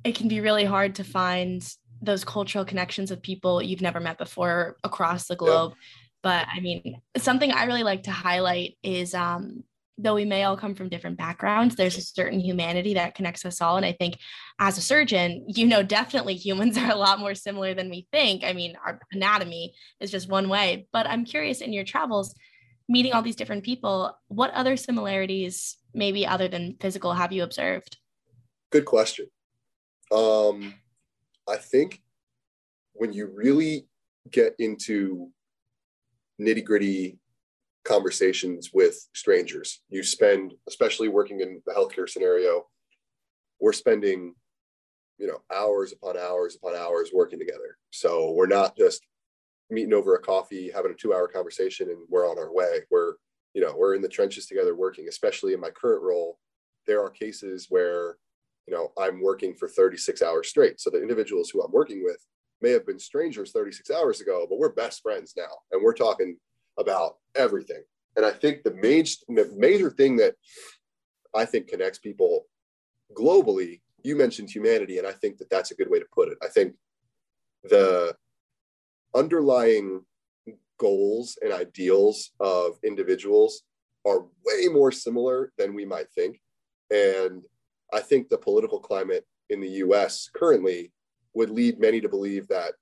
it 0.03 0.15
can 0.15 0.27
be 0.27 0.41
really 0.41 0.65
hard 0.65 0.95
to 0.95 1.03
find 1.03 1.67
those 2.01 2.23
cultural 2.23 2.65
connections 2.65 3.11
of 3.11 3.21
people 3.21 3.61
you've 3.61 3.81
never 3.81 3.99
met 3.99 4.17
before 4.17 4.77
across 4.83 5.27
the 5.27 5.35
globe. 5.35 5.73
Yeah. 5.73 5.83
But 6.23 6.47
I 6.53 6.59
mean, 6.59 7.01
something 7.17 7.51
I 7.51 7.65
really 7.65 7.83
like 7.83 8.03
to 8.03 8.11
highlight 8.11 8.77
is 8.83 9.13
um, 9.13 9.63
though 9.97 10.13
we 10.13 10.25
may 10.25 10.43
all 10.43 10.57
come 10.57 10.75
from 10.75 10.89
different 10.89 11.17
backgrounds, 11.17 11.75
there's 11.75 11.97
a 11.97 12.01
certain 12.01 12.39
humanity 12.39 12.93
that 12.93 13.15
connects 13.15 13.45
us 13.45 13.61
all. 13.61 13.77
And 13.77 13.85
I 13.85 13.93
think 13.93 14.17
as 14.59 14.77
a 14.77 14.81
surgeon, 14.81 15.45
you 15.47 15.65
know, 15.65 15.81
definitely 15.81 16.35
humans 16.35 16.77
are 16.77 16.91
a 16.91 16.95
lot 16.95 17.19
more 17.19 17.33
similar 17.33 17.73
than 17.73 17.89
we 17.89 18.07
think. 18.11 18.43
I 18.43 18.53
mean, 18.53 18.77
our 18.85 18.99
anatomy 19.11 19.73
is 19.99 20.11
just 20.11 20.29
one 20.29 20.49
way. 20.49 20.87
But 20.93 21.07
I'm 21.07 21.25
curious 21.25 21.61
in 21.61 21.73
your 21.73 21.83
travels, 21.83 22.35
meeting 22.89 23.13
all 23.13 23.21
these 23.21 23.35
different 23.35 23.63
people, 23.63 24.17
what 24.27 24.51
other 24.51 24.77
similarities 24.77 25.77
maybe 25.93 26.25
other 26.25 26.47
than 26.47 26.77
physical 26.79 27.13
have 27.13 27.31
you 27.31 27.43
observed? 27.43 27.97
Good 28.71 28.85
question. 28.85 29.27
Um, 30.11 30.73
I 31.47 31.57
think 31.57 32.01
when 32.93 33.13
you 33.13 33.29
really 33.33 33.87
get 34.31 34.55
into 34.59 35.29
nitty 36.39 36.63
gritty 36.63 37.19
conversations 37.83 38.71
with 38.73 39.07
strangers, 39.13 39.81
you 39.89 40.03
spend, 40.03 40.53
especially 40.67 41.07
working 41.07 41.41
in 41.41 41.61
the 41.65 41.73
healthcare 41.73 42.09
scenario, 42.09 42.67
we're 43.59 43.73
spending, 43.73 44.35
you 45.17 45.27
know, 45.27 45.41
hours 45.53 45.93
upon 45.93 46.17
hours 46.17 46.55
upon 46.55 46.75
hours 46.75 47.09
working 47.13 47.39
together. 47.39 47.77
So 47.91 48.31
we're 48.31 48.47
not 48.47 48.77
just 48.77 49.01
meeting 49.69 49.93
over 49.93 50.15
a 50.15 50.21
coffee, 50.21 50.71
having 50.73 50.91
a 50.91 50.95
two 50.95 51.13
hour 51.13 51.27
conversation, 51.27 51.89
and 51.89 51.99
we're 52.09 52.29
on 52.29 52.37
our 52.37 52.53
way. 52.53 52.79
We're, 52.89 53.15
you 53.53 53.61
know, 53.61 53.73
we're 53.77 53.95
in 53.95 54.01
the 54.01 54.09
trenches 54.09 54.45
together 54.45 54.75
working, 54.75 55.07
especially 55.07 55.53
in 55.53 55.59
my 55.59 55.69
current 55.69 56.03
role. 56.03 56.39
There 56.85 57.03
are 57.03 57.09
cases 57.09 57.67
where, 57.69 58.17
you 58.67 58.73
know, 58.73 58.91
I'm 58.97 59.21
working 59.21 59.55
for 59.55 59.67
36 59.67 60.21
hours 60.21 60.49
straight. 60.49 60.79
So 60.79 60.89
the 60.89 61.01
individuals 61.01 61.49
who 61.49 61.61
I'm 61.61 61.71
working 61.71 62.03
with 62.03 62.17
may 62.61 62.71
have 62.71 62.85
been 62.85 62.99
strangers 62.99 63.51
36 63.51 63.91
hours 63.91 64.21
ago, 64.21 64.45
but 64.49 64.57
we're 64.57 64.73
best 64.73 65.01
friends 65.01 65.33
now. 65.35 65.51
And 65.71 65.83
we're 65.83 65.93
talking 65.93 66.37
about 66.77 67.17
everything. 67.35 67.83
And 68.15 68.25
I 68.25 68.31
think 68.31 68.63
the 68.63 68.73
major, 68.73 69.15
the 69.27 69.53
major 69.55 69.91
thing 69.91 70.17
that 70.17 70.35
I 71.35 71.45
think 71.45 71.67
connects 71.67 71.99
people 71.99 72.45
globally, 73.13 73.81
you 74.03 74.15
mentioned 74.15 74.49
humanity, 74.49 74.97
and 74.97 75.07
I 75.07 75.11
think 75.11 75.37
that 75.37 75.49
that's 75.49 75.71
a 75.71 75.75
good 75.75 75.89
way 75.89 75.99
to 75.99 76.05
put 76.13 76.29
it. 76.29 76.37
I 76.41 76.47
think 76.47 76.73
the 77.63 78.15
underlying 79.17 80.01
goals 80.77 81.37
and 81.41 81.51
ideals 81.51 82.31
of 82.39 82.77
individuals 82.83 83.63
are 84.05 84.25
way 84.45 84.67
more 84.71 84.91
similar 84.91 85.51
than 85.57 85.73
we 85.73 85.85
might 85.85 86.09
think. 86.11 86.39
And 86.91 87.43
I 87.91 87.99
think 87.99 88.29
the 88.29 88.37
political 88.37 88.79
climate 88.79 89.25
in 89.49 89.59
the 89.59 89.69
US 89.85 90.29
currently 90.33 90.91
would 91.33 91.49
lead 91.49 91.79
many 91.79 91.99
to 92.01 92.09
believe 92.09 92.47
that 92.47 92.73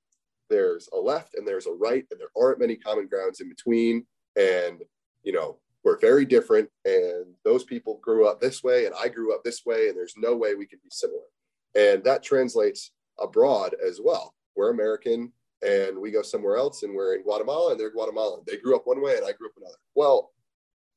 there's 0.50 0.88
a 0.93 0.98
left 0.98 1.36
and 1.36 1.48
there's 1.48 1.67
a 1.67 1.71
right 1.71 2.06
and 2.12 2.19
there 2.19 2.30
aren't 2.38 2.60
many 2.60 2.76
common 2.76 3.08
grounds 3.08 3.41
in 3.41 3.50
between. 3.50 4.06
And 4.36 4.84
you 5.24 5.34
know 5.34 5.58
we're 5.84 6.00
very 6.00 6.26
different 6.26 6.69
and 6.84 7.26
those 7.43 7.63
people 7.63 8.00
grew 8.02 8.28
up 8.28 8.41
this 8.41 8.63
way 8.63 8.86
and 8.86 8.95
i 9.00 9.08
grew 9.08 9.34
up 9.36 9.43
this 9.43 9.65
way 9.65 9.88
and 9.88 9.95
there's 9.95 10.15
no 10.17 10.36
way 10.36 10.56
we 10.56 10.65
can 10.65 10.80
be 10.84 10.89
similar. 10.89 11.28
And 11.76 12.04
that 12.04 12.24
translates 12.24 12.91
abroad 13.19 13.76
as 13.86 14.00
well. 14.04 14.34
We're 14.56 14.71
american 14.71 15.32
and 15.62 15.98
we 15.98 16.12
go 16.12 16.22
somewhere 16.22 16.58
else 16.58 16.84
and 16.84 16.94
we're 16.94 17.15
in 17.15 17.24
guatemala 17.24 17.72
and 17.72 17.80
they're 17.80 17.91
guatemalan 17.91 18.41
they 18.48 18.58
grew 18.58 18.76
up 18.76 18.86
one 18.86 19.02
way 19.02 19.15
and 19.18 19.26
i 19.26 19.32
grew 19.32 19.48
up 19.48 19.54
another. 19.58 19.78
Well 19.96 20.32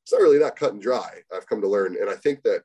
it's 0.03 0.13
not 0.13 0.23
really 0.23 0.39
that 0.39 0.57
cut 0.57 0.73
and 0.73 0.83
dry 0.83 1.21
i've 1.35 1.47
come 1.47 1.61
to 1.61 1.69
learn 1.69 1.97
and 2.01 2.11
i 2.11 2.15
think 2.15 2.43
that 2.43 2.63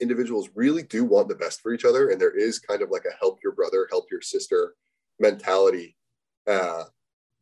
individuals 0.00 0.50
really 0.54 0.82
do 0.82 1.04
want 1.04 1.28
the 1.28 1.34
best 1.34 1.60
for 1.60 1.72
each 1.72 1.84
other 1.84 2.08
and 2.08 2.20
there 2.20 2.36
is 2.36 2.58
kind 2.58 2.82
of 2.82 2.90
like 2.90 3.04
a 3.04 3.16
help 3.18 3.38
your 3.42 3.52
brother 3.52 3.86
help 3.90 4.06
your 4.10 4.20
sister 4.20 4.74
mentality 5.20 5.96
uh, 6.46 6.84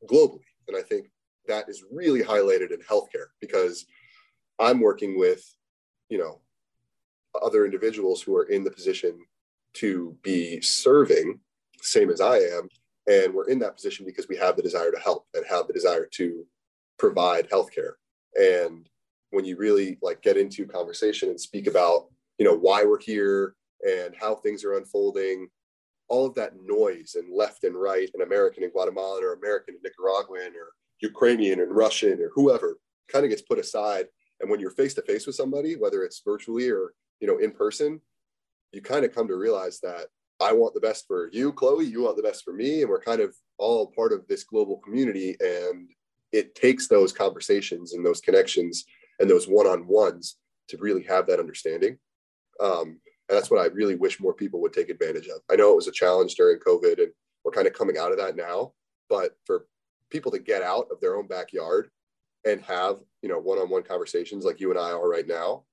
globally 0.09 0.45
and 0.69 0.77
i 0.77 0.83
think 0.83 1.07
that 1.49 1.69
is 1.69 1.85
really 1.91 2.23
highlighted 2.23 2.71
in 2.71 2.79
healthcare 2.81 3.27
because 3.41 3.87
i'm 4.59 4.81
working 4.81 5.19
with 5.19 5.45
you 6.09 6.19
know 6.19 6.41
other 7.43 7.65
individuals 7.65 8.21
who 8.23 8.37
are 8.37 8.45
in 8.45 8.63
the 8.63 8.71
position 8.71 9.19
to 9.73 10.17
be 10.23 10.61
serving 10.61 11.41
same 11.81 12.11
as 12.11 12.21
i 12.21 12.37
am 12.37 12.69
and 13.09 13.35
we're 13.35 13.49
in 13.49 13.59
that 13.61 13.75
position 13.75 14.07
because 14.07 14.29
we 14.29 14.37
have 14.37 14.57
the 14.57 14.63
desire 14.63 14.91
to 14.91 14.99
help 14.99 15.27
and 15.35 15.45
have 15.49 15.67
the 15.67 15.73
desire 15.73 16.07
to 16.13 16.45
provide 16.99 17.51
healthcare. 17.51 17.95
And 18.37 18.89
when 19.31 19.45
you 19.45 19.57
really 19.57 19.99
like 20.03 20.23
get 20.23 20.37
into 20.37 20.67
conversation 20.67 21.29
and 21.29 21.41
speak 21.41 21.67
about 21.67 22.07
you 22.39 22.45
know 22.45 22.57
why 22.57 22.85
we're 22.85 23.01
here 23.01 23.55
and 23.87 24.15
how 24.19 24.35
things 24.35 24.65
are 24.65 24.75
unfolding 24.75 25.49
all 26.09 26.27
of 26.27 26.35
that 26.35 26.53
noise 26.65 27.17
and 27.17 27.35
left 27.35 27.65
and 27.65 27.75
right 27.75 28.11
and 28.15 28.23
american 28.23 28.63
and 28.63 28.73
guatemalan 28.73 29.25
or 29.25 29.33
american 29.33 29.75
and 29.75 29.83
nicaraguan 29.83 30.53
or 30.55 30.73
ukrainian 31.01 31.61
and 31.61 31.75
russian 31.75 32.21
or 32.21 32.31
whoever 32.35 32.79
kind 33.09 33.25
of 33.25 33.31
gets 33.31 33.43
put 33.43 33.59
aside. 33.59 34.07
And 34.41 34.51
when 34.51 34.59
you're 34.61 34.71
face 34.71 34.95
to 34.95 35.03
face 35.03 35.27
with 35.27 35.37
somebody 35.37 35.77
whether 35.77 36.03
it's 36.03 36.23
virtually 36.25 36.71
or 36.71 36.93
you 37.21 37.27
know 37.27 37.39
in 37.39 37.53
person 37.53 38.01
you 38.73 38.81
kind 38.81 39.05
of 39.05 39.15
come 39.15 39.29
to 39.29 39.37
realize 39.37 39.81
that 39.81 40.07
i 40.43 40.53
want 40.53 40.75
the 40.75 40.81
best 40.81 41.07
for 41.07 41.31
you 41.33 41.53
chloe 41.53 41.85
you 41.85 42.03
want 42.03 42.17
the 42.17 42.23
best 42.23 42.43
for 42.45 42.53
me 42.53 42.83
and 42.83 42.91
we're 42.91 43.01
kind 43.01 43.21
of 43.21 43.35
all 43.59 43.93
part 43.97 44.13
of 44.13 44.27
this 44.29 44.45
global 44.45 44.79
community 44.79 45.37
and 45.41 45.89
it 46.33 46.55
takes 46.55 46.89
those 46.89 47.13
conversations 47.13 47.93
and 47.93 48.05
those 48.05 48.21
connections 48.21 48.85
and 49.21 49.29
those 49.29 49.47
one-on-ones 49.47 50.37
to 50.69 50.77
really 50.79 51.03
have 51.03 51.27
that 51.27 51.41
understanding 51.41 51.97
um, 52.61 52.99
and 53.29 53.39
that's 53.39 53.51
what 53.51 53.61
I 53.61 53.73
really 53.73 53.95
wish 53.95 54.21
more 54.21 54.35
people 54.35 54.61
would 54.61 54.73
take 54.73 54.91
advantage 54.91 55.27
of. 55.27 55.41
I 55.51 55.57
know 55.57 55.73
it 55.73 55.77
was 55.77 55.89
a 55.89 55.93
challenge 55.93 56.35
during 56.35 56.59
COVID 56.59 56.99
and 56.99 57.13
we're 57.45 57.53
kind 57.53 57.67
of 57.67 57.73
coming 57.73 57.97
out 57.97 58.13
of 58.13 58.19
that 58.19 58.37
now, 58.37 58.73
but 59.09 59.33
for 59.47 59.67
people 60.11 60.31
to 60.33 60.39
get 60.39 60.63
out 60.63 60.89
of 60.91 61.01
their 61.01 61.17
own 61.17 61.27
backyard 61.27 61.89
and 62.45 62.61
have, 62.63 62.97
you 63.23 63.29
know, 63.29 63.39
one-on-one 63.39 63.85
conversations 63.85 64.45
like 64.45 64.61
you 64.61 64.71
and 64.71 64.79
I 64.79 64.91
are 64.91 65.09
right 65.09 65.27
now 65.27 65.65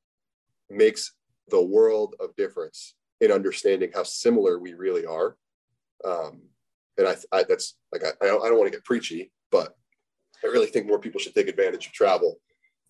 makes 0.69 1.13
the 1.49 1.62
world 1.62 2.15
of 2.19 2.36
difference 2.36 2.95
in 3.21 3.32
understanding 3.32 3.91
how 3.93 4.03
similar 4.03 4.60
we 4.60 4.73
really 4.73 5.05
are. 5.05 5.36
Um, 6.05 6.41
and 6.97 7.08
I, 7.08 7.15
I 7.32 7.43
that's 7.43 7.77
like, 7.91 8.03
I, 8.03 8.12
I 8.21 8.27
don't, 8.27 8.58
want 8.58 8.71
to 8.71 8.77
get 8.77 8.86
preachy, 8.86 9.32
but 9.51 9.75
I 10.43 10.47
really 10.47 10.67
think 10.67 10.88
more 10.88 10.99
people 10.99 11.19
should 11.19 11.36
take 11.36 11.47
advantage 11.47 11.88
of 11.88 11.93
travel 11.93 12.39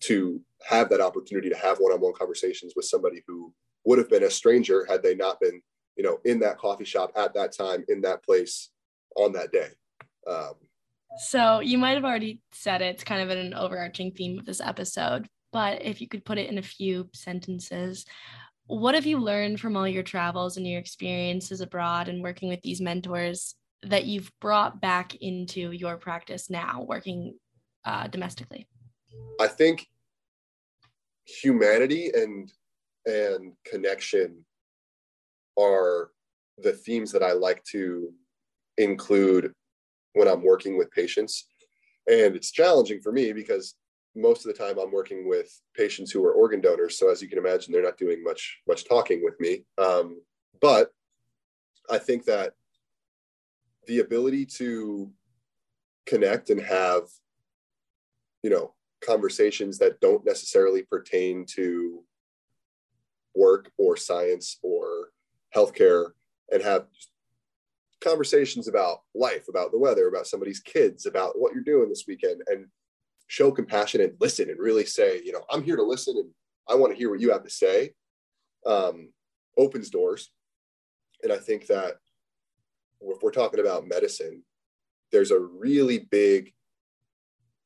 to 0.00 0.40
have 0.68 0.88
that 0.88 1.00
opportunity 1.00 1.48
to 1.48 1.56
have 1.56 1.78
one-on-one 1.78 2.14
conversations 2.14 2.72
with 2.74 2.86
somebody 2.86 3.22
who 3.26 3.52
would 3.84 3.98
have 3.98 4.08
been 4.08 4.24
a 4.24 4.30
stranger 4.30 4.86
had 4.88 5.02
they 5.02 5.14
not 5.14 5.40
been, 5.40 5.60
you 5.96 6.04
know, 6.04 6.18
in 6.24 6.38
that 6.40 6.58
coffee 6.58 6.84
shop 6.84 7.12
at 7.16 7.34
that 7.34 7.52
time, 7.56 7.84
in 7.88 8.00
that 8.02 8.24
place 8.24 8.70
on 9.16 9.32
that 9.32 9.52
day. 9.52 9.68
Um, 10.26 10.54
so 11.18 11.60
you 11.60 11.76
might 11.76 11.94
have 11.94 12.04
already 12.04 12.40
said 12.52 12.82
it, 12.82 12.94
it's 12.94 13.04
kind 13.04 13.22
of 13.22 13.36
an 13.36 13.54
overarching 13.54 14.12
theme 14.12 14.38
of 14.38 14.46
this 14.46 14.60
episode, 14.60 15.26
but 15.52 15.82
if 15.82 16.00
you 16.00 16.08
could 16.08 16.24
put 16.24 16.38
it 16.38 16.48
in 16.48 16.58
a 16.58 16.62
few 16.62 17.08
sentences, 17.14 18.06
what 18.70 18.94
have 18.94 19.06
you 19.06 19.18
learned 19.18 19.60
from 19.60 19.76
all 19.76 19.88
your 19.88 20.02
travels 20.02 20.56
and 20.56 20.66
your 20.66 20.78
experiences 20.78 21.60
abroad 21.60 22.08
and 22.08 22.22
working 22.22 22.48
with 22.48 22.62
these 22.62 22.80
mentors 22.80 23.56
that 23.82 24.04
you've 24.04 24.30
brought 24.40 24.80
back 24.80 25.14
into 25.16 25.72
your 25.72 25.96
practice 25.96 26.48
now, 26.48 26.84
working 26.86 27.34
uh, 27.84 28.06
domestically? 28.06 28.68
I 29.40 29.48
think 29.48 29.86
humanity 31.24 32.10
and 32.14 32.50
and 33.06 33.54
connection 33.64 34.44
are 35.58 36.10
the 36.58 36.72
themes 36.72 37.10
that 37.12 37.22
I 37.22 37.32
like 37.32 37.64
to 37.72 38.12
include 38.76 39.52
when 40.12 40.28
I'm 40.28 40.42
working 40.44 40.76
with 40.76 40.90
patients. 40.90 41.46
And 42.06 42.36
it's 42.36 42.50
challenging 42.50 43.00
for 43.00 43.10
me 43.10 43.32
because 43.32 43.74
most 44.16 44.44
of 44.44 44.52
the 44.52 44.58
time 44.58 44.78
I'm 44.78 44.92
working 44.92 45.28
with 45.28 45.60
patients 45.76 46.10
who 46.10 46.24
are 46.24 46.32
organ 46.32 46.60
donors. 46.60 46.98
So 46.98 47.10
as 47.10 47.22
you 47.22 47.28
can 47.28 47.38
imagine, 47.38 47.72
they're 47.72 47.82
not 47.82 47.98
doing 47.98 48.22
much 48.22 48.60
much 48.66 48.88
talking 48.88 49.22
with 49.22 49.38
me. 49.40 49.64
Um, 49.78 50.20
but 50.60 50.90
I 51.90 51.98
think 51.98 52.24
that 52.24 52.54
the 53.86 54.00
ability 54.00 54.46
to 54.46 55.10
connect 56.06 56.50
and 56.50 56.60
have, 56.60 57.02
you 58.42 58.50
know, 58.50 58.74
conversations 59.04 59.78
that 59.78 60.00
don't 60.00 60.24
necessarily 60.24 60.82
pertain 60.82 61.46
to 61.54 62.04
work 63.34 63.70
or 63.78 63.96
science 63.96 64.58
or 64.62 65.10
healthcare 65.54 66.10
and 66.52 66.62
have 66.62 66.86
conversations 68.00 68.68
about 68.68 69.02
life, 69.14 69.46
about 69.48 69.72
the 69.72 69.78
weather, 69.78 70.08
about 70.08 70.26
somebody's 70.26 70.60
kids, 70.60 71.06
about 71.06 71.38
what 71.38 71.52
you're 71.54 71.62
doing 71.62 71.88
this 71.88 72.04
weekend, 72.06 72.42
and 72.48 72.66
show 73.30 73.52
compassion 73.52 74.00
and 74.00 74.12
listen 74.18 74.50
and 74.50 74.58
really 74.58 74.84
say, 74.84 75.22
you 75.24 75.30
know, 75.30 75.44
I'm 75.48 75.62
here 75.62 75.76
to 75.76 75.84
listen 75.84 76.16
and 76.16 76.30
I 76.68 76.74
want 76.74 76.92
to 76.92 76.98
hear 76.98 77.10
what 77.10 77.20
you 77.20 77.30
have 77.30 77.44
to 77.44 77.50
say, 77.50 77.92
um, 78.66 79.10
opens 79.56 79.88
doors. 79.88 80.32
And 81.22 81.32
I 81.32 81.36
think 81.36 81.68
that 81.68 81.98
if 83.00 83.22
we're 83.22 83.30
talking 83.30 83.60
about 83.60 83.86
medicine, 83.86 84.42
there's 85.12 85.30
a 85.30 85.38
really 85.38 86.08
big 86.10 86.52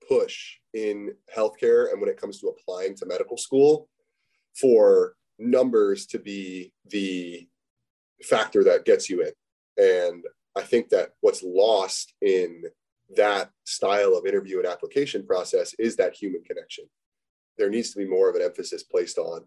push 0.07 0.57
in 0.75 1.13
healthcare 1.35 1.91
and 1.91 1.99
when 1.99 2.11
it 2.11 2.21
comes 2.21 2.39
to 2.41 2.49
applying 2.49 2.95
to 2.97 3.07
medical 3.07 3.39
school 3.39 3.89
for 4.55 5.15
numbers 5.39 6.05
to 6.09 6.19
be 6.19 6.75
the 6.91 7.49
factor 8.23 8.63
that 8.65 8.85
gets 8.85 9.09
you 9.09 9.23
in. 9.23 9.33
And 9.83 10.25
I 10.55 10.61
think 10.61 10.91
that 10.91 11.13
what's 11.23 11.43
lost 11.43 12.13
in 12.21 12.65
that 13.17 13.51
style 13.65 14.17
of 14.17 14.27
interview 14.27 14.59
and 14.59 14.67
application 14.67 15.27
process 15.27 15.75
is 15.79 15.97
that 15.97 16.15
human 16.15 16.43
connection. 16.43 16.85
There 17.59 17.71
needs 17.71 17.93
to 17.93 17.99
be 17.99 18.09
more 18.09 18.29
of 18.29 18.37
an 18.37 18.43
emphasis 18.43 18.83
placed 18.83 19.19
on 19.19 19.43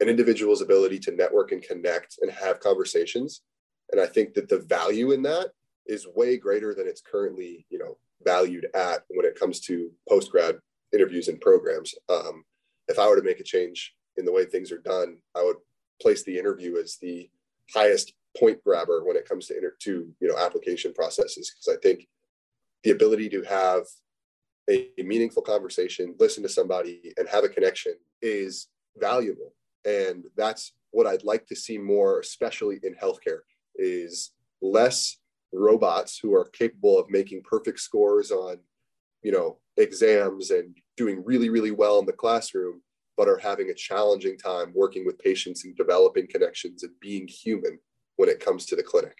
an 0.00 0.08
individual's 0.08 0.62
ability 0.62 0.98
to 1.00 1.12
network 1.12 1.52
and 1.52 1.62
connect 1.62 2.18
and 2.20 2.30
have 2.30 2.60
conversations. 2.60 3.42
And 3.90 4.00
I 4.00 4.06
think 4.06 4.34
that 4.34 4.48
the 4.48 4.60
value 4.60 5.12
in 5.12 5.22
that 5.22 5.50
is 5.86 6.06
way 6.06 6.36
greater 6.36 6.74
than 6.74 6.86
it's 6.86 7.00
currently, 7.00 7.66
you 7.70 7.78
know, 7.78 7.96
valued 8.24 8.66
at 8.74 9.02
when 9.08 9.26
it 9.26 9.38
comes 9.38 9.60
to 9.60 9.90
post 10.08 10.30
grad 10.30 10.58
interviews 10.92 11.28
and 11.28 11.40
programs. 11.40 11.94
Um, 12.08 12.44
if 12.88 12.98
I 12.98 13.08
were 13.08 13.16
to 13.16 13.22
make 13.22 13.40
a 13.40 13.44
change 13.44 13.94
in 14.16 14.24
the 14.24 14.32
way 14.32 14.44
things 14.44 14.70
are 14.70 14.78
done, 14.78 15.18
I 15.34 15.42
would 15.42 15.56
place 16.00 16.24
the 16.24 16.38
interview 16.38 16.76
as 16.76 16.96
the 17.00 17.28
highest 17.74 18.12
point 18.38 18.62
grabber 18.64 19.04
when 19.04 19.16
it 19.16 19.28
comes 19.28 19.46
to 19.46 19.56
inter- 19.56 19.76
to 19.80 20.08
you 20.20 20.28
know 20.28 20.38
application 20.38 20.92
processes 20.92 21.50
because 21.50 21.76
I 21.76 21.80
think 21.80 22.06
the 22.84 22.90
ability 22.90 23.28
to 23.30 23.42
have 23.42 23.82
a, 24.70 24.88
meaningful 24.98 25.42
conversation, 25.42 26.14
listen 26.18 26.42
to 26.42 26.48
somebody, 26.48 27.12
and 27.16 27.28
have 27.28 27.44
a 27.44 27.48
connection 27.48 27.94
is 28.20 28.68
valuable, 28.98 29.54
and 29.84 30.24
that's 30.36 30.72
what 30.90 31.06
I'd 31.06 31.24
like 31.24 31.46
to 31.46 31.56
see 31.56 31.78
more, 31.78 32.20
especially 32.20 32.78
in 32.82 32.94
healthcare, 32.94 33.40
is 33.76 34.32
less 34.60 35.18
robots 35.52 36.18
who 36.18 36.34
are 36.34 36.44
capable 36.44 36.98
of 36.98 37.08
making 37.08 37.42
perfect 37.42 37.80
scores 37.80 38.30
on 38.30 38.58
you 39.22 39.32
know 39.32 39.58
exams 39.78 40.50
and 40.50 40.76
doing 40.96 41.22
really 41.24 41.48
really 41.48 41.70
well 41.70 41.98
in 41.98 42.04
the 42.04 42.12
classroom 42.12 42.82
but 43.18 43.28
are 43.28 43.38
having 43.38 43.68
a 43.68 43.74
challenging 43.74 44.38
time 44.38 44.72
working 44.74 45.04
with 45.04 45.18
patients 45.18 45.64
and 45.64 45.76
developing 45.76 46.26
connections 46.28 46.84
and 46.84 46.92
being 47.00 47.26
human 47.26 47.78
when 48.16 48.28
it 48.28 48.38
comes 48.38 48.64
to 48.64 48.76
the 48.76 48.82
clinic. 48.82 49.16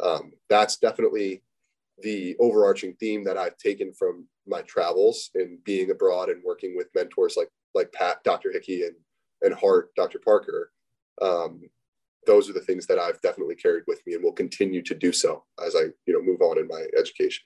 Um, 0.00 0.32
that's 0.50 0.76
definitely 0.76 1.44
the 2.02 2.36
overarching 2.38 2.94
theme 3.00 3.24
that 3.24 3.36
i've 3.36 3.56
taken 3.56 3.92
from 3.92 4.26
my 4.46 4.62
travels 4.62 5.30
and 5.34 5.62
being 5.64 5.90
abroad 5.90 6.28
and 6.28 6.42
working 6.44 6.76
with 6.76 6.88
mentors 6.94 7.34
like 7.36 7.48
like 7.74 7.92
pat 7.92 8.22
dr 8.24 8.50
hickey 8.52 8.84
and 8.84 8.94
and 9.42 9.54
hart 9.54 9.94
dr 9.96 10.18
parker 10.24 10.70
um, 11.20 11.62
those 12.26 12.48
are 12.48 12.52
the 12.52 12.60
things 12.60 12.86
that 12.86 12.98
I've 12.98 13.20
definitely 13.22 13.54
carried 13.54 13.84
with 13.86 14.02
me 14.06 14.14
and 14.14 14.22
will 14.22 14.32
continue 14.32 14.82
to 14.82 14.94
do 14.94 15.12
so 15.12 15.44
as 15.64 15.74
I, 15.74 15.86
you 16.06 16.12
know, 16.12 16.22
move 16.22 16.42
on 16.42 16.58
in 16.58 16.68
my 16.68 16.84
education. 16.96 17.44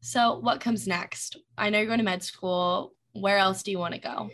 So, 0.00 0.38
what 0.38 0.60
comes 0.60 0.86
next? 0.86 1.38
I 1.58 1.70
know 1.70 1.78
you're 1.78 1.86
going 1.86 1.98
to 1.98 2.04
med 2.04 2.22
school. 2.22 2.94
Where 3.12 3.38
else 3.38 3.62
do 3.62 3.70
you 3.70 3.78
want 3.78 3.94
to 3.94 4.00
go? 4.00 4.30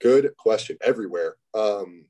Good 0.00 0.30
question. 0.38 0.76
Everywhere. 0.80 1.36
Um, 1.52 2.06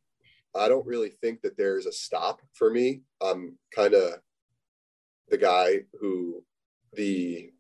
I 0.55 0.69
don't 0.69 0.87
really 0.87 1.11
think 1.11 1.43
that 1.43 1.59
there's 1.59 1.87
a 1.87 1.93
stop 1.93 2.41
for 2.55 2.71
me. 2.71 3.03
I'm 3.21 3.59
kind 3.75 3.95
of 3.95 4.21
the 5.29 5.39
guy 5.39 5.81
who 6.01 6.43
the 6.93 7.51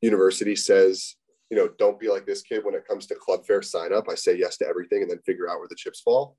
university 0.00 0.56
says, 0.56 1.16
you 1.50 1.56
know, 1.56 1.68
don't 1.78 2.00
be 2.00 2.08
like 2.08 2.26
this 2.26 2.42
kid 2.42 2.64
when 2.64 2.74
it 2.74 2.86
comes 2.86 3.06
to 3.06 3.14
club 3.14 3.44
fair 3.46 3.62
sign 3.62 3.92
up. 3.92 4.08
I 4.08 4.14
say 4.14 4.36
yes 4.36 4.56
to 4.58 4.66
everything 4.66 5.02
and 5.02 5.10
then 5.10 5.18
figure 5.26 5.48
out 5.48 5.58
where 5.58 5.68
the 5.68 5.76
chips 5.76 6.00
fall. 6.00 6.36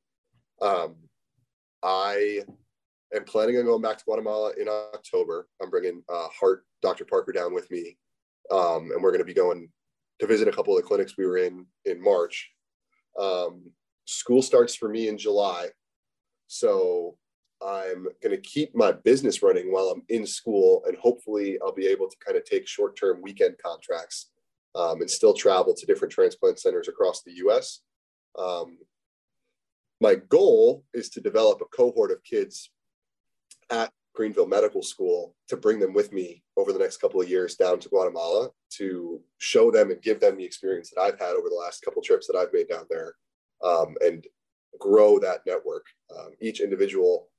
Um, 0.61 0.95
I 1.83 2.41
am 3.13 3.23
planning 3.25 3.57
on 3.57 3.65
going 3.65 3.81
back 3.81 3.97
to 3.97 4.05
Guatemala 4.05 4.53
in 4.59 4.67
October. 4.67 5.47
I'm 5.61 5.69
bringing 5.69 6.03
uh, 6.09 6.27
Hart, 6.39 6.65
Dr. 6.81 7.05
Parker 7.05 7.31
down 7.31 7.53
with 7.53 7.69
me, 7.69 7.97
um, 8.51 8.91
and 8.91 9.03
we're 9.03 9.11
going 9.11 9.19
to 9.19 9.25
be 9.25 9.33
going 9.33 9.69
to 10.19 10.27
visit 10.27 10.47
a 10.47 10.51
couple 10.51 10.75
of 10.75 10.81
the 10.81 10.87
clinics 10.87 11.17
we 11.17 11.25
were 11.25 11.37
in 11.37 11.65
in 11.85 12.01
March. 12.01 12.51
Um, 13.19 13.71
school 14.05 14.41
starts 14.41 14.75
for 14.75 14.89
me 14.89 15.09
in 15.09 15.17
July, 15.17 15.67
so 16.47 17.17
I'm 17.65 18.07
going 18.21 18.35
to 18.35 18.41
keep 18.41 18.75
my 18.75 18.91
business 18.91 19.41
running 19.41 19.71
while 19.71 19.89
I'm 19.89 20.03
in 20.09 20.25
school, 20.25 20.83
and 20.85 20.97
hopefully, 20.97 21.57
I'll 21.63 21.73
be 21.73 21.87
able 21.87 22.09
to 22.09 22.17
kind 22.25 22.37
of 22.37 22.45
take 22.45 22.67
short-term 22.67 23.21
weekend 23.21 23.55
contracts 23.63 24.31
um, 24.75 25.01
and 25.01 25.09
still 25.09 25.33
travel 25.33 25.73
to 25.73 25.85
different 25.85 26.13
transplant 26.13 26.59
centers 26.59 26.87
across 26.87 27.21
the 27.23 27.33
U.S. 27.35 27.79
Um, 28.37 28.79
my 30.01 30.15
goal 30.15 30.83
is 30.93 31.09
to 31.09 31.21
develop 31.21 31.61
a 31.61 31.75
cohort 31.75 32.11
of 32.11 32.23
kids 32.23 32.69
at 33.69 33.91
Greenville 34.13 34.47
Medical 34.47 34.83
School 34.83 35.35
to 35.47 35.57
bring 35.57 35.79
them 35.79 35.93
with 35.93 36.11
me 36.11 36.43
over 36.57 36.73
the 36.73 36.79
next 36.79 36.97
couple 36.97 37.21
of 37.21 37.29
years 37.29 37.55
down 37.55 37.79
to 37.79 37.89
Guatemala 37.89 38.49
to 38.77 39.21
show 39.39 39.71
them 39.71 39.91
and 39.91 40.01
give 40.01 40.19
them 40.19 40.37
the 40.37 40.45
experience 40.45 40.91
that 40.91 41.01
I've 41.01 41.19
had 41.19 41.35
over 41.35 41.49
the 41.49 41.55
last 41.55 41.83
couple 41.83 42.01
trips 42.01 42.27
that 42.27 42.37
I've 42.37 42.53
made 42.53 42.67
down 42.67 42.85
there 42.89 43.15
um, 43.63 43.95
and 44.01 44.25
grow 44.79 45.19
that 45.19 45.41
network. 45.45 45.85
Um, 46.15 46.31
each 46.41 46.59
individual 46.59 47.29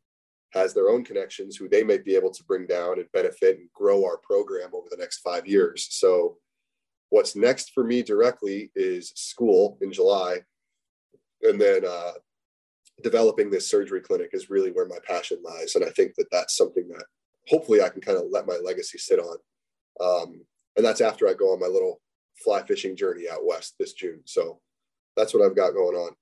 has 0.55 0.72
their 0.72 0.88
own 0.88 1.05
connections 1.05 1.57
who 1.57 1.68
they 1.68 1.82
might 1.82 2.05
be 2.05 2.14
able 2.14 2.30
to 2.30 2.44
bring 2.44 2.66
down 2.66 2.98
and 2.98 3.11
benefit 3.12 3.59
and 3.59 3.68
grow 3.74 4.05
our 4.05 4.18
program 4.18 4.70
over 4.72 4.86
the 4.90 4.96
next 4.96 5.18
five 5.18 5.46
years. 5.46 5.88
So, 5.90 6.38
what's 7.11 7.36
next 7.36 7.72
for 7.72 7.84
me 7.84 8.02
directly 8.02 8.70
is 8.74 9.12
school 9.14 9.78
in 9.82 9.92
July. 9.92 10.38
And 11.42 11.61
then 11.61 11.84
uh, 11.84 12.12
developing 13.02 13.50
this 13.50 13.68
surgery 13.68 14.00
clinic 14.00 14.30
is 14.32 14.50
really 14.50 14.70
where 14.70 14.86
my 14.86 14.98
passion 15.07 15.38
lies. 15.44 15.74
And 15.74 15.84
I 15.84 15.90
think 15.90 16.14
that 16.16 16.26
that's 16.32 16.57
something 16.57 16.88
that 16.88 17.05
hopefully 17.48 17.82
I 17.82 17.88
can 17.88 18.00
kind 18.00 18.18
of 18.18 18.24
let 18.30 18.46
my 18.46 18.57
legacy 18.64 18.98
sit 18.98 19.18
on. 19.18 19.36
Um, 20.00 20.40
and 20.76 20.84
that's 20.84 21.00
after 21.00 21.28
I 21.28 21.34
go 21.34 21.52
on 21.52 21.61
my 21.61 21.66
little 21.66 22.00
fly 22.42 22.62
fishing 22.64 22.96
journey 22.96 23.24
out 23.30 23.46
west 23.46 23.74
this 23.78 23.92
June. 23.92 24.22
So 24.24 24.61
that's 25.16 25.34
what 25.34 25.44
I've 25.44 25.57
got 25.57 25.74
going 25.74 25.96
on. 25.96 26.12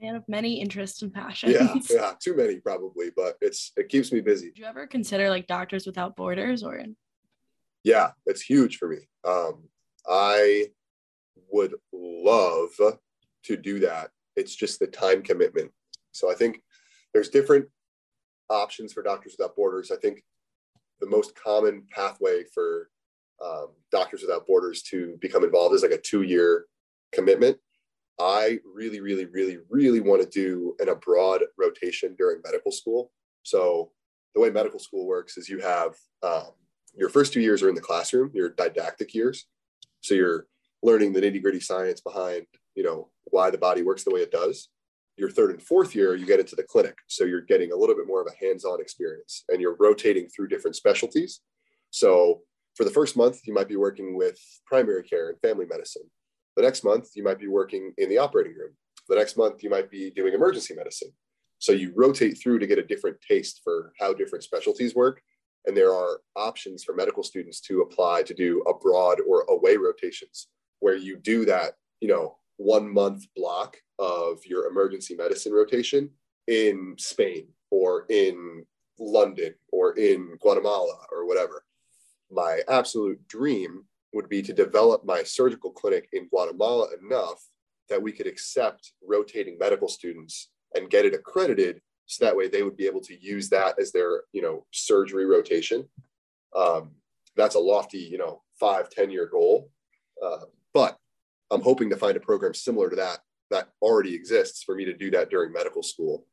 Man 0.00 0.16
of 0.16 0.28
many 0.28 0.60
interests 0.60 1.02
and 1.02 1.12
passions. 1.12 1.54
Yeah, 1.54 1.74
yeah, 1.90 2.12
too 2.22 2.36
many 2.36 2.56
probably, 2.56 3.10
but 3.16 3.36
it's 3.40 3.72
it 3.76 3.88
keeps 3.88 4.12
me 4.12 4.20
busy. 4.20 4.50
Do 4.50 4.60
you 4.60 4.66
ever 4.66 4.86
consider 4.86 5.30
like 5.30 5.46
Doctors 5.46 5.86
Without 5.86 6.16
Borders 6.16 6.62
or? 6.62 6.82
Yeah, 7.82 8.10
it's 8.26 8.42
huge 8.42 8.76
for 8.76 8.88
me. 8.88 9.08
Um, 9.24 9.68
I 10.06 10.66
would 11.50 11.74
love 11.92 12.70
to 13.44 13.56
do 13.56 13.80
that 13.80 14.10
it's 14.36 14.54
just 14.54 14.78
the 14.78 14.86
time 14.86 15.22
commitment. 15.22 15.72
So 16.12 16.30
I 16.30 16.34
think 16.34 16.62
there's 17.12 17.30
different 17.30 17.66
options 18.48 18.92
for 18.92 19.02
Doctors 19.02 19.34
Without 19.36 19.56
Borders. 19.56 19.90
I 19.90 19.96
think 19.96 20.22
the 21.00 21.08
most 21.08 21.34
common 21.34 21.84
pathway 21.90 22.44
for 22.54 22.90
um, 23.44 23.68
Doctors 23.90 24.22
Without 24.22 24.46
Borders 24.46 24.82
to 24.84 25.16
become 25.20 25.42
involved 25.42 25.74
is 25.74 25.82
like 25.82 25.90
a 25.90 26.00
two 26.00 26.22
year 26.22 26.66
commitment. 27.12 27.56
I 28.18 28.58
really, 28.64 29.00
really, 29.00 29.26
really, 29.26 29.58
really 29.68 30.00
want 30.00 30.22
to 30.22 30.28
do 30.28 30.74
an 30.78 30.88
abroad 30.88 31.42
rotation 31.58 32.14
during 32.16 32.40
medical 32.44 32.72
school. 32.72 33.12
So 33.42 33.90
the 34.34 34.40
way 34.40 34.50
medical 34.50 34.78
school 34.78 35.06
works 35.06 35.36
is 35.36 35.48
you 35.48 35.60
have 35.60 35.94
um, 36.22 36.50
your 36.96 37.10
first 37.10 37.32
two 37.32 37.40
years 37.40 37.62
are 37.62 37.68
in 37.68 37.74
the 37.74 37.80
classroom, 37.80 38.30
your 38.34 38.50
didactic 38.50 39.14
years. 39.14 39.46
So 40.00 40.14
you're 40.14 40.46
learning 40.82 41.12
the 41.12 41.20
nitty 41.20 41.42
gritty 41.42 41.60
science 41.60 42.00
behind, 42.00 42.46
you 42.74 42.82
know, 42.82 43.10
why 43.24 43.50
the 43.50 43.58
body 43.58 43.82
works 43.82 44.04
the 44.04 44.14
way 44.14 44.20
it 44.20 44.30
does. 44.30 44.68
Your 45.16 45.30
third 45.30 45.50
and 45.50 45.62
fourth 45.62 45.94
year, 45.94 46.14
you 46.14 46.26
get 46.26 46.40
into 46.40 46.56
the 46.56 46.62
clinic. 46.62 46.96
So 47.06 47.24
you're 47.24 47.40
getting 47.40 47.72
a 47.72 47.76
little 47.76 47.94
bit 47.94 48.06
more 48.06 48.20
of 48.20 48.28
a 48.28 48.44
hands 48.44 48.64
on 48.64 48.80
experience 48.80 49.44
and 49.48 49.60
you're 49.60 49.76
rotating 49.78 50.28
through 50.28 50.48
different 50.48 50.76
specialties. 50.76 51.40
So 51.90 52.42
for 52.76 52.84
the 52.84 52.90
first 52.90 53.16
month, 53.16 53.40
you 53.46 53.54
might 53.54 53.68
be 53.68 53.76
working 53.76 54.16
with 54.16 54.38
primary 54.66 55.02
care 55.02 55.30
and 55.30 55.40
family 55.40 55.66
medicine. 55.66 56.02
The 56.56 56.62
next 56.62 56.84
month, 56.84 57.10
you 57.14 57.22
might 57.22 57.38
be 57.38 57.48
working 57.48 57.92
in 57.98 58.08
the 58.08 58.18
operating 58.18 58.54
room. 58.54 58.72
The 59.08 59.16
next 59.16 59.36
month, 59.36 59.62
you 59.62 59.70
might 59.70 59.90
be 59.90 60.10
doing 60.10 60.34
emergency 60.34 60.74
medicine. 60.74 61.12
So 61.58 61.72
you 61.72 61.92
rotate 61.94 62.38
through 62.38 62.58
to 62.58 62.66
get 62.66 62.78
a 62.78 62.86
different 62.86 63.18
taste 63.20 63.60
for 63.62 63.92
how 63.98 64.12
different 64.12 64.44
specialties 64.44 64.94
work. 64.94 65.22
And 65.66 65.76
there 65.76 65.92
are 65.92 66.20
options 66.34 66.84
for 66.84 66.94
medical 66.94 67.22
students 67.22 67.60
to 67.62 67.80
apply 67.80 68.22
to 68.24 68.34
do 68.34 68.62
abroad 68.62 69.18
or 69.28 69.42
away 69.48 69.76
rotations 69.76 70.48
where 70.80 70.96
you 70.96 71.16
do 71.16 71.44
that, 71.44 71.74
you 72.00 72.08
know, 72.08 72.36
one 72.56 72.92
month 72.92 73.26
block 73.34 73.76
of 73.98 74.44
your 74.46 74.66
emergency 74.66 75.14
medicine 75.14 75.52
rotation 75.52 76.10
in 76.46 76.94
Spain 76.98 77.48
or 77.70 78.06
in 78.08 78.64
London 78.98 79.54
or 79.72 79.92
in 79.98 80.36
Guatemala 80.40 80.96
or 81.12 81.26
whatever. 81.26 81.64
My 82.30 82.60
absolute 82.68 83.26
dream 83.28 83.84
would 84.16 84.28
be 84.28 84.42
to 84.42 84.52
develop 84.52 85.04
my 85.04 85.22
surgical 85.22 85.70
clinic 85.70 86.08
in 86.12 86.28
Guatemala 86.28 86.88
enough 87.00 87.40
that 87.88 88.02
we 88.02 88.12
could 88.12 88.26
accept 88.26 88.92
rotating 89.06 89.56
medical 89.58 89.88
students 89.88 90.50
and 90.74 90.90
get 90.90 91.04
it 91.04 91.14
accredited 91.14 91.80
so 92.06 92.24
that 92.24 92.36
way 92.36 92.48
they 92.48 92.62
would 92.62 92.76
be 92.76 92.86
able 92.86 93.00
to 93.00 93.16
use 93.20 93.48
that 93.50 93.78
as 93.78 93.92
their 93.92 94.22
you 94.32 94.42
know 94.42 94.64
surgery 94.72 95.26
rotation 95.26 95.88
um, 96.56 96.90
that's 97.36 97.54
a 97.54 97.60
lofty 97.60 97.98
you 97.98 98.18
know 98.18 98.42
five 98.58 98.90
ten 98.90 99.10
year 99.10 99.26
goal 99.26 99.70
uh, 100.24 100.46
but 100.74 100.98
I'm 101.50 101.62
hoping 101.62 101.90
to 101.90 101.96
find 101.96 102.16
a 102.16 102.20
program 102.20 102.54
similar 102.54 102.90
to 102.90 102.96
that 102.96 103.20
that 103.50 103.68
already 103.80 104.14
exists 104.14 104.62
for 104.62 104.74
me 104.74 104.84
to 104.84 104.92
do 104.92 105.10
that 105.12 105.30
during 105.30 105.52
medical 105.52 105.82
school. 105.82 106.26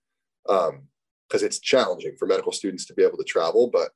Um, 0.49 0.87
because 1.29 1.41
it's 1.41 1.59
challenging 1.59 2.15
for 2.19 2.27
medical 2.27 2.51
students 2.51 2.85
to 2.85 2.93
be 2.93 3.01
able 3.01 3.17
to 3.17 3.23
travel, 3.23 3.67
but 3.67 3.89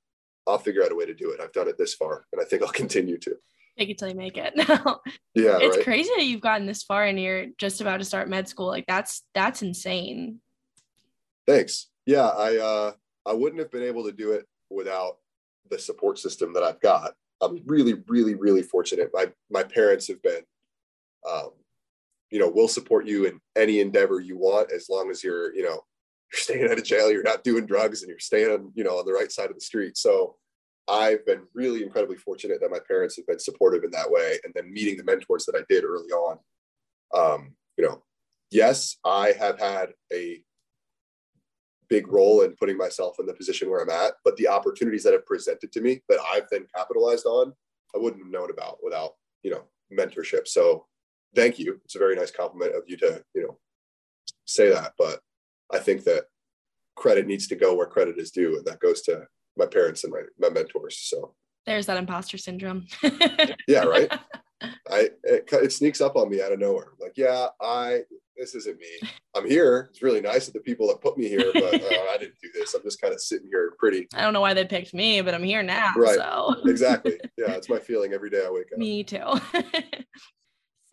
I'll 0.48 0.58
figure 0.58 0.84
out 0.84 0.92
a 0.92 0.96
way 0.96 1.06
to 1.06 1.14
do 1.14 1.30
it. 1.32 1.40
I've 1.40 1.52
done 1.52 1.68
it 1.68 1.78
this 1.78 1.94
far 1.94 2.26
and 2.32 2.42
I 2.42 2.46
think 2.46 2.64
I'll 2.64 2.70
continue 2.84 3.18
to. 3.20 3.36
Make 3.78 3.90
it 3.90 3.98
till 3.98 4.10
you 4.10 4.16
make 4.16 4.38
it. 4.38 4.54
Now. 4.68 5.02
Yeah. 5.36 5.58
It's 5.62 5.78
right? 5.78 5.86
crazy 5.86 6.10
that 6.18 6.26
you've 6.26 6.42
gotten 6.42 6.66
this 6.66 6.84
far 6.84 7.04
and 7.04 7.20
you're 7.20 7.48
just 7.58 7.82
about 7.82 7.98
to 7.98 8.06
start 8.06 8.30
med 8.30 8.48
school. 8.48 8.68
Like 8.68 8.86
that's 8.88 9.24
that's 9.34 9.62
insane. 9.62 10.40
Thanks. 11.46 11.88
Yeah, 12.06 12.28
I 12.28 12.58
uh 12.58 12.92
I 13.26 13.34
wouldn't 13.34 13.60
have 13.60 13.72
been 13.72 13.84
able 13.84 14.06
to 14.06 14.12
do 14.12 14.32
it 14.32 14.46
without 14.70 15.18
the 15.70 15.78
support 15.78 16.18
system 16.18 16.54
that 16.54 16.64
I've 16.64 16.80
got. 16.80 17.14
I'm 17.42 17.62
really, 17.66 17.96
really, 18.08 18.36
really 18.36 18.64
fortunate. 18.64 19.12
My 19.14 19.32
my 19.50 19.64
parents 19.64 20.08
have 20.08 20.22
been 20.22 20.42
um, 21.30 21.50
you 22.30 22.40
know, 22.40 22.52
we'll 22.54 22.68
support 22.68 23.08
you 23.08 23.26
in 23.26 23.40
any 23.56 23.80
endeavor 23.80 24.20
you 24.20 24.38
want 24.38 24.72
as 24.72 24.90
long 24.90 25.10
as 25.10 25.24
you're, 25.24 25.54
you 25.56 25.64
know, 25.64 25.82
you're 26.34 26.40
staying 26.40 26.70
out 26.70 26.78
of 26.78 26.84
jail, 26.84 27.12
you're 27.12 27.24
not 27.24 27.44
doing 27.44 27.66
drugs, 27.66 28.02
and 28.02 28.10
you're 28.10 28.20
staying 28.20 28.72
you 28.76 28.84
know, 28.84 29.00
on 29.00 29.06
the 29.06 29.14
right 29.14 29.32
side 29.32 29.50
of 29.50 29.56
the 29.56 29.62
street. 29.62 29.98
So 29.98 30.36
I've 30.90 31.26
been 31.26 31.44
really 31.54 31.84
incredibly 31.84 32.18
fortunate 32.18 32.60
that 32.62 32.72
my 32.72 32.80
parents 32.88 33.16
have 33.18 33.28
been 33.28 33.40
supportive 33.40 33.84
in 33.84 33.92
that 33.92 34.10
way. 34.10 34.40
And 34.44 34.54
then 34.54 34.72
meeting 34.72 34.98
the 34.98 35.04
mentors 35.04 35.46
that 35.46 35.56
I 35.56 35.64
did 35.70 35.84
early 35.84 36.10
on. 36.10 36.40
Um, 37.14 37.56
you 37.78 37.86
know, 37.86 38.04
yes, 38.52 38.98
I 39.06 39.34
have 39.40 39.60
had 39.60 39.90
a 40.14 40.42
big 41.90 42.08
role 42.08 42.42
in 42.42 42.56
putting 42.56 42.78
myself 42.78 43.18
in 43.20 43.26
the 43.26 43.34
position 43.34 43.70
where 43.70 43.82
I'm 43.82 43.90
at. 43.90 44.14
But 44.24 44.36
the 44.38 44.48
opportunities 44.48 45.04
that 45.04 45.14
have 45.14 45.26
presented 45.26 45.72
to 45.72 45.82
me 45.82 46.02
that 46.10 46.20
I've 46.34 46.50
then 46.52 46.66
capitalized 46.76 47.26
on, 47.26 47.54
I 47.96 48.00
wouldn't 48.00 48.24
have 48.24 48.32
known 48.32 48.50
about 48.50 48.80
without, 48.84 49.14
you 49.44 49.52
know, 49.52 49.64
mentorship. 49.92 50.48
So 50.48 50.86
thank 51.36 51.60
you. 51.60 51.80
It's 51.86 51.96
a 51.96 52.00
very 52.00 52.16
nice 52.16 52.32
compliment 52.32 52.76
of 52.76 52.84
you 52.88 52.98
to, 52.98 53.24
you 53.34 53.44
know, 53.44 53.58
say 54.46 54.70
that. 54.70 54.94
But 54.98 55.22
I 55.72 55.80
think 55.80 56.04
that 56.06 56.26
credit 56.96 57.28
needs 57.28 57.48
to 57.48 57.56
go 57.56 57.76
where 57.76 57.88
credit 57.88 58.18
is 58.18 58.32
due. 58.32 58.58
And 58.58 58.66
that 58.66 58.80
goes 58.80 59.02
to 59.04 59.28
my 59.58 59.66
parents 59.66 60.04
and 60.04 60.14
my, 60.14 60.22
my 60.40 60.54
mentors. 60.54 60.98
So 60.98 61.34
there's 61.66 61.86
that 61.88 61.98
imposter 61.98 62.38
syndrome. 62.38 62.88
yeah, 63.68 63.84
right. 63.84 64.12
I 64.90 65.10
it, 65.24 65.48
it, 65.52 65.72
sneaks 65.72 66.02
up 66.02 66.16
on 66.16 66.30
me 66.30 66.42
out 66.42 66.52
of 66.52 66.60
nowhere. 66.60 66.94
Like, 67.00 67.14
yeah, 67.16 67.48
I 67.62 68.02
this 68.38 68.56
isn't 68.56 68.80
me. 68.80 69.10
I'm 69.36 69.48
here. 69.48 69.90
It's 69.92 70.02
really 70.02 70.22
nice 70.22 70.48
of 70.48 70.54
the 70.54 70.62
people 70.62 70.88
that 70.88 71.02
put 71.02 71.18
me 71.18 71.28
here, 71.28 71.52
but 71.54 71.64
uh, 71.64 71.78
I 72.12 72.18
didn't 72.20 72.40
do 72.42 72.50
this. 72.54 72.74
I'm 72.74 72.82
just 72.82 73.02
kind 73.02 73.14
of 73.14 73.22
sitting 73.22 73.48
here, 73.52 73.74
pretty. 73.78 74.08
I 74.16 74.22
don't 74.22 74.34
know 74.34 74.42
why 74.42 74.54
they 74.54 74.66
picked 74.66 74.94
me, 74.94 75.22
but 75.22 75.34
I'm 75.36 75.44
here 75.44 75.62
now. 75.62 75.94
Right. 75.96 76.16
So 76.16 76.56
exactly. 76.66 77.20
Yeah, 77.38 77.52
it's 77.52 77.70
my 77.70 77.80
feeling 77.80 78.14
every 78.14 78.30
day 78.30 78.44
I 78.46 78.50
wake 78.50 78.72
up. 78.72 78.80
Me 78.80 79.04
too. 79.04 79.26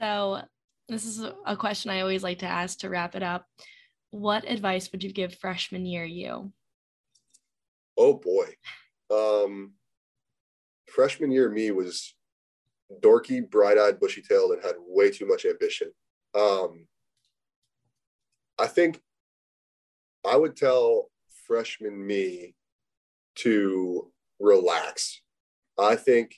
so 0.01 0.43
this 0.89 1.07
is 1.07 1.25
a 1.47 1.57
question 1.57 1.91
I 1.91 2.01
always 2.01 2.23
like 2.23 2.41
to 2.41 2.47
ask 2.47 2.81
to 2.81 2.91
wrap 2.91 3.15
it 3.15 3.23
up. 3.23 3.47
What 4.11 4.49
advice 4.51 4.91
would 4.93 5.03
you 5.03 5.13
give 5.13 5.35
freshman 5.35 5.87
year 5.87 6.05
you? 6.05 6.53
Oh 7.97 8.15
boy. 8.15 8.55
Um, 9.11 9.73
freshman 10.89 11.31
year 11.31 11.51
me 11.51 11.71
was 11.71 12.15
dorky, 13.03 13.49
bright-eyed, 13.49 14.01
bushy-tailed, 14.01 14.53
and 14.53 14.63
had 14.63 14.75
way 14.79 15.11
too 15.11 15.27
much 15.27 15.45
ambition. 15.45 15.91
Um, 16.35 16.87
I 18.59 18.67
think 18.67 19.01
I 20.27 20.37
would 20.37 20.57
tell 20.57 21.11
freshman 21.47 22.07
me 22.07 22.55
to 23.37 24.11
relax. 24.41 25.21
I 25.79 25.97
think, 25.97 26.37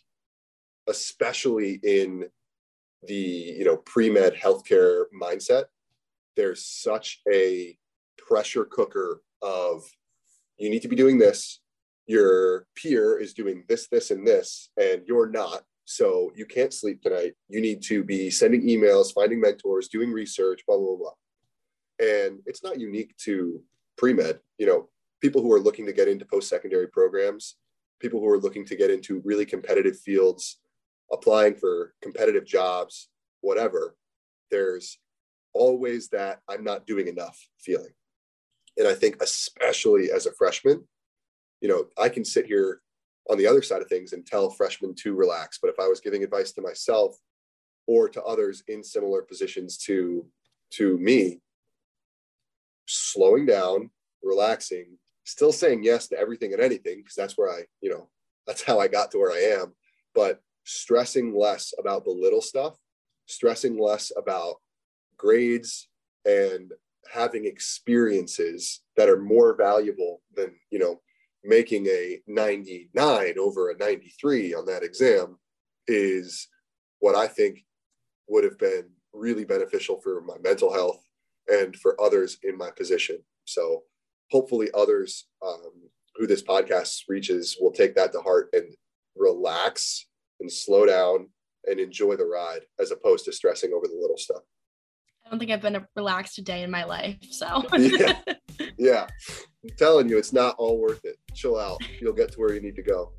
especially 0.89 1.81
in 1.83 2.27
the 3.07 3.15
you 3.15 3.65
know 3.65 3.77
pre-med 3.77 4.35
healthcare 4.35 5.05
mindset, 5.21 5.65
there's 6.37 6.65
such 6.65 7.21
a 7.33 7.77
pressure 8.19 8.65
cooker 8.65 9.23
of 9.43 9.85
you 10.59 10.71
need 10.71 10.83
to 10.83 10.89
be 10.89 10.97
doing 10.97 11.19
this. 11.19 11.61
Your 12.07 12.67
peer 12.77 13.19
is 13.19 13.35
doing 13.35 13.65
this, 13.69 13.89
this, 13.89 14.11
and 14.11 14.27
this, 14.27 14.71
and 14.81 15.03
you're 15.07 15.29
not. 15.29 15.65
So 15.85 16.33
you 16.35 16.47
can't 16.47 16.73
sleep 16.73 17.03
tonight. 17.03 17.35
You 17.49 17.61
need 17.61 17.83
to 17.85 18.03
be 18.03 18.31
sending 18.31 18.63
emails, 18.63 19.13
finding 19.13 19.41
mentors, 19.41 19.89
doing 19.89 20.13
research, 20.13 20.63
blah, 20.67 20.77
blah, 20.77 20.97
blah. 20.97 21.13
And 21.99 22.41
it's 22.47 22.63
not 22.63 22.81
unique 22.81 23.17
to 23.19 23.63
pre 23.97 24.13
med. 24.13 24.41
You 24.59 24.67
know, 24.67 24.89
people 25.21 25.43
who 25.43 25.53
are 25.53 25.61
looking 25.61 25.87
to 25.87 25.93
get 25.93 26.09
into 26.09 26.25
post 26.25 26.49
secondary 26.49 26.89
programs, 26.89 27.57
people 28.01 28.21
who 28.21 28.29
are 28.29 28.39
looking 28.39 28.65
to 28.67 28.77
get 28.77 28.91
into 28.91 29.23
really 29.25 29.47
competitive 29.47 29.99
fields, 29.99 30.59
applying 31.13 31.55
for 31.55 31.95
competitive 32.03 32.45
jobs, 32.45 33.09
whatever, 33.41 33.97
there's 34.51 34.99
always 35.55 36.09
that 36.09 36.41
I'm 36.49 36.65
not 36.65 36.87
doing 36.87 37.09
enough 37.09 37.39
feeling. 37.59 37.93
And 38.77 38.87
I 38.87 38.95
think, 38.95 39.23
especially 39.23 40.11
as 40.11 40.27
a 40.27 40.33
freshman, 40.33 40.85
you 41.61 41.69
know, 41.69 41.87
I 41.99 42.09
can 42.09 42.25
sit 42.25 42.47
here 42.47 42.81
on 43.29 43.39
the 43.39 43.47
other 43.47 43.63
side 43.63 43.83
of 43.83 43.89
things 43.89 44.13
and 44.13 44.25
tell 44.25 44.51
freshmen 44.51 44.95
to 44.95 45.15
relax. 45.15 45.59
But 45.61 45.71
if 45.71 45.81
I 45.81 45.89
was 45.89 46.01
giving 46.01 46.23
advice 46.23 46.53
to 46.53 46.63
myself 46.63 47.17
or 47.87 48.09
to 48.09 48.23
others 48.23 48.63
in 48.69 48.83
similar 48.85 49.23
positions 49.23 49.79
to 49.79 50.27
to 50.73 50.99
me, 50.99 51.41
slowing 52.87 53.47
down, 53.47 53.91
relaxing, 54.23 54.99
still 55.25 55.53
saying 55.53 55.85
yes 55.85 56.09
to 56.09 56.19
everything 56.19 56.53
and 56.53 56.63
anything, 56.63 56.99
because 56.99 57.15
that's 57.15 57.39
where 57.39 57.51
I, 57.51 57.63
you 57.81 57.91
know, 57.91 58.09
that's 58.47 58.63
how 58.63 58.81
I 58.81 58.89
got 58.89 59.11
to 59.13 59.19
where 59.19 59.33
I 59.33 59.61
am. 59.61 59.75
But 60.15 60.41
stressing 60.65 61.35
less 61.37 61.73
about 61.79 62.05
the 62.05 62.11
little 62.11 62.43
stuff, 62.43 62.77
stressing 63.27 63.79
less 63.79 64.13
about 64.17 64.57
grades 65.17 65.89
and 66.25 66.73
having 67.13 67.47
experiences 67.47 68.83
that 68.97 69.09
are 69.09 69.21
more 69.21 69.55
valuable 69.57 70.23
than, 70.35 70.55
you 70.71 70.79
know, 70.79 71.01
making 71.45 71.87
a 71.87 72.21
99 72.27 73.35
over 73.39 73.71
a 73.71 73.77
93 73.77 74.55
on 74.55 74.67
that 74.67 74.83
exam 74.83 75.39
is 75.87 76.49
what 76.99 77.15
I 77.15 77.27
think 77.27 77.65
would 78.29 78.45
have 78.45 78.59
been 78.59 78.91
really 79.13 79.45
beneficial 79.45 80.01
for 80.01 80.21
my 80.23 80.37
mental 80.43 80.73
health 80.73 81.03
and 81.49 81.77
for 81.77 82.01
others 82.01 82.39
in 82.43 82.59
my 82.59 82.71
position. 82.71 83.19
So 83.45 83.85
hopefully 84.31 84.69
others 84.75 85.27
um, 85.47 85.73
who 86.17 86.27
this 86.27 86.43
podcast 86.43 87.03
reaches 87.09 87.57
will 87.61 87.73
take 87.73 87.95
that 87.95 88.13
to 88.13 88.21
heart 88.21 88.49
and 88.53 88.75
relax 89.17 90.07
and 90.41 90.51
slow 90.51 90.87
down 90.87 91.29
and 91.67 91.81
enjoy 91.81 92.17
the 92.17 92.25
ride 92.25 92.63
as 92.81 92.91
opposed 92.91 93.25
to 93.25 93.33
stressing 93.33 93.73
over 93.73 93.87
the 93.87 93.99
little 94.01 94.19
stuff. 94.19 94.43
I 95.27 95.31
don't 95.31 95.41
think 95.41 95.51
I've 95.51 95.61
been 95.61 95.75
a 95.75 95.87
relaxed 95.97 96.43
day 96.45 96.63
in 96.63 96.71
my 96.71 96.85
life. 96.85 97.17
So 97.31 97.65
yeah. 97.77 98.21
yeah. 98.79 99.07
I'm 99.65 99.77
telling 99.77 100.09
you, 100.09 100.19
it's 100.19 100.33
not 100.33 100.55
all 100.57 100.79
worth 100.79 101.05
it. 101.05 101.17
Chill 101.35 101.59
out. 101.59 101.81
You'll 102.01 102.13
get 102.13 102.31
to 102.33 102.39
where 102.39 102.55
you 102.55 102.61
need 102.61 102.77
to 102.77 102.83
go. 102.83 103.13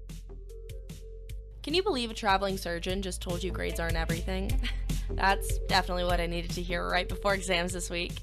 Can 1.63 1.73
you 1.73 1.83
believe 1.83 2.09
a 2.09 2.13
traveling 2.13 2.57
surgeon 2.57 3.01
just 3.01 3.21
told 3.21 3.43
you 3.43 3.51
grades 3.51 3.81
aren't 3.81 3.97
everything? 3.97 4.57
That's 5.09 5.59
definitely 5.67 6.05
what 6.05 6.21
I 6.21 6.25
needed 6.25 6.51
to 6.51 6.61
hear 6.61 6.87
right 6.87 7.09
before 7.09 7.33
exams 7.33 7.73
this 7.73 7.89
week. 7.89 8.21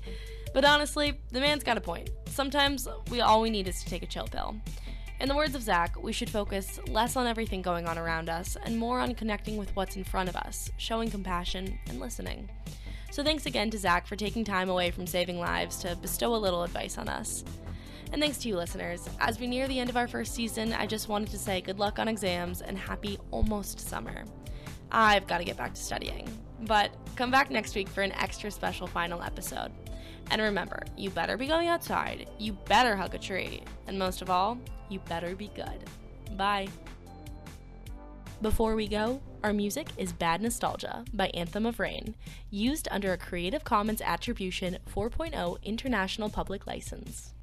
But 0.54 0.64
honestly, 0.64 1.20
the 1.30 1.40
man's 1.40 1.62
got 1.62 1.76
a 1.76 1.82
point. 1.82 2.08
Sometimes 2.26 2.88
we 3.10 3.20
all 3.20 3.42
we 3.42 3.50
need 3.50 3.68
is 3.68 3.82
to 3.82 3.90
take 3.90 4.02
a 4.02 4.06
chill 4.06 4.26
pill. 4.26 4.56
In 5.20 5.28
the 5.28 5.36
words 5.36 5.54
of 5.54 5.62
Zach, 5.62 6.02
we 6.02 6.12
should 6.12 6.30
focus 6.30 6.80
less 6.88 7.16
on 7.16 7.26
everything 7.26 7.60
going 7.60 7.86
on 7.86 7.98
around 7.98 8.30
us 8.30 8.56
and 8.64 8.78
more 8.78 8.98
on 8.98 9.14
connecting 9.14 9.58
with 9.58 9.74
what's 9.76 9.96
in 9.96 10.04
front 10.04 10.30
of 10.30 10.36
us, 10.36 10.70
showing 10.78 11.10
compassion 11.10 11.78
and 11.88 12.00
listening. 12.00 12.48
So 13.14 13.22
thanks 13.22 13.46
again 13.46 13.70
to 13.70 13.78
Zach 13.78 14.08
for 14.08 14.16
taking 14.16 14.42
time 14.42 14.68
away 14.68 14.90
from 14.90 15.06
saving 15.06 15.38
lives 15.38 15.76
to 15.76 15.94
bestow 15.94 16.34
a 16.34 16.36
little 16.36 16.64
advice 16.64 16.98
on 16.98 17.08
us. 17.08 17.44
And 18.12 18.20
thanks 18.20 18.38
to 18.38 18.48
you, 18.48 18.56
listeners. 18.56 19.08
As 19.20 19.38
we 19.38 19.46
near 19.46 19.68
the 19.68 19.78
end 19.78 19.88
of 19.88 19.96
our 19.96 20.08
first 20.08 20.34
season, 20.34 20.72
I 20.72 20.86
just 20.86 21.08
wanted 21.08 21.30
to 21.30 21.38
say 21.38 21.60
good 21.60 21.78
luck 21.78 22.00
on 22.00 22.08
exams 22.08 22.60
and 22.60 22.76
happy 22.76 23.20
almost 23.30 23.78
summer. 23.78 24.24
I've 24.90 25.28
got 25.28 25.38
to 25.38 25.44
get 25.44 25.56
back 25.56 25.74
to 25.74 25.80
studying. 25.80 26.28
But 26.62 26.90
come 27.14 27.30
back 27.30 27.52
next 27.52 27.76
week 27.76 27.88
for 27.88 28.02
an 28.02 28.10
extra 28.14 28.50
special 28.50 28.88
final 28.88 29.22
episode. 29.22 29.70
And 30.32 30.42
remember, 30.42 30.82
you 30.96 31.10
better 31.10 31.36
be 31.36 31.46
going 31.46 31.68
outside, 31.68 32.28
you 32.40 32.54
better 32.64 32.96
hug 32.96 33.14
a 33.14 33.18
tree, 33.18 33.62
and 33.86 33.96
most 33.96 34.22
of 34.22 34.30
all, 34.30 34.58
you 34.88 34.98
better 34.98 35.36
be 35.36 35.52
good. 35.54 35.84
Bye. 36.36 36.66
Before 38.42 38.74
we 38.74 38.88
go, 38.88 39.22
our 39.44 39.52
music 39.52 39.88
is 39.98 40.14
Bad 40.14 40.40
Nostalgia 40.40 41.04
by 41.12 41.26
Anthem 41.34 41.66
of 41.66 41.78
Rain, 41.78 42.14
used 42.50 42.88
under 42.90 43.12
a 43.12 43.18
Creative 43.18 43.62
Commons 43.62 44.00
Attribution 44.00 44.78
4.0 44.90 45.62
International 45.62 46.30
Public 46.30 46.66
License. 46.66 47.33